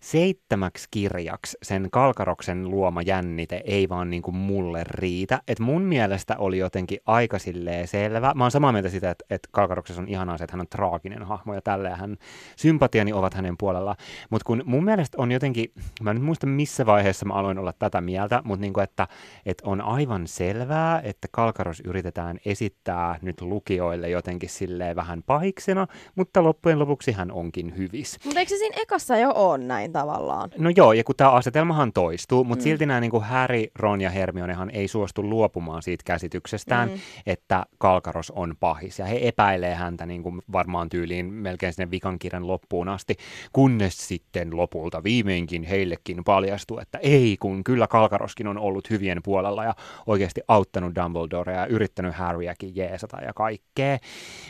seitsemäksi 0.00 0.88
kirjaksi 0.90 1.58
sen 1.62 1.88
Kalkaroksen 1.92 2.70
luoma 2.70 3.02
jännite 3.02 3.62
ei 3.64 3.88
vaan 3.88 4.10
niin 4.10 4.22
kuin 4.22 4.34
mulle 4.34 4.84
riitä. 4.84 5.40
Et 5.48 5.58
mun 5.60 5.82
mielestä 5.82 6.36
oli 6.38 6.58
jotenkin 6.58 6.98
aika 7.06 7.38
silleen 7.38 7.88
selvä. 7.88 8.32
Mä 8.34 8.44
oon 8.44 8.50
samaa 8.50 8.72
mieltä 8.72 8.88
sitä, 8.88 9.10
että, 9.10 9.24
että 9.30 9.48
Kalkaroksessa 9.52 10.02
on 10.02 10.08
ihanaa 10.08 10.38
se, 10.38 10.44
että 10.44 10.52
hän 10.52 10.60
on 10.60 10.68
traaginen 10.68 11.22
hahmo 11.22 11.54
ja 11.54 11.62
tälleen 11.62 11.96
hän, 11.96 12.16
sympatiani 12.56 13.12
ovat 13.12 13.34
hänen 13.34 13.56
puolella. 13.58 13.96
Mutta 14.30 14.44
kun 14.44 14.62
mun 14.66 14.84
mielestä 14.84 15.18
on 15.20 15.32
jotenkin, 15.32 15.72
mä 16.02 16.10
en 16.10 16.22
muista 16.22 16.46
missä 16.46 16.86
vaiheessa 16.86 17.26
mä 17.26 17.34
aloin 17.34 17.58
olla 17.58 17.72
tätä 17.72 18.00
mieltä, 18.00 18.42
mutta 18.44 18.60
niin 18.60 18.80
että, 18.82 19.08
että 19.46 19.64
on 19.66 19.80
aivan 19.80 20.26
selvää, 20.26 21.00
että 21.04 21.28
Kalkaros 21.30 21.80
yritetään 21.80 22.38
esittää 22.44 23.18
nyt 23.22 23.40
lukijoille 23.40 24.08
jotenkin 24.08 24.48
silleen 24.48 24.96
vähän 24.96 25.22
pahiksena, 25.22 25.86
mutta 26.14 26.44
loppujen 26.44 26.78
lopuksi 26.78 27.12
hän 27.12 27.32
onkin 27.32 27.76
hyvis. 27.76 28.18
Mutta 28.24 28.40
eikö 28.40 28.50
se 28.50 28.56
siinä 28.56 28.76
ekassa 28.82 29.16
jo 29.16 29.32
ole 29.34 29.58
näin 29.58 29.89
tavallaan? 29.92 30.50
No 30.58 30.70
joo, 30.76 30.92
ja 30.92 31.04
kun 31.04 31.16
tämä 31.16 31.30
asetelmahan 31.30 31.92
toistuu, 31.92 32.44
mutta 32.44 32.62
Mm. 32.62 32.64
silti 32.64 32.86
nämä 32.86 33.00
niin 33.00 33.22
Harry, 33.22 33.64
Ron 33.78 34.00
ja 34.00 34.10
Hermionehan 34.10 34.70
ei 34.70 34.88
suostu 34.88 35.22
luopumaan 35.22 35.82
siitä 35.82 36.02
käsityksestään, 36.06 36.88
Mm. 36.88 36.94
mm. 36.94 37.00
että 37.26 37.66
Kalkaros 37.78 38.30
on 38.30 38.54
pahis. 38.60 38.98
Ja 38.98 39.04
he 39.06 39.18
epäilee 39.22 39.74
häntä 39.74 40.06
niin 40.06 40.22
kuin 40.22 40.42
varmaan 40.52 40.88
tyyliin 40.88 41.26
melkein 41.32 41.72
sinne 41.72 41.90
vikan 41.90 42.18
kirjan 42.18 42.46
loppuun 42.46 42.88
asti, 42.88 43.16
kunnes 43.52 44.08
sitten 44.08 44.56
lopulta 44.56 45.02
viimeinkin 45.02 45.62
heillekin 45.62 46.24
paljastuu, 46.24 46.78
että 46.78 46.98
ei, 46.98 47.36
kun 47.40 47.64
kyllä 47.64 47.86
Kalkaroskin 47.86 48.46
on 48.46 48.58
ollut 48.58 48.90
hyvien 48.90 49.20
puolella 49.24 49.64
ja 49.64 49.74
oikeasti 50.06 50.40
auttanut 50.48 50.94
Dumbledorea 50.94 51.60
ja 51.60 51.66
yrittänyt 51.66 52.14
Harryäkin 52.14 52.76
jeesata 52.76 53.16
ja 53.20 53.32
kaikkea. 53.32 53.98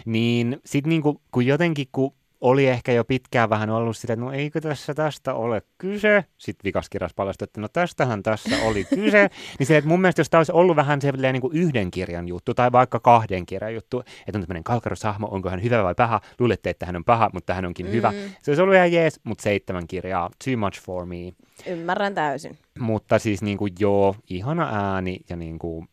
Niin 0.05 0.61
sitten 0.65 0.91
niin 0.91 1.03
kuin, 1.03 1.17
kun 1.33 1.47
jotenkin, 1.47 1.87
kun 1.93 2.13
oli 2.41 2.67
ehkä 2.67 2.93
jo 2.93 3.05
pitkään 3.05 3.51
vähän 3.51 3.71
ollut 3.71 3.97
sitä, 3.97 4.13
että 4.13 4.25
no 4.25 4.33
eikö 4.33 4.61
tässä 4.61 4.95
tästä 4.95 5.35
ole 5.35 5.63
kyse. 5.79 6.25
Sitten 6.39 6.65
vikaskirjas 6.65 7.15
paljastui, 7.15 7.45
että 7.45 7.61
no 7.61 7.69
tästähän 7.69 8.23
tässä 8.23 8.57
oli 8.65 8.85
kyse. 8.85 9.31
niin 9.59 9.67
se, 9.67 9.77
että 9.77 9.89
mun 9.89 10.01
mielestä 10.01 10.21
jos 10.21 10.31
tämä 10.31 10.39
olisi 10.39 10.53
ollut 10.53 10.77
vähän 10.77 11.01
sellainen 11.01 11.33
niin 11.33 11.41
kuin 11.41 11.57
yhden 11.57 11.91
kirjan 11.91 12.29
juttu 12.29 12.55
tai 12.55 12.73
vaikka 12.73 13.01
kahden 13.01 13.47
kirjan 13.47 13.75
juttu, 13.75 14.01
että 14.01 14.39
on 14.39 14.43
tämmöinen 14.43 14.65
kalkaroshahmo, 14.65 15.29
onko 15.31 15.51
hän 15.51 15.63
hyvä 15.63 15.85
vai 15.85 15.95
paha, 15.95 16.21
luulette, 16.39 16.71
että 16.71 16.87
hän 16.87 16.97
on 16.97 17.05
paha, 17.05 17.31
mutta 17.33 17.55
hän 17.55 17.65
onkin 17.65 17.87
mm. 17.87 17.93
hyvä. 17.93 18.13
Se 18.43 18.51
olisi 18.51 18.63
ollut 18.63 18.75
ihan 18.75 18.93
jees, 18.93 19.21
mutta 19.25 19.43
seitsemän 19.43 19.87
kirjaa, 19.87 20.31
too 20.45 20.57
much 20.57 20.83
for 20.83 21.07
me. 21.07 21.33
Ymmärrän 21.67 22.15
täysin. 22.15 22.59
Mutta 22.79 23.19
siis 23.19 23.43
niin 23.43 23.59
kuin 23.59 23.73
joo, 23.79 24.17
ihana 24.31 24.93
ääni 24.93 25.21
ja 25.31 25.37
niin 25.37 25.59
kuin, 25.59 25.89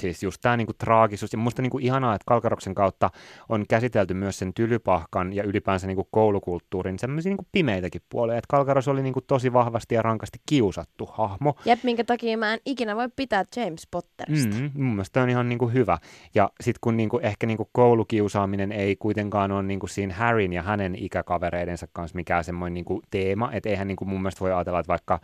siis 0.00 0.22
just 0.22 0.40
tämä 0.42 0.56
niinku 0.56 0.72
traagisuus. 0.72 1.32
Ja 1.32 1.38
musta 1.38 1.62
niinku 1.62 1.78
ihanaa, 1.78 2.14
että 2.14 2.24
Kalkaroksen 2.26 2.74
kautta 2.74 3.10
on 3.48 3.64
käsitelty 3.68 4.14
myös 4.14 4.38
sen 4.38 4.54
tylypahkan 4.54 5.32
ja 5.32 5.42
ylipäänsä 5.42 5.86
niinku 5.86 6.08
koulukulttuurin 6.10 6.98
semmoisia 6.98 7.30
niinku 7.30 7.46
pimeitäkin 7.52 8.02
puolia. 8.08 8.36
Että 8.38 8.46
Kalkaros 8.48 8.88
oli 8.88 9.02
niinku 9.02 9.20
tosi 9.20 9.52
vahvasti 9.52 9.94
ja 9.94 10.02
rankasti 10.02 10.38
kiusattu 10.48 11.06
hahmo. 11.12 11.54
Jep, 11.64 11.82
minkä 11.82 12.04
takia 12.04 12.38
mä 12.38 12.52
en 12.52 12.60
ikinä 12.66 12.96
voi 12.96 13.08
pitää 13.16 13.44
James 13.56 13.88
Potterista. 13.90 14.56
Mm, 14.56 14.70
mun 14.74 14.94
mielestä 14.94 15.22
on 15.22 15.30
ihan 15.30 15.48
niinku 15.48 15.68
hyvä. 15.68 15.98
Ja 16.34 16.50
sitten 16.60 16.78
kun 16.80 16.96
niinku, 16.96 17.18
ehkä 17.22 17.46
niinku 17.46 17.68
koulukiusaaminen 17.72 18.72
ei 18.72 18.96
kuitenkaan 18.96 19.52
ole 19.52 19.62
niinku 19.62 19.86
siinä 19.86 20.14
Harryn 20.14 20.52
ja 20.52 20.62
hänen 20.62 20.94
ikäkavereidensa 20.94 21.86
kanssa 21.92 22.16
mikään 22.16 22.44
semmoinen 22.44 22.74
niinku 22.74 23.02
teema, 23.10 23.52
että 23.52 23.68
eihän 23.68 23.88
niinku 23.88 24.04
mun 24.04 24.22
mielestä 24.22 24.40
voi 24.40 24.52
ajatella, 24.52 24.80
että 24.80 24.88
vaikka 24.88 25.20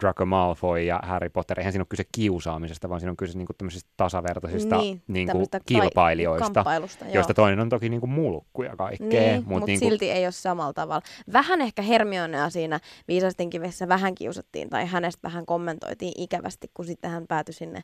Draco 0.00 0.26
Malfoy 0.26 0.80
ja 0.82 1.00
Harry 1.02 1.28
Potter, 1.28 1.60
eihän 1.60 1.72
siinä 1.72 1.82
ole 1.82 1.86
kyse 1.88 2.04
kiusaamisesta, 2.12 2.88
vaan 2.88 3.00
siinä 3.00 3.10
on 3.10 3.16
kyse 3.16 3.38
niinku 3.38 3.52
tämmöisistä 3.52 3.90
tasavertaisista 3.96 4.76
Niin, 5.08 5.26
tämmöistä 5.26 5.60
tai- 5.60 5.64
kilpailijoista, 5.66 6.64
joista 7.12 7.34
toinen 7.34 7.60
on 7.60 7.68
toki 7.68 7.88
niinku 7.88 8.06
mulkku 8.06 8.62
ja 8.62 8.76
kaikkea. 8.76 9.20
Niin, 9.20 9.36
mut 9.36 9.46
mutta 9.48 9.66
niinku, 9.66 9.88
silti 9.88 10.10
ei 10.10 10.26
ole 10.26 10.32
samalla 10.32 10.72
tavalla. 10.72 11.02
Vähän 11.32 11.60
ehkä 11.60 11.82
Hermionea 11.82 12.50
siinä 12.50 12.80
viisasten 13.08 13.50
kivessä 13.50 13.88
vähän 13.88 14.14
kiusattiin 14.14 14.70
tai 14.70 14.86
hänestä 14.86 15.20
vähän 15.22 15.46
kommentoitiin 15.46 16.12
ikävästi, 16.16 16.70
kun 16.74 16.84
sitten 16.84 17.10
hän 17.10 17.26
päätyi 17.26 17.52
sinne 17.54 17.80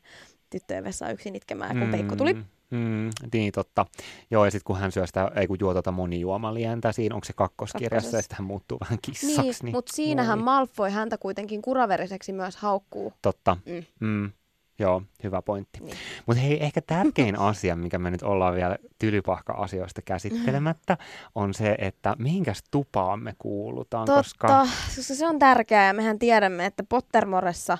tyttöjen 0.49 0.83
vessaan 0.83 1.11
yksin 1.11 1.35
itkemään, 1.35 1.79
kun 1.79 1.89
Peikko 1.91 2.15
tuli. 2.15 2.35
Mm, 2.73 3.09
niin, 3.33 3.51
totta. 3.51 3.85
Joo, 4.31 4.45
ja 4.45 4.51
sitten 4.51 4.65
kun 4.65 4.79
hän 4.79 4.91
syö 4.91 5.07
sitä, 5.07 5.31
ei 5.35 5.47
kun 5.47 5.57
juo 5.59 5.73
tota 5.73 5.91
monijuomalientä 5.91 6.91
siinä, 6.91 7.15
onko 7.15 7.25
se 7.25 7.33
kakkoskirjassa, 7.33 7.95
Kakkosessa. 7.95 8.17
ja 8.17 8.21
sitten 8.21 8.37
hän 8.37 8.47
muuttuu 8.47 8.77
vähän 8.79 8.99
kissaksi. 9.01 9.63
Niin, 9.63 9.75
mutta 9.75 9.93
siinähän 9.95 10.39
voi. 10.39 10.45
Malfoy 10.45 10.89
häntä 10.89 11.17
kuitenkin 11.17 11.61
kuraveriseksi 11.61 12.33
myös 12.33 12.55
haukkuu. 12.55 13.13
Totta. 13.21 13.57
Mm. 13.65 13.83
Mm. 13.99 14.31
Joo, 14.79 15.01
hyvä 15.23 15.41
pointti. 15.41 15.79
Niin. 15.79 15.97
Mutta 16.25 16.41
hei, 16.41 16.63
ehkä 16.63 16.81
tärkein 16.81 17.39
asia, 17.49 17.75
mikä 17.75 17.99
me 17.99 18.11
nyt 18.11 18.23
ollaan 18.23 18.55
vielä 18.55 18.77
tylypahka-asioista 18.99 20.01
käsittelemättä, 20.01 20.97
on 21.35 21.53
se, 21.53 21.75
että 21.77 22.15
mihinkäs 22.19 22.63
tupaan 22.71 23.23
me 23.23 23.33
kuulutaan, 23.39 24.05
Totta, 24.05 24.19
koska... 24.19 24.67
koska 24.95 25.15
se 25.15 25.27
on 25.27 25.39
tärkeää 25.39 25.87
ja 25.87 25.93
mehän 25.93 26.19
tiedämme, 26.19 26.65
että 26.65 26.83
Pottermoressa 26.89 27.77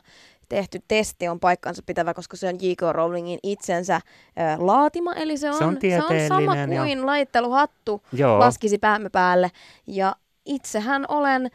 tehty 0.53 0.81
testi 0.87 1.27
on 1.27 1.39
paikkansa 1.39 1.81
pitävä, 1.85 2.13
koska 2.13 2.37
se 2.37 2.47
on 2.47 2.55
J.K. 2.61 2.81
Rowlingin 2.91 3.39
itsensä 3.43 3.95
ö, 3.95 4.01
laatima, 4.57 5.13
eli 5.13 5.37
se 5.37 5.49
on, 5.49 5.57
Se 5.57 5.63
on 5.63 5.77
se 5.81 5.97
on 5.97 6.27
sama 6.27 6.55
kuin 6.83 7.05
laitteluhattu 7.05 8.01
Joo, 8.11 8.39
laskisi 8.39 8.77
päämme 8.77 9.09
päälle. 9.09 9.51
Ja 9.87 10.15
itsehän 10.45 11.05
olen 11.07 11.49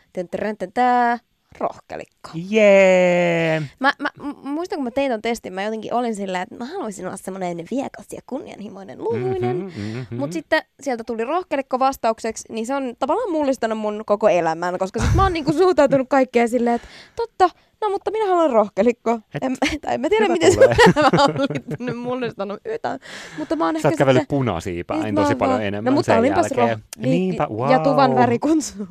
tää, 0.75 1.19
rohkelikko. 1.59 2.31
jee! 2.35 3.63
Mä, 3.81 3.93
mä, 3.99 4.09
m- 4.23 4.49
muistan, 4.49 4.77
kun 4.77 4.85
mä 4.85 4.91
tein 4.91 5.13
ton 5.13 5.23
testin, 5.23 5.53
mä 5.53 5.63
jotenkin 5.63 5.95
olin 5.95 6.15
silleen, 6.15 6.43
että 6.43 6.55
mä 6.55 6.65
haluaisin 6.65 7.07
olla 7.07 7.17
semmoinen 7.17 7.67
viekas 7.71 8.07
ja 8.13 8.21
kunnianhimoinen 8.27 8.99
luuhuinen. 8.99 9.57
Mhm, 9.57 9.99
mhm. 9.99 10.17
Mutta 10.17 10.35
sitten 10.35 10.63
sieltä 10.81 11.05
tuli 11.05 11.25
rohkelikko 11.25 11.79
vastaukseksi, 11.79 12.53
niin 12.53 12.67
se 12.67 12.75
on 12.75 12.95
tavallaan 12.99 13.33
mullistanut 13.33 13.79
mun 13.79 14.03
koko 14.07 14.29
elämän, 14.29 14.79
koska 14.79 15.01
sit 15.01 15.15
mä 15.15 15.23
oon 15.23 15.33
niinku 15.33 15.53
suhtautunut 15.53 16.09
kaikkeen 16.11 16.49
silleen, 16.49 16.77
että 16.77 16.89
totta, 17.17 17.51
no 17.81 17.91
mutta 17.91 18.11
minä 18.11 18.27
haluan 18.27 18.51
rohkelikko. 18.51 19.11
Et 19.35 19.43
En, 19.43 19.57
tai 19.81 19.95
en 19.95 20.01
mä 20.01 20.09
tiedä, 20.09 20.25
hyvä 20.25 20.33
miten 20.33 20.53
se 20.53 20.61
tulee. 20.61 20.77
elämä 21.81 21.91
on 21.91 21.97
mullistanut 21.97 22.61
yhtään. 22.65 22.99
Mutta 23.39 23.57
mä 23.57 23.65
oon 23.67 23.75
Sä 23.75 23.79
ehkä 23.79 23.89
oot 23.89 23.97
kävellyt 23.99 24.23
sitten... 24.23 24.37
punaisia 24.39 24.85
päin 24.87 25.03
Niin, 25.03 25.15
tosi 25.15 25.35
paljon 25.35 25.63
enemmän 25.63 25.93
No 25.93 25.95
mutta 25.95 26.13
sen 26.13 26.19
olinpas 26.19 26.47
jälkeen. 26.57 26.79
roh- 26.79 26.83
Niinpä, 27.01 27.47
wow. 27.51 27.71
Ja 27.71 27.79
tuvan 27.79 28.15
väri 28.15 28.39
kun 28.39 28.63
sun. 28.63 28.87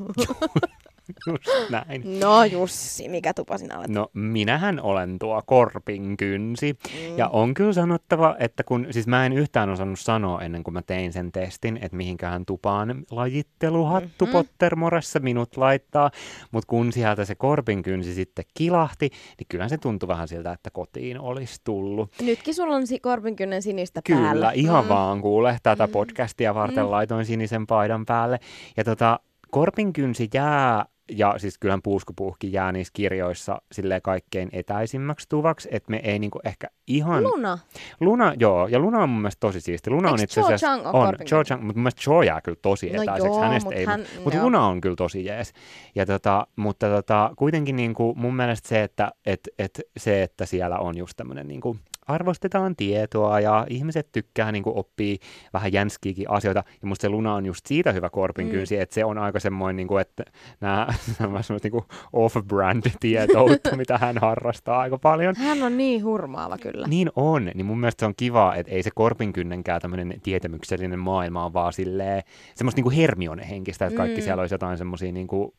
Just 1.27 1.69
näin. 1.69 2.19
No 2.19 2.43
Jussi, 2.43 3.09
mikä 3.09 3.33
tupa 3.33 3.57
sinä 3.57 3.77
olet? 3.79 3.89
No 3.89 4.07
minähän 4.13 4.79
olen 4.79 5.19
tuo 5.19 5.41
korpin 5.45 6.17
kynsi. 6.17 6.73
Mm. 6.73 7.17
Ja 7.17 7.27
on 7.27 7.53
kyllä 7.53 7.73
sanottava, 7.73 8.35
että 8.39 8.63
kun, 8.63 8.87
siis 8.91 9.07
mä 9.07 9.25
en 9.25 9.33
yhtään 9.33 9.69
osannut 9.69 9.99
sanoa 9.99 10.41
ennen 10.41 10.63
kuin 10.63 10.73
mä 10.73 10.81
tein 10.81 11.13
sen 11.13 11.31
testin, 11.31 11.77
että 11.81 11.97
mihinkään 11.97 12.45
tupaan 12.45 13.03
lajitteluhattu 13.11 14.25
Mhm. 14.25 14.33
mm-hmm. 14.33 14.47
Pottermoressa 14.47 15.19
minut 15.19 15.57
laittaa, 15.57 16.11
mutta 16.51 16.67
kun 16.67 16.93
sieltä 16.93 17.25
se 17.25 17.35
korpin 17.35 17.83
kynsi 17.83 18.13
sitten 18.13 18.45
kilahti, 18.53 19.09
niin 19.09 19.47
kyllä 19.49 19.67
se 19.67 19.77
tuntui 19.77 20.07
vähän 20.07 20.27
siltä, 20.27 20.51
että 20.51 20.69
kotiin 20.69 21.19
olisi 21.19 21.61
tullut. 21.63 22.11
Nytkin 22.21 22.53
sulla 22.55 22.75
on 22.75 22.87
si- 22.87 22.99
korpinkynnen 22.99 23.61
sinistä 23.61 24.01
Kyllä, 24.07 24.21
päällä. 24.21 24.51
ihan 24.55 24.85
Mm. 24.85 24.89
vaan 24.89 25.21
kuule, 25.21 25.57
tätä 25.63 25.87
Mm. 25.87 25.91
podcastia 25.91 26.55
varten 26.55 26.83
Mm. 26.85 26.91
laitoin 26.91 27.25
sinisen 27.25 27.67
paidan 27.67 28.05
päälle. 28.05 28.39
Ja 28.77 28.83
tota, 28.83 29.19
korpin 29.51 29.93
kynsi 29.93 30.29
jää, 30.33 30.85
ja 31.11 31.33
siis 31.37 31.57
kyllähän 31.57 31.81
puuskupuuhki 31.81 32.53
jää 32.53 32.71
niissä 32.71 32.91
kirjoissa 32.95 33.61
silleen 33.71 34.01
kaikkein 34.01 34.49
etäisimmäksi 34.51 35.29
tuvaksi, 35.29 35.69
että 35.71 35.91
me 35.91 36.01
ei 36.03 36.19
niinku 36.19 36.39
ehkä 36.45 36.67
ihan... 36.87 37.23
Luna. 37.23 37.57
Luna, 37.99 38.33
joo, 38.39 38.67
ja 38.67 38.79
Luna 38.79 38.99
on 39.03 39.09
mun 39.09 39.21
mielestä 39.21 39.39
tosi 39.39 39.61
siisti. 39.61 39.89
Luna 39.89 40.09
on 40.09 40.19
Eiks 40.19 40.23
itse 40.23 40.41
asiassa... 40.41 40.67
Chang 40.67 40.85
on, 40.85 40.91
korpin 40.91 41.27
Cho 41.27 41.43
Chang, 41.43 41.61
mutta 41.63 41.77
mun 41.77 41.83
mielestä 41.83 42.01
Cho 42.01 42.21
jää 42.21 42.41
kyllä 42.41 42.59
tosi 42.61 42.89
No 42.89 43.01
etäiseksi. 43.01 43.27
joo, 43.27 43.41
Hänestä 43.41 43.67
mut 43.69 43.77
ei, 43.77 43.85
hän- 43.85 44.05
mutta. 44.23 44.43
Luna 44.43 44.65
on 44.65 44.81
kyllä 44.81 44.95
tosi 44.95 45.25
jees. 45.25 45.53
Ja 45.95 46.05
tota, 46.05 46.47
mutta 46.55 46.87
tota, 46.89 47.31
kuitenkin 47.37 47.75
niin 47.75 47.93
kuin 47.93 48.19
mun 48.19 48.35
mielestä 48.35 48.69
se, 48.69 48.83
että 48.83 49.11
et, 49.25 49.39
et, 49.59 49.81
se, 49.97 50.23
että 50.23 50.45
siellä 50.45 50.77
on 50.79 50.97
just 50.97 51.13
tämmöinen 51.17 51.47
niin 51.47 51.61
kuin 51.61 51.79
arvostetaan 52.07 52.75
tietoa 52.75 53.39
ja 53.39 53.65
ihmiset 53.69 54.11
tykkää 54.11 54.51
niin 54.51 54.63
oppii 54.65 55.19
vähän 55.53 55.73
jänskiäkin 55.73 56.29
asioita. 56.29 56.63
Ja 56.81 56.87
musta 56.87 57.01
se 57.01 57.09
Luna 57.09 57.35
on 57.35 57.45
just 57.45 57.65
siitä 57.65 57.91
hyvä 57.91 58.09
korpinkynsi, 58.09 58.75
mm. 58.75 58.81
että 58.81 58.95
se 58.95 59.05
on 59.05 59.17
aika 59.17 59.39
semmoinen, 59.39 59.75
niin 59.75 59.87
kuin, 59.87 60.01
että 60.01 60.23
nämä 60.61 60.87
semmoiset 61.17 61.63
niin 61.63 61.83
off-brand-tietoutta, 62.13 63.75
mitä 63.77 63.97
hän 63.97 64.17
harrastaa 64.17 64.79
aika 64.79 64.97
paljon. 64.97 65.35
Hän 65.35 65.63
on 65.63 65.77
niin 65.77 66.03
hurmaava 66.03 66.57
kyllä. 66.57 66.87
Niin 66.87 67.09
on, 67.15 67.51
niin 67.53 67.65
mun 67.65 67.79
mielestä 67.79 67.99
se 67.99 68.05
on 68.05 68.13
kiva, 68.17 68.55
että 68.55 68.71
ei 68.71 68.83
se 68.83 68.89
korpinkynnenkään 68.95 69.81
tämmöinen 69.81 70.21
tietämyksellinen 70.23 70.99
maailma 70.99 71.45
on 71.45 71.53
vaan 71.53 71.73
silleen 71.73 72.23
semmoista 72.55 72.81
niin 72.81 72.91
Hermione-henkistä, 72.91 73.85
että 73.85 73.97
kaikki 73.97 74.21
mm. 74.21 74.23
siellä 74.23 74.41
olisi 74.41 74.53
jotain 74.53 74.77
semmoisia 74.77 75.11
niin 75.11 75.27
kuin 75.27 75.53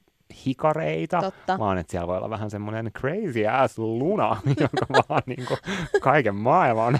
hikareita, 0.47 1.21
Totta. 1.21 1.59
vaan 1.59 1.79
että 1.79 1.91
siellä 1.91 2.07
voi 2.07 2.16
olla 2.16 2.31
vähän 2.31 2.51
semmoinen 2.51 2.91
crazy 2.93 3.47
ass 3.47 3.79
luna, 3.79 4.37
joka 4.61 4.87
vaan 5.09 5.22
niin 5.26 5.47
kuin 5.47 5.59
kaiken 6.01 6.35
maailman 6.35 6.99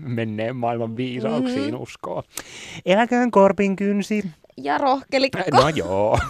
menneen 0.00 0.56
maailman 0.56 0.96
viisauksiin 0.96 1.60
mm-hmm. 1.60 1.80
uskoo. 1.80 2.22
Eläköön 2.86 3.30
korpin 3.30 3.76
kynsi. 3.76 4.24
Ja 4.56 4.78
rohkelikko. 4.78 5.38
No 5.52 5.68
joo. 5.68 6.18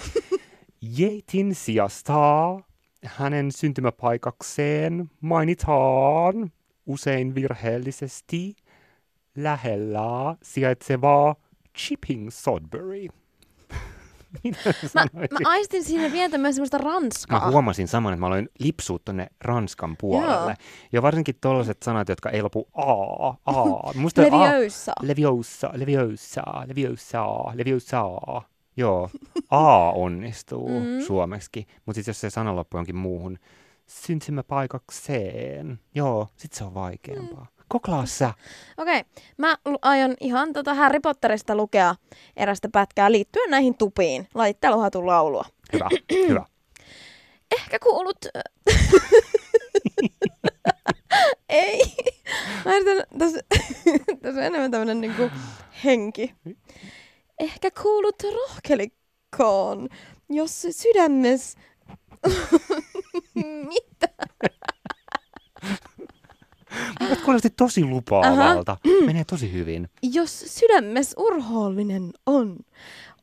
Jeitin 0.98 1.54
sijasta 1.54 2.14
hänen 3.04 3.52
syntymäpaikakseen 3.52 5.10
mainitaan 5.20 6.52
usein 6.86 7.34
virheellisesti 7.34 8.56
lähellä 9.36 10.36
sijaitsevaa 10.42 11.36
Chipping 11.78 12.30
Sodbury. 12.30 13.08
Mä, 14.94 15.04
mä 15.14 15.38
aistin 15.44 15.84
siinä 15.84 16.10
pientä 16.10 16.38
myös 16.38 16.54
semmoista 16.54 16.78
ranskaa. 16.78 17.40
Mä 17.40 17.50
huomasin 17.50 17.88
saman, 17.88 18.12
että 18.12 18.20
mä 18.20 18.26
aloin 18.26 18.48
lipsua 18.58 18.98
tonne 19.04 19.26
ranskan 19.40 19.96
puolelle. 20.00 20.50
Joo. 20.50 20.54
Ja 20.92 21.02
varsinkin 21.02 21.34
tollaiset 21.40 21.82
sanat, 21.82 22.08
jotka 22.08 22.30
ei 22.30 22.42
lopu 22.42 22.68
a, 22.74 23.28
a. 23.28 23.92
Musta 23.94 24.22
leviosa. 24.22 24.92
A, 24.92 25.06
leviosa, 25.06 25.70
leviosa, 25.74 26.42
leviosa, 26.66 27.26
leviosa. 27.54 28.02
Joo, 28.76 29.10
A 29.50 29.90
onnistuu 29.90 30.68
mm. 30.68 31.00
suomeksi, 31.06 31.66
mutta 31.86 31.96
sitten 31.96 32.10
jos 32.10 32.20
se 32.20 32.30
sana 32.30 32.56
loppuu 32.56 32.78
jonkin 32.78 32.96
muuhun, 32.96 33.38
syntymäpaikakseen, 33.86 35.80
joo, 35.94 36.28
sit 36.36 36.52
se 36.52 36.64
on 36.64 36.74
vaikeampaa. 36.74 37.46
Mm. 37.50 37.55
Koklaassa. 37.68 38.34
Okei, 38.76 39.00
okay. 39.00 39.24
mä 39.36 39.56
aion 39.82 40.14
ihan 40.20 40.52
tota 40.52 40.74
Harry 40.74 41.00
Potterista 41.00 41.56
lukea 41.56 41.94
erästä 42.36 42.68
pätkää 42.72 43.12
liittyen 43.12 43.50
näihin 43.50 43.76
tupiin. 43.76 44.28
Laitteluhatun 44.34 45.06
laulua. 45.06 45.44
Hyvä, 45.72 45.88
hyvä. 46.12 46.44
Ehkä 47.60 47.78
kuulut... 47.78 48.18
Ei. 51.48 51.82
Mä 52.64 52.76
yritän, 52.76 53.04
tässä, 53.18 53.40
tässä 54.22 54.40
on 54.40 54.46
enemmän 54.46 54.70
tämmönen 54.70 55.00
niinku 55.00 55.30
henki. 55.84 56.34
Ehkä 57.40 57.70
kuulut 57.82 58.22
rohkelikkoon, 58.22 59.88
jos 60.28 60.66
sydämes... 60.70 61.56
Mitä? 63.68 64.08
Mutta 67.00 67.24
kuulosti 67.24 67.50
tosi 67.50 67.84
lupaavalta. 67.84 68.72
Aha. 68.72 69.06
Menee 69.06 69.24
tosi 69.24 69.52
hyvin. 69.52 69.88
Jos 70.02 70.40
sydämes 70.46 71.14
urhoollinen 71.18 72.12
on, 72.26 72.56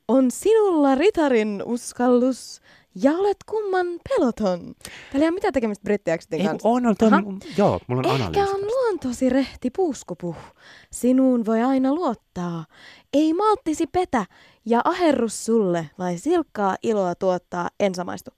on 0.08 0.32
sinulla 0.32 0.96
ritarin 0.96 1.64
uskallus 1.66 2.62
ja 2.96 3.12
olet 3.12 3.38
kumman 3.46 3.88
peloton. 4.10 4.60
Täällä 4.84 5.24
ei 5.24 5.28
ole 5.28 5.32
mitään 5.32 5.54
tekemistä 5.54 5.84
brittiaksentin 5.84 6.48
kanssa. 6.48 6.70
On, 6.70 6.86
on, 6.86 6.96
on, 7.14 7.40
joo, 7.58 7.80
mulla 7.88 8.14
on 8.14 8.22
Ehkä 8.22 8.42
on 8.42 8.62
luontosi 8.62 9.30
rehti 9.30 9.70
puuskupuh. 9.70 10.36
Sinuun 10.92 11.46
voi 11.46 11.62
aina 11.62 11.94
luottaa. 11.94 12.66
Ei 13.14 13.34
malttisi 13.34 13.88
petä 13.88 14.26
ja 14.66 14.82
aherrus 14.86 15.46
sulle, 15.46 15.90
vai 16.00 16.18
silkkaa 16.18 16.76
iloa 16.84 17.16
tuottaa 17.16 17.70
ensamaistu. 17.80 18.32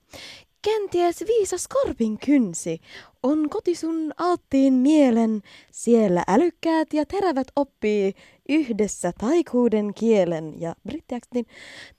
Kenties 0.66 1.24
viisas 1.26 1.68
korpin 1.68 2.18
kynsi 2.18 2.80
on 3.22 3.50
koti 3.50 3.74
sun 3.74 4.12
alttiin 4.18 4.74
mielen, 4.74 5.42
siellä 5.70 6.24
älykkäät 6.28 6.92
ja 6.92 7.06
terävät 7.06 7.46
oppii 7.56 8.14
yhdessä 8.48 9.12
taikuuden 9.18 9.94
kielen 9.94 10.60
ja 10.60 10.74
brittiaksentin. 10.88 11.46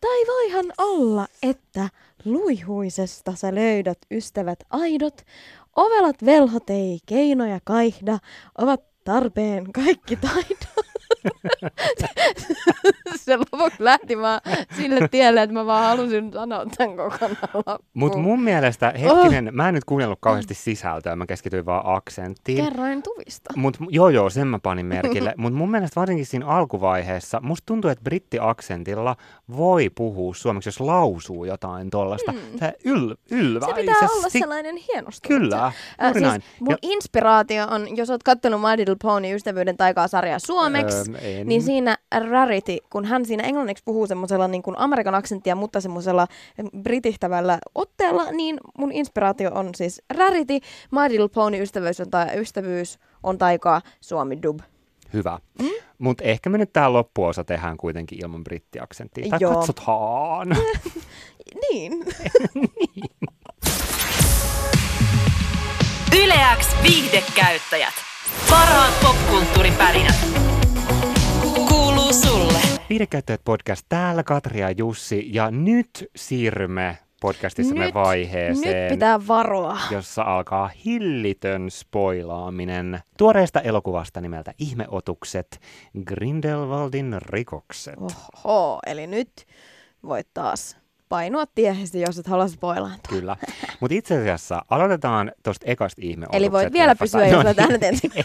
Tai 0.02 0.18
voihan 0.28 0.66
olla, 0.78 1.28
että 1.44 1.90
luihuisesta 2.26 3.36
sä 3.36 3.56
löydät 3.56 4.00
ystävät 4.12 4.60
aidot, 4.70 5.22
ovelat 5.76 6.26
velhot 6.26 6.70
ei 6.70 7.00
keinoja 7.06 7.60
kaihda, 7.64 8.20
ovat 8.58 8.82
tarpeen 9.04 9.72
kaikki 9.74 10.16
taidot. 10.16 10.88
se 13.26 13.38
lopuksi 13.38 13.84
lähti 13.84 14.18
vaan 14.18 14.42
sille 14.78 15.08
tielle, 15.08 15.42
että 15.42 15.54
mä 15.54 15.66
vaan 15.66 15.86
halusin 15.86 16.34
sanoa 16.34 16.66
tämän 16.78 16.98
kokonaan 16.98 17.80
Mutta 17.94 18.18
mun 18.18 18.44
mielestä, 18.44 18.94
hetkinen, 19.02 19.48
oh. 19.48 19.54
mä 19.54 19.68
en 19.68 19.74
nyt 19.74 19.86
kuunnellut 19.86 20.20
kauheasti 20.22 20.54
sisältöä, 20.54 21.16
mä 21.16 21.26
keskityin 21.26 21.66
vaan 21.66 21.82
aksenttiin. 21.86 22.64
Kerroin 22.64 23.04
tuvista. 23.04 23.54
Mut, 23.56 23.78
joo, 23.90 24.10
joo, 24.10 24.30
sen 24.30 24.48
mä 24.48 24.60
panin 24.60 24.86
merkille. 24.86 25.34
Mutta 25.38 25.58
mun 25.58 25.72
mielestä 25.72 26.00
varsinkin 26.00 26.26
siinä 26.26 26.46
alkuvaiheessa, 26.46 27.40
musta 27.42 27.66
tuntuu, 27.66 27.92
että 27.92 28.04
brittiaksentilla 28.04 29.16
voi 29.58 29.90
puhua 29.90 30.34
suomeksi, 30.34 30.68
jos 30.68 30.80
lausuu 30.80 31.46
jotain 31.46 31.90
tuollaista. 31.90 32.32
Mm. 32.32 32.40
Se 32.60 32.74
yl, 32.86 33.16
ylväisesti. 33.32 33.82
Se 33.82 33.82
pitää 33.82 34.10
olla 34.18 34.30
sellainen 34.30 34.76
hienostunut. 34.76 35.42
Kyllä, 35.42 35.66
äh, 35.66 35.74
siis 36.12 36.24
näin. 36.24 36.44
Mun 36.60 36.72
ja... 36.72 36.78
inspiraatio 36.82 37.68
on, 37.68 37.98
jos 37.98 38.10
oot 38.10 38.24
kattonut 38.24 38.62
My 38.62 38.78
Little 38.78 38.96
Pony 39.02 39.36
ystävyyden 39.36 39.78
taikaa 39.78 40.08
sarjaa 40.08 40.40
suomeksi, 40.40 40.97
öö, 40.98 41.18
en. 41.22 41.48
niin 41.48 41.62
siinä 41.64 41.98
Rarity, 42.30 42.78
kun 42.90 43.06
hän 43.06 43.26
siinä 43.26 43.44
englanniksi 43.44 43.84
puhuu 43.86 44.08
semmoisella 44.08 44.48
niin 44.48 44.64
kuin 44.64 44.78
Amerikan 44.80 45.16
aksenttia, 45.16 45.56
mutta 45.56 45.82
semmoisella 45.82 46.28
britihtävällä 46.82 47.60
otteella, 47.76 48.32
niin 48.32 48.58
mun 48.78 48.92
inspiraatio 48.92 49.52
on 49.54 49.70
siis 49.76 50.02
Rarity, 50.18 50.54
My 50.92 51.10
Little 51.10 51.28
Pony 51.28 51.62
ystävyys 51.62 52.00
on, 52.00 52.10
ta- 52.10 52.32
ystävyys 52.36 53.00
on 53.24 53.38
taikaa 53.38 53.82
Suomi 54.02 54.42
dub. 54.44 54.60
Hyvä. 55.14 55.40
Mm? 55.62 55.70
Mutta 55.98 56.24
ehkä 56.24 56.50
me 56.50 56.58
nyt 56.58 56.74
tämä 56.74 56.94
loppuosa 56.94 57.44
tehdään 57.44 57.78
kuitenkin 57.78 58.20
ilman 58.24 58.44
brittiaksenttia. 58.44 59.30
Tai 59.30 59.40
Joo. 59.42 59.54
katsotaan. 59.56 60.48
Niin. 61.72 61.94
Yleäks 66.24 66.68
viihdekäyttäjät. 66.84 67.94
Parhaat 68.50 68.94
popkulttuuripärinät. 69.04 70.47
Kuuluu 72.08 72.24
sulle. 72.24 72.60
Viidekäyttäjät 72.90 73.42
podcast 73.46 73.86
täällä 73.90 74.24
Katri 74.24 74.60
ja 74.60 74.72
Jussi. 74.72 75.30
Ja 75.34 75.52
nyt 75.52 76.10
siirrymme 76.16 76.98
podcastissamme 77.22 77.86
Nyt- 77.86 77.94
vaiheeseen. 77.94 78.84
Nyt 78.84 78.90
pitää 78.90 79.28
varoa. 79.28 79.78
jossa 79.92 80.22
alkaa 80.22 80.70
hillitön 80.86 81.72
spoilaaminen 81.72 83.00
tuoreesta 83.18 83.62
elokuvasta 83.62 84.22
nimeltä 84.22 84.54
Ihmeotukset, 84.60 85.60
Grindelwaldin 86.06 87.16
rikokset. 87.22 87.96
Oho, 88.46 88.80
eli 88.86 89.08
nyt 89.08 89.32
voit 90.04 90.28
taas 90.34 90.78
painua 91.10 91.46
tiehesi, 91.46 92.02
jos 92.02 92.20
et 92.20 92.28
halua 92.28 92.48
spoilaantua. 92.48 93.20
Kyllä. 93.20 93.38
Mutta 93.80 93.96
itse 93.96 94.18
asiassa 94.18 94.62
aloitetaan 94.70 95.32
tuosta 95.44 95.66
ekasta 95.70 96.02
ihmeotukset 96.06 96.38
Eli 96.38 96.52
voit 96.52 96.74
vielä 96.74 96.92
leffasta. 96.92 97.18
pysyä, 97.18 97.28
jos 97.28 97.44
No 97.44 97.54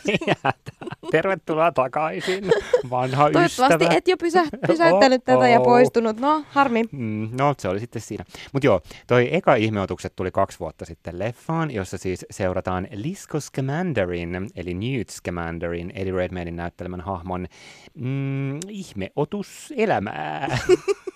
niin. 0.06 0.18
Tervetuloa 1.10 1.72
takaisin, 1.72 2.44
vanha 2.90 3.30
Toivottavasti 3.30 3.84
ystävä. 3.84 3.98
et 3.98 4.08
jo 4.08 4.16
pysä, 4.16 4.42
pysäyttänyt 4.66 5.24
tätä 5.24 5.48
ja 5.48 5.60
poistunut. 5.60 6.20
No, 6.20 6.44
harmi. 6.50 6.84
Mm, 6.92 7.28
no, 7.38 7.54
se 7.58 7.68
oli 7.68 7.80
sitten 7.80 8.02
siinä. 8.02 8.24
Mutta 8.52 8.66
joo, 8.66 8.80
toi 9.06 9.28
eka 9.34 9.54
ihmeotukset 9.54 10.12
tuli 10.16 10.30
kaksi 10.30 10.58
vuotta 10.60 10.84
sitten 10.84 11.18
leffaan, 11.18 11.70
jossa 11.70 11.98
siis 11.98 12.26
seurataan 12.30 12.88
Lisko 12.92 13.40
Scamanderin, 13.40 14.50
eli 14.56 14.74
Newt 14.74 15.08
Scamanderin, 15.08 15.92
Eddie 15.94 16.12
Redmaynin 16.12 16.56
näyttelemän 16.56 17.00
hahmon 17.00 17.46
mm, 17.94 18.58
ihmeotuselämää. 18.68 20.58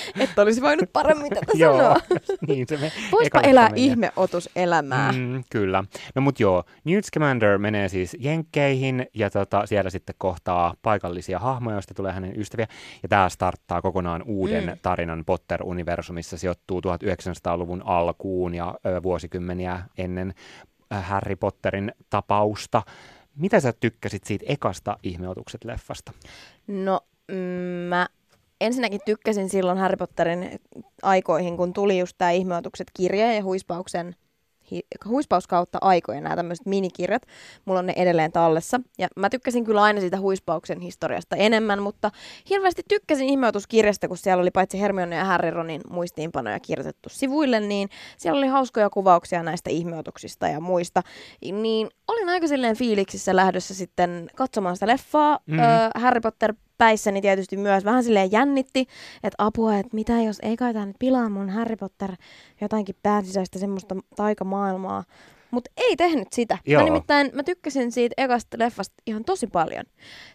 Et 0.20 0.38
olisi 0.38 0.62
voinut 0.62 0.92
paremmin 0.92 1.30
tätä 1.30 1.46
joo, 1.54 1.76
sanoa. 1.76 1.96
niin 2.48 2.66
se 2.68 2.76
me 2.76 2.92
Voispa 3.12 3.40
elää 3.40 3.68
menee. 3.68 3.84
ihmeotuselämää. 3.84 5.12
Mm, 5.12 5.44
kyllä. 5.50 5.84
No 6.14 6.22
mut 6.22 6.40
joo, 6.40 6.64
Newt 6.84 7.04
Scamander 7.04 7.58
menee 7.58 7.88
siis 7.88 8.16
Jenkkeihin 8.20 9.06
ja 9.14 9.30
tota, 9.30 9.66
siellä 9.66 9.90
sitten 9.90 10.14
kohtaa 10.18 10.74
paikallisia 10.82 11.38
hahmoja, 11.38 11.76
joista 11.76 11.94
tulee 11.94 12.12
hänen 12.12 12.40
ystäviä. 12.40 12.66
Ja 13.02 13.08
tämä 13.08 13.28
starttaa 13.28 13.82
kokonaan 13.82 14.22
uuden 14.26 14.64
Mm. 14.66 14.78
tarinan 14.82 15.24
Potter-universumissa, 15.24 16.38
sijoittuu 16.38 16.80
1900-luvun 16.80 17.82
alkuun 17.86 18.54
ja 18.54 18.74
ö, 18.86 19.02
vuosikymmeniä 19.02 19.82
ennen 19.98 20.34
Harry 20.90 21.36
Potterin 21.36 21.92
tapausta. 22.10 22.82
Mitä 23.36 23.60
sä 23.60 23.72
tykkäsit 23.72 24.24
siitä 24.24 24.44
ekasta 24.48 24.96
ihmeotukset-leffasta? 25.02 26.12
No, 26.66 27.00
mm, 27.28 27.36
mä 27.88 28.06
ensinnäkin 28.66 29.00
tykkäsin 29.06 29.48
silloin 29.48 29.78
Harry 29.78 29.96
Potterin 29.96 30.60
aikoihin, 31.02 31.56
kun 31.56 31.72
tuli 31.72 31.98
just 31.98 32.14
tämä 32.18 32.30
Ihmeotukset 32.30 32.90
kirja 32.94 33.32
ja 33.32 33.44
huispauksen 33.44 34.16
hi, 34.72 34.82
huispaus 35.08 35.46
kautta 35.46 35.78
aikojen 35.80 36.22
nämä 36.22 36.36
tämmöiset 36.36 36.66
minikirjat. 36.66 37.22
Mulla 37.64 37.78
on 37.78 37.86
ne 37.86 37.92
edelleen 37.96 38.32
tallessa. 38.32 38.80
Ja 38.98 39.08
mä 39.16 39.30
tykkäsin 39.30 39.64
kyllä 39.64 39.82
aina 39.82 40.00
siitä 40.00 40.20
huispauksen 40.20 40.80
historiasta 40.80 41.36
enemmän, 41.36 41.82
mutta 41.82 42.10
hirveästi 42.50 42.82
tykkäsin 42.88 43.28
ihmeotuskirjasta, 43.28 44.08
kun 44.08 44.16
siellä 44.16 44.40
oli 44.40 44.50
paitsi 44.50 44.80
Hermione 44.80 45.16
ja 45.16 45.24
Harry 45.24 45.50
Ronin 45.50 45.80
muistiinpanoja 45.90 46.60
kirjoitettu 46.60 47.08
sivuille, 47.08 47.60
niin 47.60 47.88
siellä 48.16 48.38
oli 48.38 48.46
hauskoja 48.46 48.90
kuvauksia 48.90 49.42
näistä 49.42 49.70
ihmeotuksista 49.70 50.48
ja 50.48 50.60
muista. 50.60 51.02
Niin 51.52 51.88
olin 52.08 52.28
aika 52.28 52.48
silleen 52.48 52.76
fiiliksissä 52.76 53.36
lähdössä 53.36 53.74
sitten 53.74 54.30
katsomaan 54.36 54.76
sitä 54.76 54.86
leffaa. 54.86 55.38
Mhm. 55.46 55.56
Mm. 55.56 55.62
Öö, 55.62 55.90
Harry 55.94 56.20
Potter 56.20 56.54
päissäni 56.82 57.20
tietysti 57.20 57.56
myös 57.56 57.84
vähän 57.84 58.04
silleen 58.04 58.32
jännitti, 58.32 58.80
että 59.22 59.34
apua, 59.38 59.76
että 59.76 59.94
mitä 59.94 60.12
jos 60.12 60.38
ei 60.42 60.56
kai 60.56 60.72
tää 60.72 60.86
nyt 60.86 60.96
pilaa 60.98 61.28
mun 61.28 61.50
Harry 61.50 61.76
Potter 61.76 62.12
jotainkin 62.60 62.96
päänsisäistä 63.02 63.58
semmoista 63.58 63.96
taikamaailmaa. 64.16 65.04
Mutta 65.52 65.70
ei 65.76 65.96
tehnyt 65.96 66.28
sitä. 66.32 66.58
Joo. 66.66 66.82
Mä 66.82 66.84
nimittäin 66.84 67.30
mä 67.34 67.42
tykkäsin 67.42 67.92
siitä 67.92 68.14
ekasta 68.16 68.58
leffasta 68.58 68.94
ihan 69.06 69.24
tosi 69.24 69.46
paljon. 69.46 69.84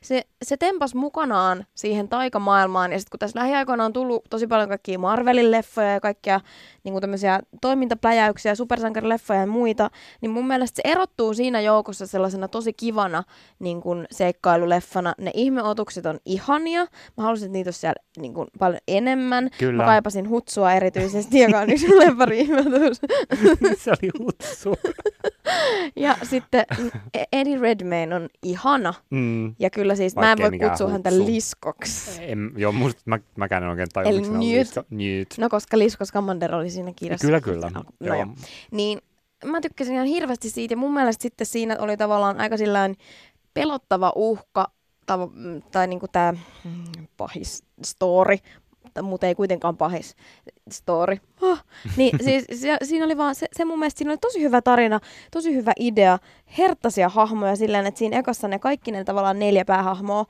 Se, 0.02 0.24
se 0.44 0.58
tempas 0.58 0.96
mukanaan 0.96 1.66
siihen 1.76 2.08
taikamaailmaan, 2.08 2.92
ja 2.92 3.00
sitten 3.00 3.12
kun 3.12 3.20
tässä 3.20 3.40
lähiaikoina 3.40 3.86
on 3.86 3.94
tullut 3.94 4.24
tosi 4.30 4.48
paljon 4.48 4.70
kaikkia 4.70 5.00
Marvelin 5.00 5.52
leffoja 5.52 5.92
ja 5.92 6.00
kaikkia 6.00 6.40
niin 6.84 7.02
tämmöisiä 7.02 7.40
toimintapläjäyksiä, 7.62 8.56
supersankarileffoja 8.56 9.40
ja 9.40 9.48
muita, 9.48 9.90
niin 10.22 10.32
mun 10.32 10.48
mielestä 10.48 10.76
se 10.76 10.92
erottuu 10.92 11.34
siinä 11.34 11.62
joukossa 11.62 12.08
sellaisena 12.08 12.48
tosi 12.48 12.74
kivana 12.74 13.24
niin 13.60 13.82
kuin 13.82 14.06
seikkailuleffana. 14.12 15.14
Ne 15.18 15.32
ihmeotukset 15.34 16.06
on 16.06 16.20
ihania. 16.26 16.86
Mä 17.18 17.24
halusin, 17.24 17.46
että 17.46 17.54
niitä 17.54 17.68
olisi 17.68 17.80
siellä 17.80 18.02
niin 18.18 18.34
kuin 18.34 18.48
paljon 18.60 18.80
enemmän. 18.88 19.50
Kyllä. 19.58 19.84
Mä 19.84 19.90
kaipasin 19.90 20.30
hutsua 20.30 20.74
erityisesti, 20.74 21.40
joka 21.40 21.60
on 21.60 21.70
yksi 21.70 21.88
ihmeotus. 22.34 23.02
se 23.84 23.92
oli 23.92 24.12
hutsu. 24.20 24.76
Ja 25.96 26.18
sitten 26.24 26.66
mm, 26.80 26.92
Eddie 27.32 27.60
Redmayne 27.60 28.16
on 28.16 28.30
ihana. 28.44 28.94
Mm. 29.10 29.56
Ja 29.60 29.70
kyllä 29.70 29.96
siis, 29.96 30.16
mä 30.16 30.32
en 30.32 30.38
Vaikkei 30.38 30.60
voi 30.60 30.70
kutsua 30.70 30.90
häntä 30.90 31.12
liskoksi. 31.12 32.24
En, 32.24 32.52
joo, 32.58 32.72
musta, 32.72 33.02
mä, 33.06 33.20
mäkään 33.36 33.64
en 33.64 33.70
oikein 33.70 33.88
tajua, 33.94 34.12
miksi 34.12 34.40
lisko. 34.40 34.84
Newt. 34.90 35.28
No 35.38 35.50
koska 35.50 35.78
Lisko 35.78 36.06
Scamander 36.06 36.56
oli 36.56 36.70
siinä 36.70 36.94
kirjassa. 36.96 37.28
Kyllä, 37.28 37.42
kyllä. 37.42 37.70
No 37.70 37.84
Joo. 38.02 38.16
joo. 38.16 38.28
Niin 38.72 39.00
mä 39.46 39.62
tykkäsin 39.62 39.94
ihan 39.94 40.08
hirveästi 40.08 40.50
siitä 40.50 40.74
ja 40.74 40.78
mun 40.78 40.94
mielestä 40.94 41.22
sitten 41.22 41.48
siinä 41.48 41.76
oli 41.80 41.98
tavallaan 41.98 42.40
aika 42.40 42.58
sillään 42.58 42.96
pelottava 43.54 44.12
uhka 44.16 44.68
mm, 45.34 45.62
tai 45.72 45.88
niinku 45.88 46.08
tää 46.12 46.32
mm, 46.32 47.08
pahis 47.18 47.64
story, 47.84 48.38
mutta 49.02 49.28
ei 49.28 49.36
kuitenkaan 49.36 49.78
pahis 49.78 50.16
story. 50.72 51.18
Oh. 51.42 51.60
Niin 51.98 52.20
siis 52.26 52.46
se, 52.62 52.78
siinä 52.84 53.06
oli 53.06 53.18
vaan, 53.18 53.36
se, 53.36 53.48
se 53.54 53.66
mun 53.66 53.80
mielestä 53.80 53.98
siinä 53.98 54.12
oli 54.12 54.18
tosi 54.18 54.42
hyvä 54.42 54.62
tarina, 54.62 55.00
tosi 55.32 55.56
hyvä 55.56 55.74
idea, 55.80 56.20
herttaisia 56.58 57.10
hahmoja 57.10 57.56
silleen, 57.56 57.88
että 57.88 57.98
siinä 57.98 58.20
ekassa 58.20 58.48
ne 58.48 58.60
kaikki 58.60 58.92
ne 58.92 59.04
tavallaan 59.04 59.40
neljä 59.40 59.66
päähahmoa, 59.66 60.26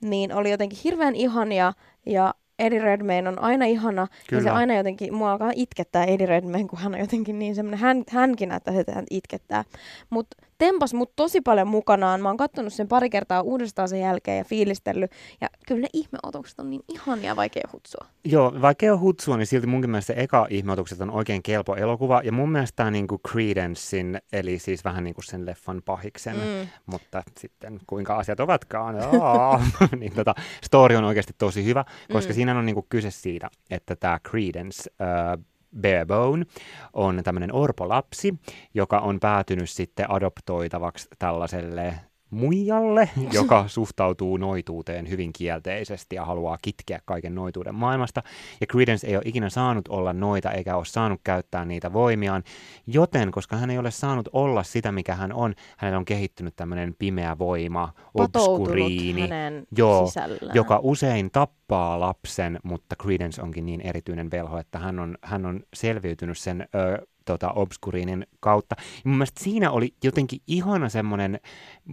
niin 0.00 0.34
oli 0.34 0.50
jotenkin 0.50 0.78
hirveän 0.84 1.14
ihania 1.14 1.72
ja 2.06 2.34
Eddie 2.58 2.78
Redmayne 2.78 3.28
on 3.28 3.38
aina 3.38 3.64
ihana, 3.64 4.02
ja 4.02 4.08
se 4.08 4.36
Kyllä. 4.36 4.52
aina 4.52 4.74
jotenkin, 4.74 5.14
mua 5.14 5.32
alkaa 5.32 5.52
itkettää 5.54 6.04
Eddie 6.04 6.26
Redmayne, 6.26 6.68
kun 6.68 6.78
hän 6.78 6.94
on 6.94 7.00
jotenkin 7.00 7.38
niin 7.38 7.54
semmoinen, 7.54 7.80
hän, 7.80 8.04
hänkin 8.10 8.48
näyttää 8.48 8.80
että 8.80 8.92
hän 8.92 9.04
itkettää. 9.10 9.64
Mutta 10.10 10.36
tempas 10.62 10.94
mut 10.94 11.16
tosi 11.16 11.40
paljon 11.40 11.68
mukanaan, 11.68 12.20
mä 12.20 12.28
oon 12.28 12.36
kattonut 12.36 12.72
sen 12.72 12.88
pari 12.88 13.10
kertaa 13.10 13.42
uudestaan 13.42 13.88
sen 13.88 14.00
jälkeen 14.00 14.38
ja 14.38 14.44
fiilistellyt, 14.44 15.10
ja 15.40 15.48
kyllä 15.66 15.80
ne 15.80 15.88
ihmeotukset 15.92 16.60
on 16.60 16.70
niin 16.70 16.82
ihania 16.88 17.36
vaikea 17.36 17.68
hutsua. 17.72 18.06
Joo, 18.24 18.54
ole 18.90 18.98
hutsua, 18.98 19.36
niin 19.36 19.46
silti 19.46 19.66
munkin 19.66 19.90
mielestä 19.90 20.14
se 20.14 20.20
eka 20.20 20.46
ihmeotukset 20.50 21.00
on 21.00 21.10
oikein 21.10 21.42
kelpo 21.42 21.74
elokuva. 21.74 22.20
Ja 22.24 22.32
mun 22.32 22.52
mielestä 22.52 22.76
tämä 22.76 22.90
niinku 22.90 23.20
Credencein, 23.28 24.18
eli 24.32 24.58
siis 24.58 24.84
vähän 24.84 25.04
niin 25.04 25.14
kuin 25.14 25.24
sen 25.24 25.46
leffan 25.46 25.82
pahiksen, 25.84 26.36
mm. 26.36 26.68
Mutta 26.86 27.22
sitten 27.38 27.80
kuinka 27.86 28.16
asiat 28.16 28.40
ovatkaan, 28.40 28.96
Aa, 29.20 29.64
niin 30.00 30.12
tota, 30.12 30.34
story 30.64 30.96
on 30.96 31.04
oikeasti 31.04 31.34
tosi 31.38 31.64
hyvä, 31.64 31.84
koska 32.12 32.32
mm. 32.32 32.34
Siinä 32.34 32.58
on 32.58 32.66
niinku 32.66 32.86
kyse 32.88 33.10
siitä, 33.10 33.50
että 33.70 33.96
tämä 33.96 34.18
Credence, 34.28 34.90
äh, 35.00 35.44
Barebone 35.80 36.46
on 36.92 37.20
tämmöinen 37.24 37.54
orpolapsi, 37.54 38.34
joka 38.74 38.98
on 38.98 39.20
päätynyt 39.20 39.70
sitten 39.70 40.10
adoptoitavaksi 40.10 41.08
tällaiselle 41.18 41.94
muijalle, 42.32 43.10
joka 43.32 43.64
suhtautuu 43.68 44.36
noituuteen 44.36 45.10
hyvin 45.10 45.32
kielteisesti 45.32 46.16
ja 46.16 46.24
haluaa 46.24 46.58
kitkeä 46.62 47.00
kaiken 47.04 47.34
noituuden 47.34 47.74
maailmasta. 47.74 48.22
Ja 48.60 48.66
Credence 48.66 49.06
ei 49.06 49.16
ole 49.16 49.22
ikinä 49.26 49.50
saanut 49.50 49.88
olla 49.88 50.12
noita 50.12 50.50
eikä 50.50 50.76
ole 50.76 50.84
saanut 50.84 51.20
käyttää 51.24 51.64
niitä 51.64 51.92
voimiaan, 51.92 52.42
joten 52.86 53.30
koska 53.30 53.56
hän 53.56 53.70
ei 53.70 53.78
ole 53.78 53.90
saanut 53.90 54.28
olla 54.32 54.62
sitä, 54.62 54.92
mikä 54.92 55.14
hän 55.14 55.32
on, 55.32 55.54
hänellä 55.76 55.98
on 55.98 56.04
kehittynyt 56.04 56.56
tämmöinen 56.56 56.94
pimeä 56.98 57.38
voima, 57.38 57.92
obskuriini, 58.14 59.28
joo, 59.76 60.06
sisällään. 60.06 60.54
joka 60.54 60.80
usein 60.82 61.30
tappaa 61.30 62.00
lapsen, 62.00 62.60
mutta 62.62 62.96
Credence 63.02 63.42
onkin 63.42 63.66
niin 63.66 63.80
erityinen 63.80 64.30
velho, 64.30 64.58
että 64.58 64.78
hän 64.78 64.98
on, 64.98 65.18
hän 65.22 65.46
on 65.46 65.60
selviytynyt 65.74 66.38
sen 66.38 66.68
ö, 66.74 67.06
tota, 67.24 67.52
obskuriinin 67.52 68.26
kautta. 68.40 68.76
Ja 68.78 69.02
mun 69.04 69.16
mielestä 69.16 69.44
siinä 69.44 69.70
oli 69.70 69.94
jotenkin 70.04 70.40
ihana 70.46 70.88
semmoinen, 70.88 71.40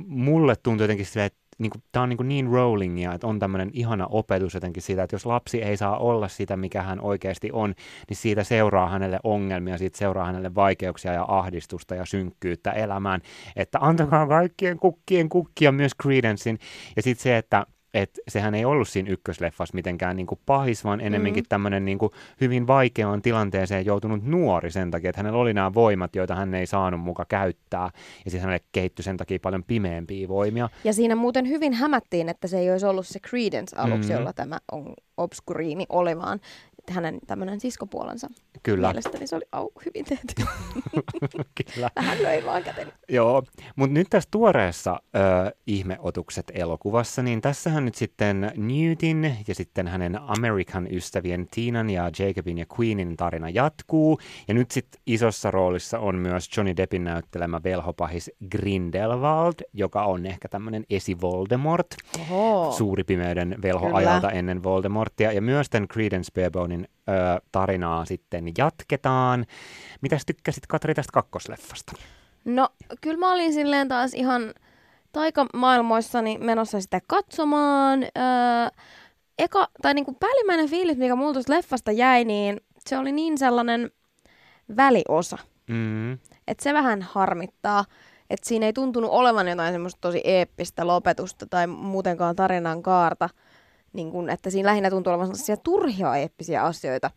mulle 0.08 0.56
tuntui 0.56 0.84
jotenkin 0.84 1.06
silleen, 1.06 1.26
että 1.26 1.40
niin 1.60 1.70
kuin, 1.70 1.84
tämä 1.92 2.04
on 2.04 2.10
niin, 2.10 2.28
niin 2.28 2.48
rollingia, 2.48 3.14
että 3.14 3.28
on 3.28 3.40
tämmöinen 3.40 3.70
ihana 3.74 4.08
opetus 4.10 4.54
jotenkin 4.54 4.84
siitä, 4.84 5.04
että 5.04 5.16
jos 5.16 5.26
lapsi 5.26 5.62
ei 5.62 5.78
saa 5.78 5.98
olla 5.98 6.28
sitä, 6.28 6.58
mikä 6.58 6.82
hän 6.82 7.02
oikeasti 7.02 7.50
on, 7.54 7.74
niin 8.10 8.18
siitä 8.18 8.44
seuraa 8.44 8.90
hänelle 8.90 9.20
ongelmia, 9.24 9.78
siitä 9.78 9.98
seuraa 9.98 10.26
hänelle 10.26 10.56
vaikeuksia 10.56 11.14
ja 11.14 11.26
ahdistusta 11.28 11.96
ja 11.96 12.06
synkkyyttä 12.06 12.72
elämään, 12.72 13.22
että 13.56 13.80
antakaa 13.82 14.28
kaikkien 14.28 14.80
kukkien 14.80 15.30
kukkia 15.30 15.72
myös 15.72 15.92
Credencein. 16.02 16.60
Ja 16.96 17.02
sitten 17.02 17.24
se, 17.24 17.38
että 17.38 17.66
että 17.94 18.22
sehän 18.28 18.56
ei 18.56 18.66
ollut 18.66 18.88
siinä 18.88 19.10
ykkösleffassa 19.10 19.76
mitenkään 19.76 20.16
niin 20.16 20.28
kuin 20.28 20.40
pahis, 20.46 20.84
vaan 20.84 21.02
enemmänkin 21.02 21.44
Mm. 21.44 21.48
tämmöinen 21.50 21.86
niin 21.86 21.98
kuin 21.98 22.12
hyvin 22.42 22.68
vaikeaan 22.68 23.22
tilanteeseen 23.22 23.86
joutunut 23.86 24.24
nuori 24.24 24.72
sen 24.72 24.92
takia, 24.92 25.10
että 25.10 25.20
hänellä 25.20 25.40
oli 25.40 25.54
nämä 25.54 25.74
voimat, 25.74 26.16
joita 26.16 26.36
hän 26.36 26.54
ei 26.54 26.66
saanut 26.68 27.00
muka 27.02 27.26
käyttää, 27.26 27.90
ja 28.26 28.32
sitten 28.32 28.42
hänelle 28.42 28.66
kehittyi 28.72 29.04
sen 29.04 29.18
takia 29.18 29.40
paljon 29.42 29.64
pimeämpiä 29.64 30.28
voimia. 30.28 30.70
Ja 30.84 30.94
siinä 30.94 31.16
muuten 31.16 31.48
hyvin 31.50 31.74
hämättiin, 31.74 32.30
että 32.30 32.48
se 32.48 32.60
ei 32.60 32.72
olisi 32.72 32.86
ollut 32.86 33.08
se 33.08 33.20
Credence 33.20 33.76
aluksi, 33.76 34.10
Mm. 34.10 34.16
jolla 34.16 34.34
tämä 34.34 34.58
on 34.72 34.94
obskuriini 35.18 35.86
oli, 35.90 36.18
vaan 36.18 36.40
hänen 36.90 37.20
tämmöinen 37.28 37.60
siskopuolensa. 37.60 38.28
Kyllä, 38.64 38.88
Mielestäni 38.88 39.28
se 39.28 39.36
oli 39.36 39.46
au, 39.52 39.70
hyvin 39.86 40.06
tehty. 40.06 40.34
kyllä. 41.74 41.90
Vähän 41.96 42.24
löi 42.24 42.46
vaan 42.46 42.64
käteni. 42.64 42.92
Joo, 43.10 43.44
mutta 43.76 43.94
nyt 43.94 44.08
tässä 44.10 44.30
tuoreessa 44.32 45.00
ö, 45.16 45.20
Ihmeotukset 45.68 46.52
elokuvassa, 46.54 47.24
niin 47.24 47.42
tässähän 47.42 47.86
nyt 47.86 47.96
sitten 47.96 48.52
Newtin 48.58 49.38
ja 49.48 49.56
sitten 49.56 49.88
hänen 49.88 50.20
Amerikan 50.22 50.88
ystävien 50.92 51.48
Tinan 51.52 51.90
ja 51.90 52.12
Jacobin 52.20 52.58
ja 52.58 52.66
Queenin 52.80 53.18
tarina 53.18 53.50
jatkuu. 53.50 54.20
Ja 54.48 54.54
nyt 54.54 54.72
sitten 54.72 55.02
isossa 55.08 55.52
roolissa 55.52 56.00
on 56.00 56.16
myös 56.16 56.58
Johnny 56.58 56.78
Deppin 56.78 57.04
näyttelemä 57.04 57.64
velhopahis 57.64 58.32
Grindelwald, 58.52 59.54
joka 59.74 60.04
on 60.04 60.26
ehkä 60.26 60.50
tämmöinen 60.50 60.86
esi-Voldemort, 60.90 61.88
Oho. 62.20 62.72
suuri 62.72 63.04
pimeyden 63.04 63.56
velhoajalta 63.62 64.32
ennen 64.32 64.64
Voldemortia. 64.64 65.32
Ja 65.32 65.42
myös 65.42 65.70
tämän 65.70 65.88
Credence 65.88 66.32
Barebonin 66.80 67.00
ö, 67.10 67.42
tarinaa 67.52 68.06
sitten 68.06 68.46
jatketaan. 68.58 69.46
Mitäs 70.02 70.26
tykkäsit 70.26 70.68
Katri 70.68 70.94
tästä 70.94 71.12
kakkosleffasta? 71.14 71.94
No, 72.46 72.70
kyllä 73.02 73.18
mä 73.18 73.34
olin 73.34 73.54
silleen 73.54 73.88
taas 73.88 74.14
ihan 74.14 74.54
taikamaailmoissani 75.12 76.38
menossa 76.38 76.82
sitä 76.82 77.02
katsomaan. 77.08 78.04
Öö, 78.04 78.84
eka, 79.38 79.68
tai 79.82 79.94
niinku 79.94 80.14
päällimmäinen 80.14 80.70
fiilis, 80.70 80.98
mikä 80.98 81.16
mulla 81.16 81.34
tuosta 81.34 81.54
leffasta 81.54 81.92
jäi, 81.92 82.26
niin 82.26 82.62
se 82.88 82.98
oli 82.98 83.12
niin 83.12 83.38
sellainen 83.38 83.92
väliosa. 84.78 85.38
Mm. 85.70 86.14
Että 86.48 86.64
se 86.64 86.74
vähän 86.74 87.02
harmittaa, 87.02 87.86
että 88.30 88.48
siinä 88.48 88.66
ei 88.66 88.74
tuntunut 88.74 89.12
olevan 89.12 89.48
jotain 89.48 89.74
semmoista 89.74 90.02
tosi 90.02 90.22
eeppistä 90.24 90.88
lopetusta 90.88 91.46
tai 91.46 91.68
muutenkaan 91.68 92.36
tarinan 92.36 92.84
kaarta. 92.84 93.30
Niin 93.94 94.12
kun, 94.12 94.30
että 94.30 94.50
siinä 94.50 94.70
lähinnä 94.70 94.90
tuntuu 94.90 95.12
olevan 95.12 95.28
sellaisia 95.28 95.58
turhia 95.58 96.16
eeppisiä 96.16 96.64
asioita. 96.64 97.12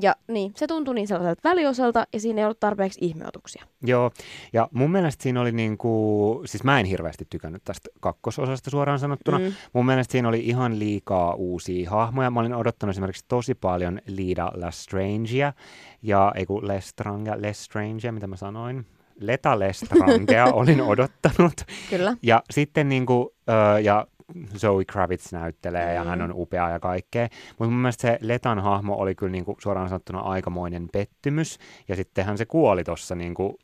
Ja 0.00 0.16
niin, 0.28 0.52
se 0.56 0.66
tuntui 0.66 0.94
niin 0.94 1.08
sellaiselta 1.08 1.48
väliosalta 1.48 2.06
ja 2.12 2.20
siinä 2.20 2.40
ei 2.40 2.44
ollut 2.44 2.60
tarpeeksi 2.60 2.98
ihmeotuksia. 3.02 3.64
Joo, 3.82 4.10
ja 4.52 4.68
mun 4.72 4.90
mielestä 4.90 5.22
siinä 5.22 5.40
oli 5.40 5.52
niinku, 5.52 6.42
siis 6.44 6.64
mä 6.64 6.80
en 6.80 6.86
hirveästi 6.86 7.26
tykännyt 7.30 7.64
tästä 7.64 7.88
kakkososasta 8.00 8.70
suoraan 8.70 8.98
sanottuna. 8.98 9.38
Mm. 9.38 9.52
Mun 9.72 9.86
mielestä 9.86 10.12
siinä 10.12 10.28
oli 10.28 10.40
ihan 10.40 10.78
liikaa 10.78 11.34
uusia 11.34 11.90
hahmoja. 11.90 12.30
Mä 12.30 12.40
olin 12.40 12.54
odottanut 12.54 12.94
esimerkiksi 12.94 13.24
tosi 13.28 13.54
paljon 13.54 14.00
Lida 14.06 14.52
Lestrangea, 14.54 15.52
ja 16.02 16.32
ei 16.34 16.46
kun 16.46 16.68
Lestrange, 16.68 17.32
Lestrangea, 17.36 18.12
mitä 18.12 18.26
mä 18.26 18.36
sanoin? 18.36 18.86
Leta 19.20 19.58
Lestrangea 19.58 20.46
olin 20.60 20.80
odottanut. 20.80 21.52
Kyllä. 21.90 22.16
Ja 22.22 22.42
sitten 22.50 22.88
niinku, 22.88 23.34
ö, 23.48 23.80
ja 23.80 24.06
Zoe 24.58 24.84
Kravitz 24.84 25.32
näyttelee 25.32 25.94
ja 25.94 26.04
Mm. 26.04 26.08
hän 26.10 26.22
on 26.22 26.32
upea 26.34 26.70
ja 26.70 26.80
kaikkea. 26.80 27.28
Mutta 27.48 27.70
mun 27.70 27.80
mielestä 27.80 28.02
se 28.02 28.18
Letan 28.20 28.58
hahmo 28.58 28.96
oli 28.96 29.14
kyllä 29.14 29.32
niinku 29.32 29.56
suoraan 29.60 29.88
sanottuna 29.88 30.18
aikamoinen 30.20 30.88
pettymys. 30.92 31.58
Ja 31.88 31.96
sittenhän 31.96 32.38
se 32.38 32.46
kuoli 32.46 32.84
tuossa 32.84 33.14
niinku 33.14 33.58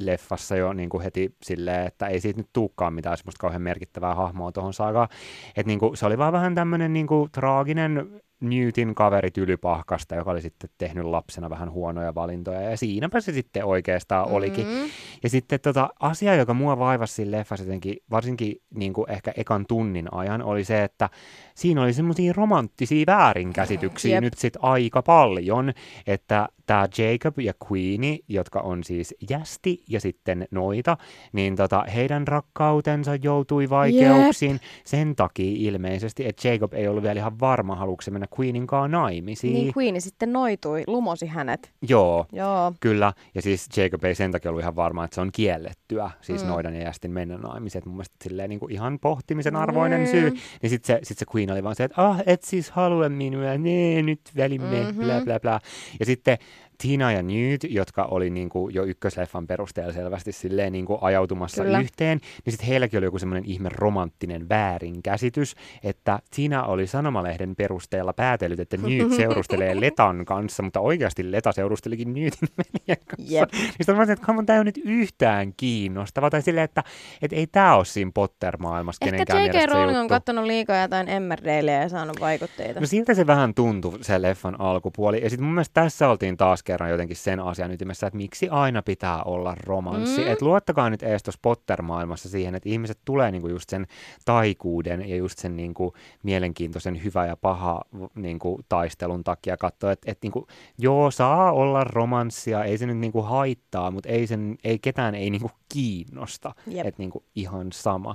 leffassa 0.00 0.56
jo 0.56 0.72
niinku 0.72 1.00
heti 1.00 1.34
silleen, 1.42 1.86
että 1.86 2.06
ei 2.06 2.20
siitä 2.20 2.40
nyt 2.40 2.48
tuukkaan 2.52 2.94
mitään 2.94 3.16
semmoista 3.16 3.40
kauhean 3.40 3.62
merkittävää 3.62 4.14
hahmoa 4.14 4.52
tuohon 4.52 4.72
saakaan. 4.74 5.08
Että 5.48 5.62
niinku, 5.66 5.96
se 5.96 6.06
oli 6.06 6.18
vaan 6.18 6.32
vähän 6.32 6.54
tämmöinen 6.54 6.92
niinku 6.92 7.28
traaginen 7.32 8.20
Newtin 8.40 8.94
kaveri 8.94 9.30
tylypahkasta, 9.30 10.14
joka 10.14 10.30
oli 10.30 10.42
sitten 10.42 10.70
tehnyt 10.78 11.04
lapsena 11.04 11.50
vähän 11.50 11.70
huonoja 11.70 12.14
valintoja. 12.14 12.60
Ja 12.60 12.76
siinäpä 12.76 13.20
se 13.20 13.32
sitten 13.32 13.64
oikeastaan 13.64 14.28
olikin. 14.28 14.66
Mm. 14.66 14.90
Ja 15.22 15.30
sitten 15.30 15.60
tota, 15.60 15.88
asia, 16.00 16.34
joka 16.34 16.54
mua 16.54 16.78
vaivasi 16.78 17.14
siinä 17.14 17.30
leffassa 17.38 17.64
jotenkin, 17.64 17.96
varsinkin 18.10 18.56
niin 18.74 18.92
kuin 18.92 19.10
ehkä 19.10 19.32
ekan 19.36 19.66
tunnin 19.66 20.14
ajan, 20.14 20.42
oli 20.42 20.64
se, 20.64 20.84
että 20.84 21.10
siinä 21.54 21.82
oli 21.82 21.92
semmoisia 21.92 22.32
romanttisia 22.36 23.04
väärinkäsityksiä 23.06 24.16
Jep. 24.16 24.22
nyt 24.24 24.38
sitten 24.38 24.64
aika 24.64 25.02
paljon, 25.02 25.72
että 26.06 26.48
tämä 26.70 26.88
Jacob 26.98 27.38
ja 27.38 27.52
Queenie, 27.70 28.18
jotka 28.28 28.60
on 28.60 28.84
siis 28.84 29.14
jästi 29.30 29.82
ja 29.88 30.00
sitten 30.00 30.46
noita, 30.50 30.96
niin 31.32 31.56
tota, 31.56 31.84
heidän 31.94 32.28
rakkautensa 32.28 33.14
joutui 33.14 33.70
vaikeuksiin 33.70 34.60
sen 34.84 35.16
takia 35.16 35.52
ilmeisesti, 35.56 36.26
että 36.26 36.48
Jacob 36.48 36.74
ei 36.74 36.88
ollut 36.88 37.02
vielä 37.02 37.20
ihan 37.20 37.40
varma, 37.40 37.74
haluatko 37.76 38.02
se 38.02 38.10
mennä 38.10 38.26
Queenin 38.40 38.66
kanssa 38.66 38.88
naimisiin. 38.88 39.54
Niin 39.54 39.72
Queenie 39.78 40.00
sitten 40.00 40.32
noitui, 40.32 40.84
lumosi 40.86 41.26
hänet. 41.26 41.72
Joo, 41.88 42.26
Joo. 42.32 42.72
Kyllä, 42.80 43.12
ja 43.34 43.42
siis 43.42 43.68
Jacob 43.76 44.04
ei 44.04 44.14
sen 44.14 44.32
takia 44.32 44.50
ollut 44.50 44.62
ihan 44.62 44.76
varma, 44.76 45.04
että 45.04 45.14
se 45.14 45.20
on 45.20 45.30
kiellettyä, 45.32 46.10
siis 46.20 46.42
mm. 46.42 46.48
Noidan 46.48 46.74
ja 46.74 46.82
jästin 46.82 47.10
mennä 47.10 47.38
naimiset, 47.38 47.86
mun 47.86 47.94
mielestä 47.94 48.16
silleen 48.24 48.50
niin 48.50 48.60
kuin 48.60 48.72
ihan 48.72 48.98
pohtimisen 48.98 49.56
arvoinen 49.56 50.00
Mm. 50.00 50.06
syy. 50.06 50.30
Niin 50.62 50.70
sitten 50.70 50.96
se, 50.96 51.00
sit 51.02 51.18
se 51.18 51.26
Queen 51.34 51.52
oli 51.52 51.64
vaan 51.64 51.76
se, 51.76 51.84
että 51.84 52.02
ah, 52.08 52.20
et 52.26 52.42
siis 52.42 52.70
halua 52.70 53.08
minua, 53.08 53.58
nee, 53.58 54.02
nyt 54.02 54.20
välimme, 54.36 54.80
mm-hmm. 54.80 55.04
bla 55.04 55.20
bla 55.24 55.40
bla. 55.40 55.60
Ja 56.00 56.06
sitten 56.06 56.38
Tina 56.82 57.12
ja 57.12 57.22
Newt, 57.22 57.64
jotka 57.68 58.04
oli 58.04 58.30
niin 58.30 58.48
kuin 58.48 58.74
jo 58.74 58.84
ykkösleffan 58.84 59.46
perusteella 59.46 59.92
selvästi 59.92 60.32
silleen 60.32 60.72
niin 60.72 60.86
kuin 60.86 60.98
ajautumassa 61.02 61.64
Kyllä. 61.64 61.80
yhteen, 61.80 62.20
niin 62.44 62.52
sitten 62.52 62.68
heilläkin 62.68 62.98
oli 62.98 63.06
joku 63.06 63.18
semmoinen 63.18 63.50
ihme 63.50 63.68
romanttinen 63.72 64.48
väärinkäsitys, 64.48 65.54
että 65.84 66.18
Tina 66.36 66.64
oli 66.64 66.86
sanomalehden 66.86 67.56
perusteella 67.56 68.12
päätellyt, 68.12 68.60
että 68.60 68.76
Newt 68.76 69.12
seurustelee 69.16 69.80
Letan 69.80 70.24
kanssa, 70.24 70.62
mutta 70.62 70.80
oikeasti 70.80 71.32
Leta 71.32 71.52
seurustelikin 71.52 72.14
Newtin 72.14 72.48
veljen 72.58 73.04
kanssa. 73.06 73.46
Niin 73.52 73.74
sitten 73.80 73.96
mä 73.96 74.02
että 74.02 74.26
tämä 74.46 74.56
ei 74.56 74.58
ole 74.58 74.64
nyt 74.64 74.80
yhtään 74.84 75.52
kiinnostava. 75.56 76.30
Tai 76.30 76.42
silleen, 76.42 76.64
että, 76.64 76.84
että 77.22 77.36
ei 77.36 77.46
tämä 77.46 77.76
ole 77.76 77.84
siinä 77.84 78.10
Potter-maailmassa 78.14 79.04
Ehkä 79.04 79.24
kenenkään 79.24 79.64
J.K. 79.64 79.72
Rowling 79.72 79.98
on 79.98 80.08
kattonut 80.08 80.44
liikaa 80.44 80.82
jotain 80.82 81.08
Emmerdaleja 81.08 81.82
ja 81.82 81.88
saanut 81.88 82.20
vaikutteita. 82.20 82.80
No 82.80 82.86
siltä 82.86 83.14
se 83.14 83.26
vähän 83.26 83.54
tuntui 83.54 83.98
se 84.00 84.22
leffan 84.22 84.60
alkupuoli. 84.60 85.22
Ja 85.22 85.30
sitten 85.30 85.44
mun 85.44 85.54
mielestä 85.54 85.80
tässä 85.80 86.08
oltiin 86.08 86.36
taas 86.36 86.62
kerran 86.70 86.90
jotenkin 86.90 87.16
sen 87.16 87.40
asian 87.40 87.70
ytimessä, 87.70 88.06
että 88.06 88.16
miksi 88.16 88.48
aina 88.48 88.82
pitää 88.82 89.22
olla 89.22 89.54
romanssi. 89.64 90.20
Mm. 90.20 90.32
Että 90.32 90.44
luottakaa 90.44 90.90
nyt 90.90 91.02
ees 91.02 91.22
tuossa 91.22 91.38
Potter-maailmassa 91.42 92.28
siihen, 92.28 92.54
että 92.54 92.68
ihmiset 92.68 92.98
tulee 93.04 93.30
niinku 93.30 93.48
just 93.48 93.70
sen 93.70 93.86
taikuuden 94.24 95.08
ja 95.08 95.16
just 95.16 95.38
sen 95.38 95.56
niinku 95.56 95.94
mielenkiintoisen 96.22 97.04
hyvä 97.04 97.26
ja 97.26 97.36
paha 97.36 97.80
niinku 98.14 98.60
taistelun 98.68 99.24
takia 99.24 99.56
katsoa, 99.56 99.92
että 99.92 100.10
et 100.10 100.18
niinku, 100.22 100.46
joo, 100.78 101.10
saa 101.10 101.52
olla 101.52 101.84
romanssia, 101.84 102.64
ei 102.64 102.78
se 102.78 102.86
nyt 102.86 102.98
niinku 102.98 103.22
haittaa, 103.22 103.90
mutta 103.90 104.08
ei, 104.08 104.26
sen, 104.26 104.58
ei 104.64 104.78
ketään 104.78 105.14
ei 105.14 105.30
niinku 105.30 105.50
kiinnosta. 105.72 106.54
Jep. 106.66 106.86
Että 106.86 107.02
niinku 107.02 107.24
ihan 107.34 107.66
sama. 107.72 108.14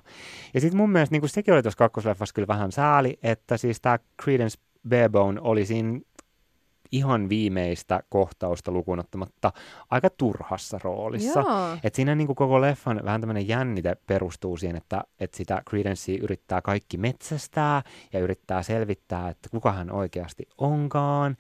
Ja 0.53 0.61
sitten 0.61 0.77
mun 0.77 0.89
mielestä 0.89 1.13
niinku 1.13 1.27
sekin 1.27 1.53
oli 1.53 1.61
tuossa 1.61 1.77
kakkosleffassa 1.77 2.33
kyllä 2.33 2.47
vähän 2.47 2.71
sääli, 2.71 3.19
että 3.23 3.57
siis 3.57 3.81
tämä 3.81 3.99
Credence 4.21 4.57
Barebone 4.89 5.41
oli 5.41 5.65
siinä 5.65 5.99
ihan 6.95 7.29
viimeistä 7.29 8.03
kohtausta 8.09 8.71
lukuun 8.71 8.99
ottamatta 8.99 9.51
aika 9.89 10.09
turhassa 10.09 10.79
roolissa. 10.83 11.39
Joo. 11.39 11.77
Et 11.83 11.95
siinä 11.95 12.15
niin 12.15 12.27
kuin 12.27 12.35
koko 12.35 12.61
leffan 12.61 13.01
vähän 13.05 13.21
tämmöinen 13.21 13.47
jännite 13.47 13.97
perustuu 14.07 14.57
siihen, 14.57 14.75
että, 14.75 15.03
että 15.19 15.37
sitä 15.37 15.61
Credencea 15.69 16.17
yrittää 16.21 16.61
kaikki 16.61 16.97
metsästää 16.97 17.81
ja 18.13 18.19
yrittää 18.19 18.63
selvittää, 18.63 19.29
että 19.29 19.49
kuka 19.49 19.71
hän 19.71 19.91
oikeasti 19.91 20.47
onkaan. 20.57 21.37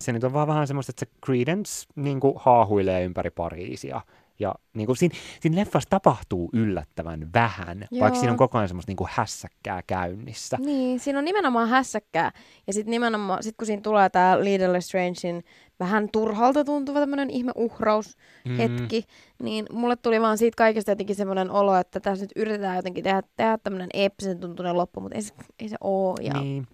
Se 0.00 0.12
nyt 0.12 0.24
on 0.24 0.32
vaan 0.32 0.48
vähän 0.48 0.66
semmoista, 0.66 0.90
että 0.90 1.06
se 1.06 1.20
Credence 1.26 1.86
niin 1.96 2.20
kuin 2.20 2.34
haahuilee 2.36 3.04
ympäri 3.04 3.30
Pariisia. 3.30 4.00
Ja 4.38 4.54
niin 4.74 4.86
kuin 4.86 4.96
siinä, 4.96 5.14
siinä 5.40 5.56
leffassa 5.56 5.90
tapahtuu 5.90 6.50
yllättävän 6.52 7.32
vähän, 7.34 7.84
Joo. 7.90 8.00
vaikka 8.00 8.18
siinä 8.18 8.32
on 8.32 8.38
koko 8.38 8.58
ajan 8.58 8.68
semmoista 8.68 8.90
niin 8.90 8.96
kuin 8.96 9.10
hässäkkää 9.12 9.82
käynnissä. 9.86 10.56
Niin, 10.60 11.00
siinä 11.00 11.18
on 11.18 11.24
nimenomaan 11.24 11.68
hässäkkää. 11.68 12.32
Ja 12.66 12.72
sitten 12.72 12.90
nimenomaan, 12.90 13.42
sit 13.42 13.56
kun 13.56 13.66
siinä 13.66 13.82
tulee 13.82 14.10
tämä 14.10 14.44
Leader 14.44 14.72
Lestrangein 14.72 15.44
vähän 15.80 16.08
turhalta 16.12 16.64
tuntuva 16.64 17.00
tämmöinen 17.00 17.30
ihme 17.30 17.52
uhraus 17.54 18.16
Mm. 18.46 18.56
hetki, 18.56 19.04
niin 19.42 19.66
mulle 19.72 19.96
tuli 19.96 20.20
vaan 20.20 20.38
siitä 20.38 20.56
kaikesta 20.56 20.90
jotenkin 20.90 21.16
semmoinen 21.16 21.50
olo, 21.50 21.76
että 21.76 22.00
tässä 22.00 22.24
nyt 22.24 22.30
yritetään 22.36 22.76
jotenkin 22.76 23.04
tehdä, 23.04 23.22
tehdä 23.36 23.58
tämmöinen 23.58 23.88
eeppisen 23.94 24.40
tuntunen 24.40 24.76
loppu, 24.76 25.00
mutta 25.00 25.16
ei 25.16 25.22
se, 25.22 25.34
ei 25.58 25.68
se 25.68 25.76
oo. 25.80 26.16
Ja... 26.20 26.40
Niin. 26.40 26.66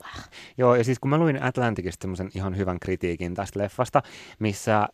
Joo, 0.58 0.74
ja 0.74 0.84
siis 0.84 0.98
kun 0.98 1.10
mä 1.10 1.18
luin 1.18 1.42
Atlanticista 1.42 2.02
semmoisen 2.02 2.30
ihan 2.34 2.56
hyvän 2.56 2.80
kritiikin 2.80 3.34
tästä 3.34 3.58
leffasta, 3.58 4.02
missä 4.38 4.82
ö, 4.82 4.86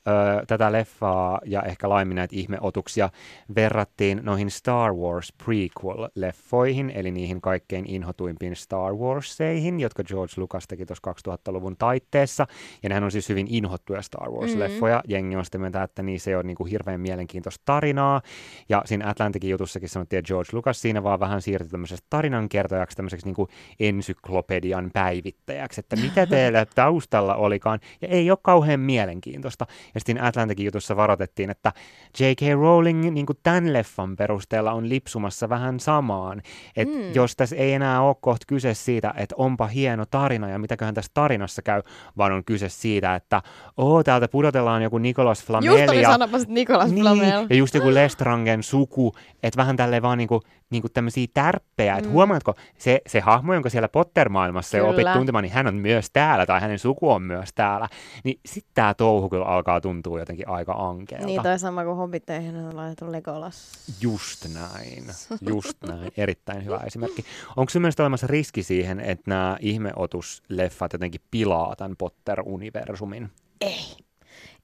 tätä 0.47 0.73
leffaa 0.73 1.41
ja 1.45 1.63
ehkä 1.63 1.89
laimin 1.89 2.15
näitä 2.15 2.37
ihmeotuksia 2.37 3.11
verrattiin 3.55 4.21
noihin 4.23 4.51
Star 4.51 4.93
Wars 4.95 5.35
prequel-leffoihin, 5.45 6.93
eli 6.95 7.11
niihin 7.11 7.41
kaikkein 7.41 7.87
inhotuimpiin 7.87 8.57
Star 8.57 8.95
Warseihin, 8.95 9.81
jotka 9.81 10.05
George 10.05 10.33
Lucas 10.37 10.67
teki 10.69 10.87
tuossa 10.87 11.33
2000-luvun 11.33 11.77
taitteessa. 11.77 12.47
Ja 12.83 12.89
nehän 12.89 13.05
on 13.05 13.11
siis 13.11 13.29
hyvin 13.29 13.47
inhottuja 13.51 13.98
suosittuja 14.03 14.03
Star 14.03 14.31
Wars-leffoja. 14.31 14.97
Mm. 14.97 15.11
Jengi 15.11 15.37
on 15.37 15.45
sitä 15.45 15.59
mieltä, 15.59 15.83
että 15.83 16.03
niissä 16.03 16.31
ei 16.31 16.35
ole 16.35 16.43
niin 16.43 16.57
kuin 16.57 16.71
hirveän 16.71 17.01
mielenkiintoista 17.01 17.63
tarinaa. 17.65 18.23
Ja 18.69 18.83
siinä 18.85 19.09
Atlantikin 19.09 19.51
jutussakin 19.51 19.89
sanottiin, 19.89 20.19
että 20.19 20.29
George 20.29 20.51
Lucas 20.53 20.81
siinä 20.81 21.03
vaan 21.03 21.21
vähän 21.21 21.43
siirtyi 21.43 21.71
tämmöisestä 21.71 22.07
tarinankertojaksi, 22.11 22.97
tämmöiseksi 22.97 23.27
niin 23.27 23.35
kuin 23.35 23.49
ensyklopedian 23.81 24.91
päivittäjäksi, 24.93 25.81
että 25.81 25.97
mitä 25.97 26.27
teillä 26.37 26.67
taustalla 26.75 27.35
olikaan. 27.35 27.81
Ja 28.03 28.09
ei 28.09 28.31
ole 28.31 28.39
kauhean 28.43 28.81
mielenkiintoista. 28.81 29.67
Ja 29.95 30.01
sitten 30.01 30.25
Atlantikin 30.25 30.67
jutussa 30.67 30.97
varoitettiin, 30.97 31.51
että 31.51 31.73
J.K. 32.21 32.41
Rowling 32.61 33.11
niin 33.11 33.27
kuin 33.27 33.39
tämän 33.43 33.73
leffan 33.73 34.17
perusteella 34.17 34.73
on 34.73 34.89
lipsumassa 34.89 35.49
vähän 35.49 35.81
samaan. 35.81 36.43
Että 36.77 36.95
mm. 36.95 37.15
jos 37.15 37.37
tässä 37.37 37.57
ei 37.57 37.73
enää 37.73 38.03
ole 38.03 38.17
kohta 38.21 38.45
kyse 38.47 38.75
siitä, 38.75 39.15
että 39.17 39.35
onpa 39.39 39.67
hieno 39.67 40.05
tarina 40.11 40.49
ja 40.49 40.59
mitäköhän 40.59 40.95
tässä 40.95 41.11
tarinassa 41.15 41.63
käy, 41.63 41.83
vaan 42.17 42.33
on 42.33 42.45
kyse 42.45 42.69
siitä, 42.69 43.15
että 43.15 43.43
oo, 43.89 44.03
täältä 44.03 44.29
pudotellaan 44.29 44.83
joku 44.83 44.99
Nicolas 44.99 45.45
Flamel. 45.45 45.79
Just 45.79 45.89
oli 45.89 46.03
ja, 46.03 46.11
sanopas, 46.11 46.43
että 46.43 46.55
Nicolas 46.55 46.91
niin, 46.91 47.03
Flamel. 47.03 47.47
ja 47.51 47.57
just 47.57 47.75
joku 47.75 47.95
Lestrangen 47.95 48.63
suku, 48.63 49.15
että 49.43 49.57
vähän 49.57 49.77
tälleen 49.77 50.03
vaan 50.03 50.19
niinku, 50.19 50.43
niinku 50.71 50.89
tämmöisiä 50.89 51.27
tärppejä, 51.35 51.97
että 51.97 52.09
mm. 52.09 52.13
huomaatko, 52.13 52.55
se, 52.79 53.01
se 53.07 53.21
hahmo, 53.21 53.55
jonka 53.55 53.71
siellä 53.71 53.89
Potter-maailmassa 53.89 54.77
jo 54.77 54.85
opit 54.85 54.97
Kyllä. 54.97 55.15
tuntemaan, 55.15 55.43
niin 55.43 55.53
hän 55.53 55.67
on 55.67 55.75
myös 55.75 56.11
täällä, 56.11 56.47
tai 56.47 56.61
hänen 56.61 56.79
suku 56.79 57.11
on 57.11 57.23
myös 57.23 57.49
täällä, 57.55 57.89
niin 58.25 58.41
sitten 58.47 58.73
tämä 58.75 58.95
touhu 58.95 59.29
kyllä 59.29 59.45
alkaa 59.45 59.81
tuntua 59.81 60.19
jotenkin 60.19 60.49
aika 60.49 60.73
ankeelta. 60.73 61.27
Niin, 61.27 61.43
toi 61.43 61.59
sama 61.59 61.85
kuin 61.85 61.97
Hobbiteihin 61.97 62.57
on 62.57 62.77
laitettu 62.77 63.13
Legolas. 63.13 63.73
Just 64.01 64.47
näin, 64.55 65.05
just 65.55 65.83
näin. 65.87 66.13
Erittäin 66.17 66.65
hyvä 66.65 66.81
esimerkki. 66.87 67.25
Onko 67.57 67.71
sun 67.71 67.83
mielestä 67.83 68.03
olemassa 68.03 68.27
riski 68.27 68.63
siihen, 68.63 69.01
että 69.01 69.25
nämä 69.27 69.57
ihmeotusleffat 69.61 70.93
jotenkin 70.93 71.21
pilaa 71.31 71.77
tämän 71.77 71.97
Potter-universumin? 71.97 73.29
Ei. 73.61 73.85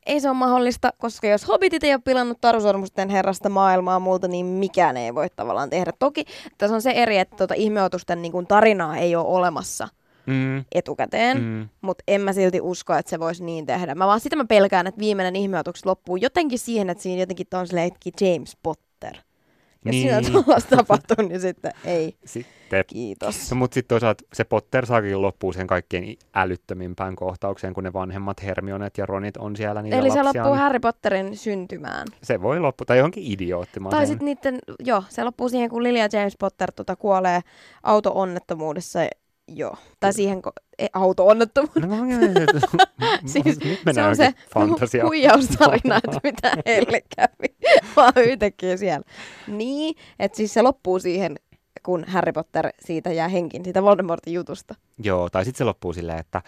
Ei 0.06 0.20
se 0.20 0.28
ole 0.28 0.36
mahdollista, 0.36 0.92
koska 0.98 1.26
jos 1.26 1.48
Hobbitit 1.48 1.84
ei 1.84 1.94
ole 1.94 2.00
pilannut 2.04 2.40
Tarusormusten 2.40 3.08
herrasta 3.08 3.48
maailmaa 3.48 3.98
multa, 3.98 4.28
niin 4.28 4.46
mikään 4.46 4.96
ei 4.96 5.14
voi 5.14 5.28
tavallaan 5.36 5.70
tehdä. 5.70 5.92
Toki 5.98 6.24
tässä 6.58 6.74
on 6.74 6.82
se 6.82 6.90
eri, 6.90 7.18
että 7.18 7.36
tuota 7.36 7.54
ihmeotusten 7.54 8.22
niin 8.22 8.32
kuin 8.32 8.46
tarinaa 8.46 8.96
ei 8.96 9.16
ole 9.16 9.26
olemassa 9.26 9.88
Mm, 10.26 10.64
etukäteen, 10.72 11.42
mm. 11.42 11.68
mutta 11.80 12.04
en 12.08 12.20
mä 12.20 12.32
silti 12.32 12.60
usko, 12.60 12.94
että 12.94 13.10
se 13.10 13.20
voisi 13.20 13.44
niin 13.44 13.66
tehdä. 13.66 13.94
Mä 13.94 14.06
vaan 14.06 14.20
sitä 14.20 14.36
mä 14.36 14.44
pelkään, 14.44 14.86
että 14.86 15.00
viimeinen 15.00 15.36
ihmeotus 15.36 15.86
loppuu 15.86 16.16
jotenkin 16.16 16.58
siihen, 16.58 16.90
että 16.90 17.02
siinä 17.02 17.22
jotenkin 17.22 17.46
on 17.54 17.66
silleen, 17.66 17.90
James 18.20 18.56
Potter. 18.62 19.14
Jos 19.84 19.90
niin. 19.90 20.02
siinä 20.02 20.30
tuollaista 20.32 20.76
tapahtuu, 20.76 21.26
niin 21.28 21.40
sitten 21.40 21.72
ei. 21.84 22.16
Sitten 22.24 22.52
Kiitos. 22.84 23.50
No, 23.50 23.56
mutta 23.56 23.74
sitten 23.74 23.88
toisaalta 23.88 24.24
se 24.32 24.44
Potter 24.44 24.86
saakin 24.86 25.22
loppuu 25.22 25.52
sen 25.52 25.66
kaikkein 25.66 26.18
älyttömimpään 26.34 27.16
kohtaukseen, 27.16 27.74
kun 27.74 27.84
ne 27.84 27.92
vanhemmat 27.92 28.42
Hermionet 28.42 28.98
ja 28.98 29.06
Ronit 29.06 29.36
on 29.36 29.56
siellä 29.56 29.82
niitä 29.82 29.96
Eli 29.98 30.10
se 30.10 30.22
lapsia. 30.22 30.42
loppuu 30.42 30.58
Harry 30.58 30.78
Potterin 30.80 31.36
syntymään. 31.36 32.06
Se 32.22 32.42
voi 32.42 32.60
loppua, 32.60 32.84
tai 32.84 32.98
johonkin 32.98 33.32
idioottimaan. 33.32 33.90
Tai 33.90 34.06
sitten 34.06 34.24
niiden, 34.24 34.58
joo, 34.84 35.04
se 35.08 35.24
loppuu 35.24 35.48
siihen, 35.48 35.70
kun 35.70 35.82
Lily 35.82 35.98
ja 35.98 36.08
James 36.12 36.34
Potter 36.40 36.72
tota, 36.72 36.96
kuolee 36.96 37.40
auto-onnettomuudessa. 37.82 38.98
Joo. 39.48 39.76
Tai 40.00 40.12
siihen 40.12 40.38
ko- 40.38 40.64
e, 40.78 40.86
auto-onnettomuudessa. 40.92 41.96
No, 41.96 43.06
Siis 43.26 43.58
nyt 43.64 43.78
se 43.92 44.02
on 44.02 44.16
se 44.16 44.34
fantasia. 44.54 45.04
hu- 45.04 45.06
huijaustarina, 45.06 45.96
että 45.96 46.20
mitä 46.24 46.52
heille 46.66 47.02
kävi. 47.16 47.72
Vaan 47.96 48.12
yhtäkkiä 48.16 48.76
siellä. 48.76 49.04
Niin, 49.46 49.94
että 50.18 50.36
siis 50.36 50.54
se 50.54 50.62
loppuu 50.62 50.98
siihen, 50.98 51.36
kun 51.84 52.04
Harry 52.08 52.32
Potter 52.32 52.68
siitä 52.80 53.12
jää 53.12 53.28
henkin, 53.28 53.64
siitä 53.64 53.82
Voldemortin 53.82 54.34
jutusta. 54.34 54.74
Joo, 55.02 55.30
tai 55.30 55.44
sitten 55.44 55.58
se 55.58 55.64
loppuu 55.64 55.92
silleen, 55.92 56.18
että 56.18 56.42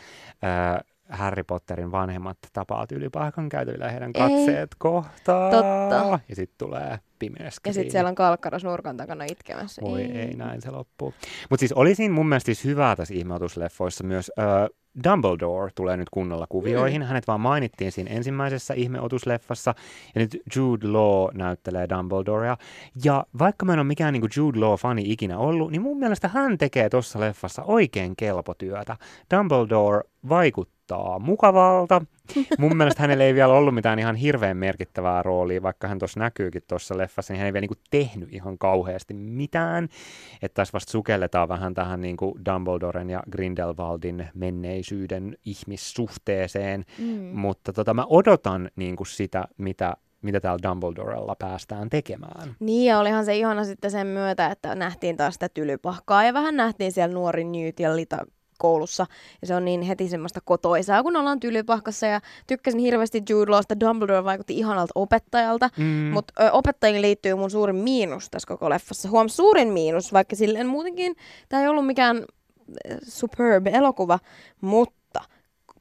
äh, 0.44 0.95
Harry 1.08 1.44
Potterin 1.44 1.92
vanhemmat 1.92 2.38
tapaa 2.52 2.86
ylipaikon 2.92 3.48
käytävillä 3.48 3.90
heidän 3.90 4.10
Ei. 4.14 4.20
katseet 4.20 4.70
kohtaa. 4.78 5.50
Totta. 5.50 6.20
Ja 6.28 6.36
sitten 6.36 6.58
tulee 6.58 6.98
pimeäskä 7.18 7.70
Ja 7.70 7.74
sitten 7.74 7.92
siellä 7.92 8.08
on 8.08 8.14
kalkkaros 8.14 8.64
nurkan 8.64 8.96
takana 8.96 9.24
itkemässä. 9.24 9.82
Voi 9.82 10.02
ei, 10.02 10.36
näin 10.36 10.62
se 10.62 10.70
loppuu. 10.70 11.14
Mutta 11.50 11.60
siis 11.60 11.72
oli 11.72 11.94
siinä 11.94 12.14
mun 12.14 12.28
mielestä 12.28 12.46
siis 12.46 12.64
hyvää 12.64 12.96
tässä 12.96 13.14
ihmeotusleffoissa 13.14 14.04
myös. 14.04 14.32
Äh, 14.38 14.44
Dumbledore 15.04 15.70
tulee 15.74 15.96
nyt 15.96 16.10
kunnolla 16.10 16.46
kuvioihin. 16.48 17.02
Mm. 17.02 17.06
Hänet 17.06 17.26
vaan 17.26 17.40
mainittiin 17.40 17.92
siinä 17.92 18.10
ensimmäisessä 18.10 18.74
ihmeotusleffassa. 18.74 19.74
Ja 20.14 20.20
nyt 20.20 20.42
Jude 20.56 20.88
Law 20.88 21.28
näyttelee 21.34 21.88
Dumbledorea. 21.88 22.56
Ja 23.04 23.26
vaikka 23.38 23.66
mä 23.66 23.72
en 23.72 23.78
ole 23.78 23.86
mikään 23.86 24.12
niinku 24.12 24.28
Jude 24.36 24.58
Law-fani 24.58 25.02
ikinä 25.12 25.38
ollut, 25.38 25.70
niin 25.70 25.82
mun 25.82 25.98
mielestä 25.98 26.28
hän 26.28 26.58
tekee 26.58 26.88
tuossa 26.88 27.20
leffassa 27.20 27.62
oikein 27.62 28.16
kelpotyötä. 28.16 28.96
Dumbledore 29.34 30.00
vaikuttaa 30.28 30.75
mukavalta. 31.20 32.02
Mun 32.58 32.76
mielestä 32.76 33.02
hänellä 33.02 33.24
ei 33.24 33.34
vielä 33.34 33.52
ollut 33.54 33.74
mitään 33.74 33.98
ihan 33.98 34.16
hirveän 34.16 34.56
merkittävää 34.56 35.22
roolia, 35.22 35.62
vaikka 35.62 35.88
hän 35.88 35.98
tuossa 35.98 36.20
näkyykin 36.20 36.62
tuossa 36.68 36.98
leffassa, 36.98 37.32
niin 37.32 37.38
hän 37.38 37.46
ei 37.46 37.52
vielä 37.52 37.60
niinku 37.60 37.80
tehnyt 37.90 38.32
ihan 38.32 38.58
kauheasti 38.58 39.14
mitään. 39.14 39.88
Että 40.42 40.54
tässä 40.54 40.72
vasta 40.72 40.90
sukelletaan 40.90 41.48
vähän 41.48 41.74
tähän 41.74 42.00
niinku 42.00 42.38
Dumbledoren 42.50 43.10
ja 43.10 43.22
Grindelwaldin 43.30 44.28
menneisyyden 44.34 45.36
ihmissuhteeseen, 45.44 46.84
Mm. 46.98 47.04
mutta 47.32 47.72
tota, 47.72 47.94
mä 47.94 48.04
odotan 48.08 48.70
niinku 48.76 49.04
sitä, 49.04 49.44
mitä, 49.58 49.96
mitä 50.22 50.40
täällä 50.40 50.70
Dumbledorella 50.70 51.36
päästään 51.38 51.90
tekemään. 51.90 52.56
Niin, 52.60 52.86
ja 52.86 52.98
olihan 52.98 53.24
se 53.24 53.36
ihana 53.36 53.64
sitten 53.64 53.90
sen 53.90 54.06
myötä, 54.06 54.46
että 54.46 54.74
nähtiin 54.74 55.16
taas 55.16 55.34
sitä 55.34 55.48
tylypahkaa 55.48 56.24
ja 56.24 56.34
vähän 56.34 56.56
nähtiin 56.56 56.92
siellä 56.92 57.14
nuori 57.14 57.44
Newt 57.44 57.80
ja 57.80 57.96
Lita 57.96 58.16
koulussa. 58.58 59.06
Ja 59.40 59.46
se 59.46 59.54
on 59.54 59.64
niin 59.64 59.82
heti 59.82 60.08
semmoista 60.08 60.40
kotoisaa, 60.44 61.02
kun 61.02 61.16
ollaan 61.16 61.40
tylypahkassa. 61.40 62.06
Ja 62.06 62.20
tykkäsin 62.46 62.80
hirveästi 62.80 63.22
Jude 63.28 63.50
Lawsta. 63.50 63.80
Dumbledore 63.80 64.24
vaikutti 64.24 64.58
ihanalta 64.58 64.92
opettajalta. 64.94 65.70
Mm. 65.76 65.84
Mutta 65.84 66.52
opettajiin 66.52 67.02
liittyy 67.02 67.34
mun 67.34 67.50
suurin 67.50 67.76
miinus 67.76 68.30
tässä 68.30 68.48
koko 68.48 68.70
leffassa. 68.70 69.08
Huom, 69.08 69.28
suurin 69.28 69.68
miinus, 69.68 70.12
vaikka 70.12 70.36
silleen 70.36 70.66
muutenkin 70.66 71.16
tämä 71.48 71.62
ei 71.62 71.68
ollut 71.68 71.86
mikään 71.86 72.24
superb 73.02 73.66
elokuva, 73.66 74.18
mutta 74.60 75.20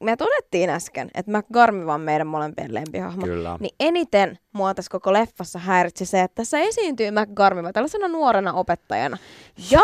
me 0.00 0.16
todettiin 0.16 0.70
äsken, 0.70 1.10
että 1.14 1.38
McGarmiva 1.38 1.94
on 1.94 2.00
meidän 2.00 2.26
molempien 2.26 2.74
lempihahmo. 2.74 3.26
Kyllä. 3.26 3.56
Niin 3.60 3.74
eniten 3.80 4.38
mua 4.52 4.74
tässä 4.74 4.90
koko 4.90 5.12
leffassa 5.12 5.58
häiritsi 5.58 6.06
se, 6.06 6.22
että 6.22 6.34
tässä 6.34 6.58
esiintyy 6.58 7.10
McGarmiva 7.10 7.72
tällaisena 7.72 8.08
nuorena 8.08 8.52
opettajana. 8.52 9.18
Ja 9.70 9.82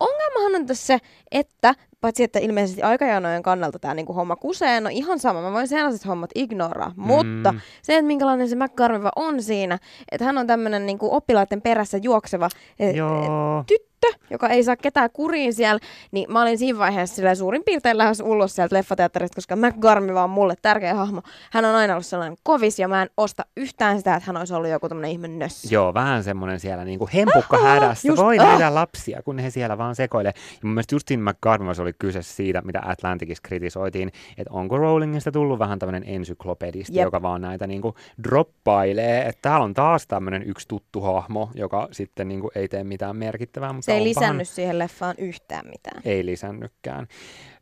ongelmahan 0.00 0.54
on 0.54 0.66
tässä 0.66 0.86
se, 0.86 0.98
että 1.30 1.74
paitsi 2.00 2.22
että 2.22 2.38
ilmeisesti 2.38 2.82
aikajanojen 2.82 3.42
kannalta 3.42 3.78
tämä 3.78 3.94
niinku 3.94 4.12
homma 4.12 4.36
kusee, 4.36 4.80
no 4.80 4.88
ihan 4.92 5.18
sama, 5.18 5.42
mä 5.42 5.52
voin 5.52 5.68
sellaiset 5.68 6.06
hommat 6.06 6.30
ignoraa, 6.34 6.92
mm. 6.96 7.02
mutta 7.02 7.54
se, 7.82 7.94
että 7.94 8.06
minkälainen 8.06 8.48
se 8.48 8.56
McGarmiva 8.56 9.10
on 9.16 9.42
siinä, 9.42 9.78
että 10.12 10.24
hän 10.24 10.38
on 10.38 10.46
tämmöinen 10.46 10.86
niinku 10.86 11.14
oppilaiden 11.14 11.62
perässä 11.62 11.98
juokseva 12.02 12.48
eh, 12.78 12.94
Joo. 12.94 13.64
tyttö, 13.66 13.97
joka 14.30 14.48
ei 14.48 14.64
saa 14.64 14.76
ketään 14.76 15.10
kuriin 15.12 15.54
siellä, 15.54 15.80
niin 16.10 16.32
mä 16.32 16.42
olin 16.42 16.58
siinä 16.58 16.78
vaiheessa 16.78 17.34
suurin 17.34 17.64
piirtein 17.64 17.98
lähes 17.98 18.20
ulos 18.20 18.54
sieltä 18.54 18.76
leffateatterista, 18.76 19.34
koska 19.34 19.56
McGarmiva 19.56 20.24
on 20.24 20.30
mulle 20.30 20.54
tärkeä 20.62 20.94
hahmo. 20.94 21.22
Hän 21.52 21.64
on 21.64 21.74
aina 21.74 21.94
ollut 21.94 22.06
sellainen 22.06 22.38
kovis 22.42 22.78
ja 22.78 22.88
mä 22.88 23.02
en 23.02 23.10
osta 23.16 23.44
yhtään 23.56 23.98
sitä, 23.98 24.14
että 24.14 24.26
hän 24.26 24.36
olisi 24.36 24.54
ollut 24.54 24.70
joku 24.70 24.88
tämmöinen 24.88 25.10
ihme 25.10 25.28
nössi. 25.28 25.74
Joo, 25.74 25.94
vähän 25.94 26.24
semmoinen 26.24 26.60
siellä 26.60 26.84
niinku 26.84 27.08
hempukka 27.14 27.58
hädässä. 27.58 28.08
just- 28.08 28.22
Voi 28.22 28.38
ah. 28.38 28.46
nähdä 28.46 28.74
lapsia, 28.74 29.22
kun 29.22 29.38
he 29.38 29.50
siellä 29.50 29.78
vaan 29.78 29.94
sekoilee. 29.94 30.32
Ja 30.36 30.58
mun 30.62 30.74
mielestä 30.74 30.94
just 30.94 31.08
siinä 31.08 31.32
McGarvimassa 31.32 31.82
oli 31.82 31.92
kyse 31.98 32.22
siitä, 32.22 32.62
mitä 32.62 32.80
Atlanticissa 32.84 33.42
kritisoitiin, 33.42 34.08
että 34.38 34.52
onko 34.52 34.78
Rowlingista 34.78 35.32
tullut 35.32 35.58
vähän 35.58 35.78
tämmöinen 35.78 36.04
ensyklopedisti, 36.06 36.96
Jep. 36.96 37.04
joka 37.04 37.22
vaan 37.22 37.40
näitä 37.40 37.66
niinku 37.66 37.94
droppailee. 38.24 39.26
Että 39.28 39.42
täällä 39.42 39.64
on 39.64 39.74
taas 39.74 40.06
tämmöinen 40.06 40.42
yksi 40.42 40.68
tuttu 40.68 41.00
hahmo, 41.00 41.50
joka 41.54 41.88
sitten 41.92 42.28
niinku 42.28 42.50
ei 42.54 42.68
tee 42.68 42.84
mitään 42.84 43.16
merkittävää. 43.16 43.72
Mutta 43.72 43.87
Se 43.92 43.98
ei 43.98 44.04
lisännyt 44.04 44.48
siihen 44.48 44.78
leffaan 44.78 45.14
yhtään 45.18 45.66
mitään. 45.68 46.02
ei 46.04 46.26
lisännytkään. 46.26 47.06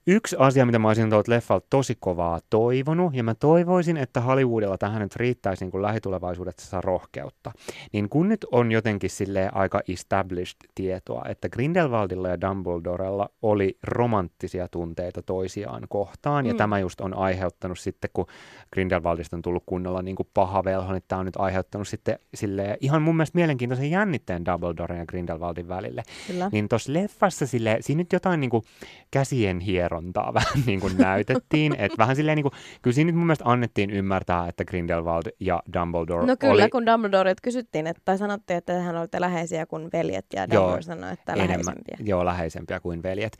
Yksi 0.09 0.37
asia, 0.39 0.67
mitä 0.67 0.79
mä 0.79 0.89
olisin 0.89 1.11
tuolta 1.11 1.33
leffalta 1.33 1.67
tosi 1.71 1.97
kovaa 2.01 2.41
toivonut, 2.51 3.15
ja 3.15 3.23
mä 3.23 3.35
toivoisin, 3.35 3.97
että 3.97 4.21
Hollywoodilla 4.21 4.79
tähän 4.79 5.03
nyt 5.03 5.17
riittäisi 5.17 5.65
niin 5.65 5.71
kuin 5.71 5.83
lähitulevaisuudessa 5.83 6.81
rohkeutta, 6.81 7.53
niin 7.93 8.09
kun 8.09 8.29
nyt 8.29 8.47
on 8.53 8.73
jotenkin 8.73 9.11
sille 9.11 9.51
aika 9.53 9.81
established 9.89 10.57
tietoa, 10.75 11.23
että 11.29 11.49
Grindelwaldilla 11.49 12.29
ja 12.29 12.41
Dumbledorella 12.41 13.29
oli 13.43 13.79
romanttisia 13.83 14.69
tunteita 14.69 15.23
toisiaan 15.23 15.83
kohtaan, 15.89 16.47
ja 16.47 16.53
Mm. 16.53 16.57
tämä 16.59 16.79
just 16.79 17.01
on 17.01 17.15
aiheuttanut 17.17 17.79
sitten, 17.79 18.11
kun 18.13 18.27
Grindelwaldista 18.73 19.37
on 19.37 19.43
tullut 19.43 19.63
kunnolla 19.67 20.03
niin 20.03 20.17
kuin 20.17 20.29
paha 20.35 20.65
velho, 20.65 20.93
niin 20.93 21.03
tämä 21.09 21.19
on 21.19 21.27
nyt 21.27 21.37
aiheuttanut 21.37 21.89
sitten 21.89 22.19
sille 22.35 22.77
ihan 22.81 23.03
mun 23.03 23.17
mielestä 23.17 23.39
mielenkiintoisen 23.39 23.91
jännitteen 23.91 24.45
Dumbledoren 24.45 24.99
ja 24.99 25.07
Grindelwaldin 25.07 25.69
välille. 25.69 26.03
Kyllä. 26.27 26.49
Niin 26.53 26.69
tuossa 26.69 26.93
leffassa 26.93 27.47
sille, 27.47 27.77
siinä 27.81 27.99
nyt 27.99 28.13
jotain 28.13 28.41
niinku 28.41 28.65
käsien 29.11 29.61
hierontaa 29.97 30.35
vähän 30.41 30.63
niin 30.67 30.81
kuin 30.81 30.97
näytettiin. 30.99 31.75
että 31.79 31.99
vähän 31.99 32.17
silleen 32.17 32.37
niinku, 32.37 32.51
kyllä 32.83 32.95
siinä 32.95 33.09
nyt 33.09 33.17
mun 33.17 33.27
mielestä 33.27 33.45
annettiin 33.45 33.91
ymmärtää, 33.91 34.49
että 34.49 34.65
Grindelwald 34.65 35.23
ja 35.41 35.63
Dumbledore 35.75 36.27
No 36.27 36.37
kyllä, 36.37 36.53
oli 36.55 36.71
kun 36.71 36.87
Dumbledoret 36.87 37.41
kysyttiin, 37.43 37.87
että, 37.87 38.03
tai 38.05 38.19
sanottiin, 38.19 38.57
että 38.57 38.81
hän 38.81 38.97
olitte 38.97 39.21
läheisiä 39.21 39.67
kuin 39.67 39.89
veljet, 39.93 40.27
ja 40.35 40.41
Joo, 40.41 40.49
Dumbledore 40.63 40.83
sanoi, 40.83 41.13
että 41.13 41.33
enemmän, 41.33 41.49
läheisempiä. 41.51 41.97
joo, 42.05 42.25
läheisempiä 42.25 42.81
kuin 42.81 43.03
veljet. 43.03 43.39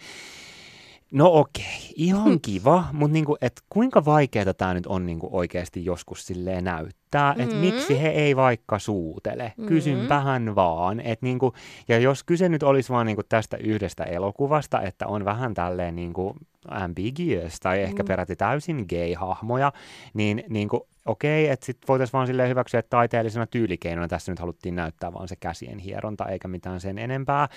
No 1.13 1.31
okei, 1.39 1.93
ihan 1.97 2.41
kiva, 2.41 2.85
mutta 2.93 3.13
niinku, 3.13 3.37
et 3.41 3.53
kuinka 3.71 4.05
vaikeaa 4.05 4.55
tämä 4.55 4.75
nyt 4.75 4.87
on 4.87 5.07
niinku 5.07 5.29
oikeasti 5.33 5.85
joskus 5.85 6.27
silleen 6.27 6.65
näyttää, 6.65 7.35
että 7.39 7.55
Mm. 7.55 7.61
miksi 7.61 8.03
he 8.03 8.09
ei 8.09 8.37
vaikka 8.37 8.79
suutele, 8.79 9.53
Mm. 9.57 9.67
kysynpähän 9.67 10.55
vaan. 10.55 11.01
Et 11.01 11.23
niinku, 11.23 11.53
ja 11.89 11.99
jos 11.99 12.25
kyse 12.25 12.49
nyt 12.49 12.63
olisi 12.63 12.93
vaan 12.93 13.07
niinku 13.07 13.23
tästä 13.29 13.57
yhdestä 13.57 14.05
elokuvasta, 14.05 14.81
että 14.83 15.07
on 15.07 15.25
vähän 15.25 15.55
tälleen 15.55 15.97
niinku 15.97 16.37
ambiguous 16.71 17.61
tai 17.61 17.83
ehkä 17.83 18.03
Mm. 18.03 18.07
peräti 18.07 18.37
täysin 18.37 18.87
gay-hahmoja, 18.89 19.73
niin 20.15 20.45
niinku, 20.49 20.89
okei, 21.07 21.49
että 21.49 21.67
sitten 21.67 21.89
voitaisiin 21.89 22.13
vaan 22.13 22.27
silleen 22.27 22.49
hyväksyä, 22.49 22.81
että 22.81 22.91
taiteellisena 22.91 23.47
tyylikeinona 23.47 24.09
tässä 24.09 24.33
nyt 24.33 24.39
haluttiin 24.39 24.77
näyttää 24.77 25.13
vaan 25.13 25.29
se 25.29 25.37
käsien 25.37 25.79
hieronta 25.79 26.27
eikä 26.27 26.49
mitään 26.49 26.81
sen 26.81 26.99
enempää. 26.99 27.49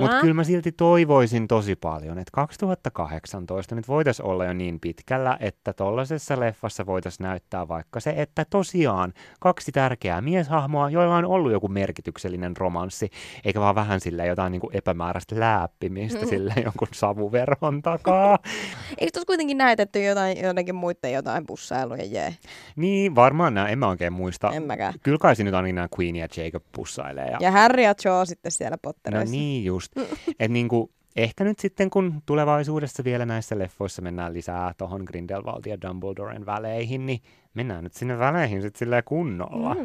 Mutta 0.00 0.20
kyllä 0.20 0.34
mä 0.34 0.44
silti 0.44 0.72
toivoisin 0.72 1.48
tosi 1.48 1.76
paljon, 1.76 2.18
että 2.18 2.30
2018 2.32 3.74
nyt 3.74 3.88
voitaisiin 3.88 4.26
olla 4.26 4.44
jo 4.44 4.52
niin 4.52 4.80
pitkällä, 4.80 5.36
että 5.40 5.72
tollaisessa 5.72 6.40
leffassa 6.40 6.86
voitaisiin 6.86 7.24
näyttää 7.24 7.68
vaikka 7.68 8.00
se, 8.00 8.14
että 8.16 8.44
tosiaan 8.50 9.12
kaksi 9.40 9.72
tärkeää 9.72 10.20
mieshahmoa, 10.20 10.90
joilla 10.90 11.16
on 11.16 11.24
ollut 11.24 11.52
joku 11.52 11.68
merkityksellinen 11.68 12.56
romanssi, 12.56 13.10
eikä 13.44 13.60
vaan 13.60 13.74
vähän 13.74 14.00
sille 14.00 14.26
jotain 14.26 14.50
niin 14.50 14.60
kuin 14.60 14.76
epämääräistä 14.76 15.40
läppimistä 15.40 16.20
Mm. 16.20 16.26
sille 16.28 16.54
jonkun 16.64 16.88
savuverhon 16.94 17.82
takaa. 17.82 18.38
Eikö 18.98 19.10
tuossa 19.12 19.26
kuitenkin 19.26 19.58
näytetty 19.58 20.02
jotain, 20.02 20.42
jotenkin 20.42 20.74
muiden 20.74 21.12
jotain 21.12 21.46
bussailuja 21.46 22.04
jee? 22.04 22.36
niin, 22.76 23.14
varmaan 23.14 23.54
nämä, 23.54 23.68
en 23.68 23.78
mä 23.78 23.88
oikein 23.88 24.12
muista. 24.12 24.50
En 24.52 24.62
mäkään. 24.62 24.94
Kyllä 25.02 25.18
kai 25.18 25.34
nyt 25.38 25.54
ainakin 25.54 25.74
nämä 25.74 25.88
Queen 26.00 26.16
ja 26.16 26.28
Jacob 26.36 26.62
pussailee. 26.72 27.26
Ja, 27.30 27.38
Ja 27.40 27.50
Harry 27.50 27.82
ja 27.82 27.94
Joe 28.04 28.26
sitten 28.26 28.52
siellä 28.52 28.74
no 28.74 28.78
pottereissa. 28.82 29.30
niin 29.32 29.64
just. 29.64 29.92
Et 30.40 30.50
niinku, 30.50 30.90
ehkä 31.16 31.44
nyt 31.44 31.58
sitten, 31.58 31.90
kun 31.90 32.22
tulevaisuudessa 32.26 33.04
vielä 33.04 33.26
näissä 33.26 33.58
leffoissa 33.58 34.02
mennään 34.02 34.34
lisää 34.34 34.74
tuohon 34.78 35.02
Grindelwaldin 35.04 35.70
ja 35.70 35.80
Dumbledoren 35.88 36.46
väleihin, 36.46 37.06
niin 37.06 37.20
mennään 37.54 37.84
nyt 37.84 37.94
sinne 37.94 38.18
väleihin 38.18 38.62
sitten 38.62 38.78
silleen 38.78 39.02
kunnolla. 39.04 39.74
Mm. 39.74 39.82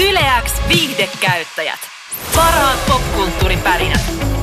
Yleäks 0.08 0.62
viihdekäyttäjät. 0.68 1.78
Parhaat 2.36 2.78
popkulttuuripärinät. 2.88 4.33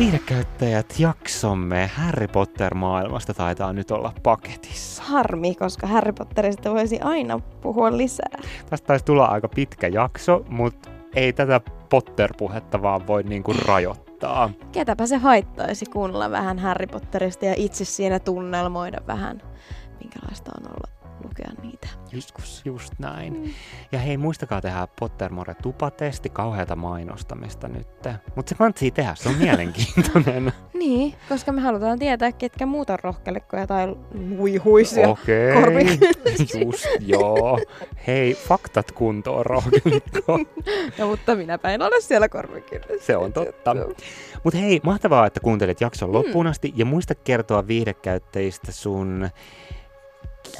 Viihdekäyttäjät 0.00 0.94
jaksomme 0.98 1.90
Harry 1.94 2.28
Potter-maailmasta 2.28 3.34
taitaa 3.34 3.72
nyt 3.72 3.90
olla 3.90 4.12
paketissa. 4.22 5.02
Harmi, 5.02 5.54
koska 5.54 5.86
Harry 5.86 6.12
Potterista 6.12 6.70
voisi 6.70 7.00
aina 7.00 7.38
puhua 7.38 7.96
lisää. 7.96 8.38
Tästä 8.70 8.86
taisi 8.86 9.04
tulla 9.04 9.24
aika 9.24 9.48
pitkä 9.48 9.88
jakso, 9.88 10.44
mutta 10.48 10.90
ei 11.14 11.32
tätä 11.32 11.60
Potter-puhetta 11.88 12.82
vaan 12.82 13.06
voi 13.06 13.22
niinku 13.22 13.52
rajoittaa. 13.66 14.50
Ketäpä 14.72 15.06
se 15.06 15.16
haittaisi 15.16 15.86
kuunnella 15.86 16.30
vähän 16.30 16.58
Harry 16.58 16.86
Potterista 16.86 17.44
ja 17.44 17.54
itse 17.56 17.84
siinä 17.84 18.18
tunnelmoida 18.18 18.98
vähän, 19.06 19.42
minkälaista 20.00 20.52
on 20.60 20.66
olla 20.66 20.99
lukea 21.24 21.50
niitä 21.62 21.88
joskus. 22.12 22.62
Just 22.64 22.92
näin. 22.98 23.32
Mm. 23.32 23.50
Ja 23.92 23.98
hei, 23.98 24.16
muistakaa 24.16 24.60
tehdä 24.60 24.88
Pottermore 25.00 25.54
tupatesti, 25.54 26.28
kauheata 26.28 26.76
mainostamista 26.76 27.68
nyt. 27.68 27.88
Mutta 28.36 28.48
se 28.48 28.54
kantsii 28.54 28.90
tehdä, 28.90 29.14
se 29.14 29.28
on 29.28 29.34
mielenkiintoinen. 29.44 30.52
Niin, 30.74 31.14
koska 31.28 31.52
me 31.52 31.60
halutaan 31.60 31.98
tietää, 31.98 32.32
ketkä 32.32 32.66
muut 32.66 32.90
on 32.90 32.98
rohkelikkoja 33.02 33.66
tai 33.66 33.96
luihuisia. 34.36 35.08
Okei, 35.08 35.54
korvikylläisiä. 35.54 36.60
just 36.60 36.86
joo. 37.00 37.58
Hei, 38.06 38.34
faktat 38.34 38.92
kuntoon, 38.92 39.46
rohkelikko. 39.46 40.38
No, 40.98 41.06
mutta 41.06 41.34
minäpä 41.34 41.70
en 41.70 41.82
ole 41.82 42.00
siellä 42.00 42.28
korvikyllässä. 42.28 43.06
Se 43.06 43.16
on 43.16 43.32
totta. 43.32 43.76
Mutta 44.44 44.58
hei, 44.58 44.80
mahtavaa, 44.82 45.26
että 45.26 45.40
kuuntelit 45.40 45.80
jakson 45.80 46.12
loppuun 46.12 46.46
asti. 46.46 46.72
Ja 46.76 46.84
muista 46.84 47.14
kertoa 47.14 47.66
viihdekäyttäjistä 47.66 48.72
sun 48.72 49.28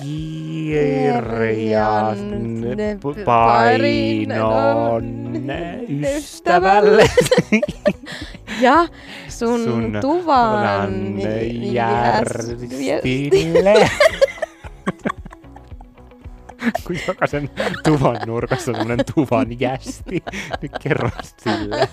kirjan 0.02 2.18
painon 3.24 5.04
ystävälle. 6.16 7.10
Ja 8.60 8.88
sun, 9.28 9.64
Sun 9.64 9.98
tuvan 10.00 11.20
järstille. 11.72 13.90
Kun 16.86 16.96
jokaisen 17.08 17.50
tuvan 17.84 18.18
nurkassa 18.26 18.70
on 18.70 18.76
semmoinen 18.76 19.06
tuvan 19.14 19.60
jästi, 19.60 20.22
niin 20.62 20.72
kerro 20.82 21.10
sille. 21.36 21.88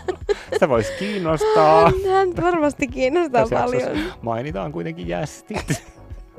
Sitä 0.54 0.70
voisi 0.70 0.92
kiinnostaa. 1.00 1.92
Hän 2.14 2.30
varmasti 2.42 2.88
kiinnostaa 2.88 3.42
Tässä 3.42 3.56
paljon. 3.56 3.98
Mainitaan 4.22 4.72
kuitenkin 4.72 5.08
jästit. 5.08 5.84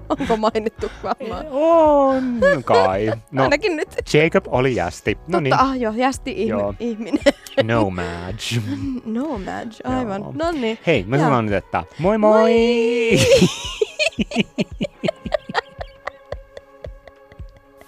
Onko 0.09 0.37
mainittu 0.37 0.91
varmaan? 1.03 1.47
On 1.51 2.41
kai. 2.65 3.13
No, 3.31 3.43
Ainakin 3.43 3.77
nyt. 3.77 3.89
Jacob 4.15 4.45
oli 4.49 4.75
jästi. 4.75 5.19
No 5.29 5.41
niin, 5.41 5.55
ah 5.61 5.77
joo, 5.79 5.93
jästi 5.97 6.33
ihmi- 6.37 6.49
Joo. 6.51 6.75
ihminen. 6.81 7.21
no 7.63 7.91
Madge. 7.91 8.63
no 9.19 9.39
Madge, 9.39 9.77
aivan. 9.85 10.25
No 10.35 10.51
niin. 10.53 10.79
Hei, 10.87 11.05
mä 11.07 11.19
sanon 11.19 11.47
nyt, 11.47 11.55
että 11.55 11.85
moi 11.99 12.19
moi! 12.19 12.41
Moi! 12.41 13.19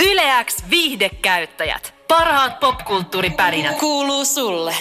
Yleäks 0.10 0.56
viihdekäyttäjät. 0.70 1.94
Parhaat 2.08 2.60
popkulttuuripärinät. 2.60 3.78
Kuuluu 3.78 4.24
sulle. 4.24 4.74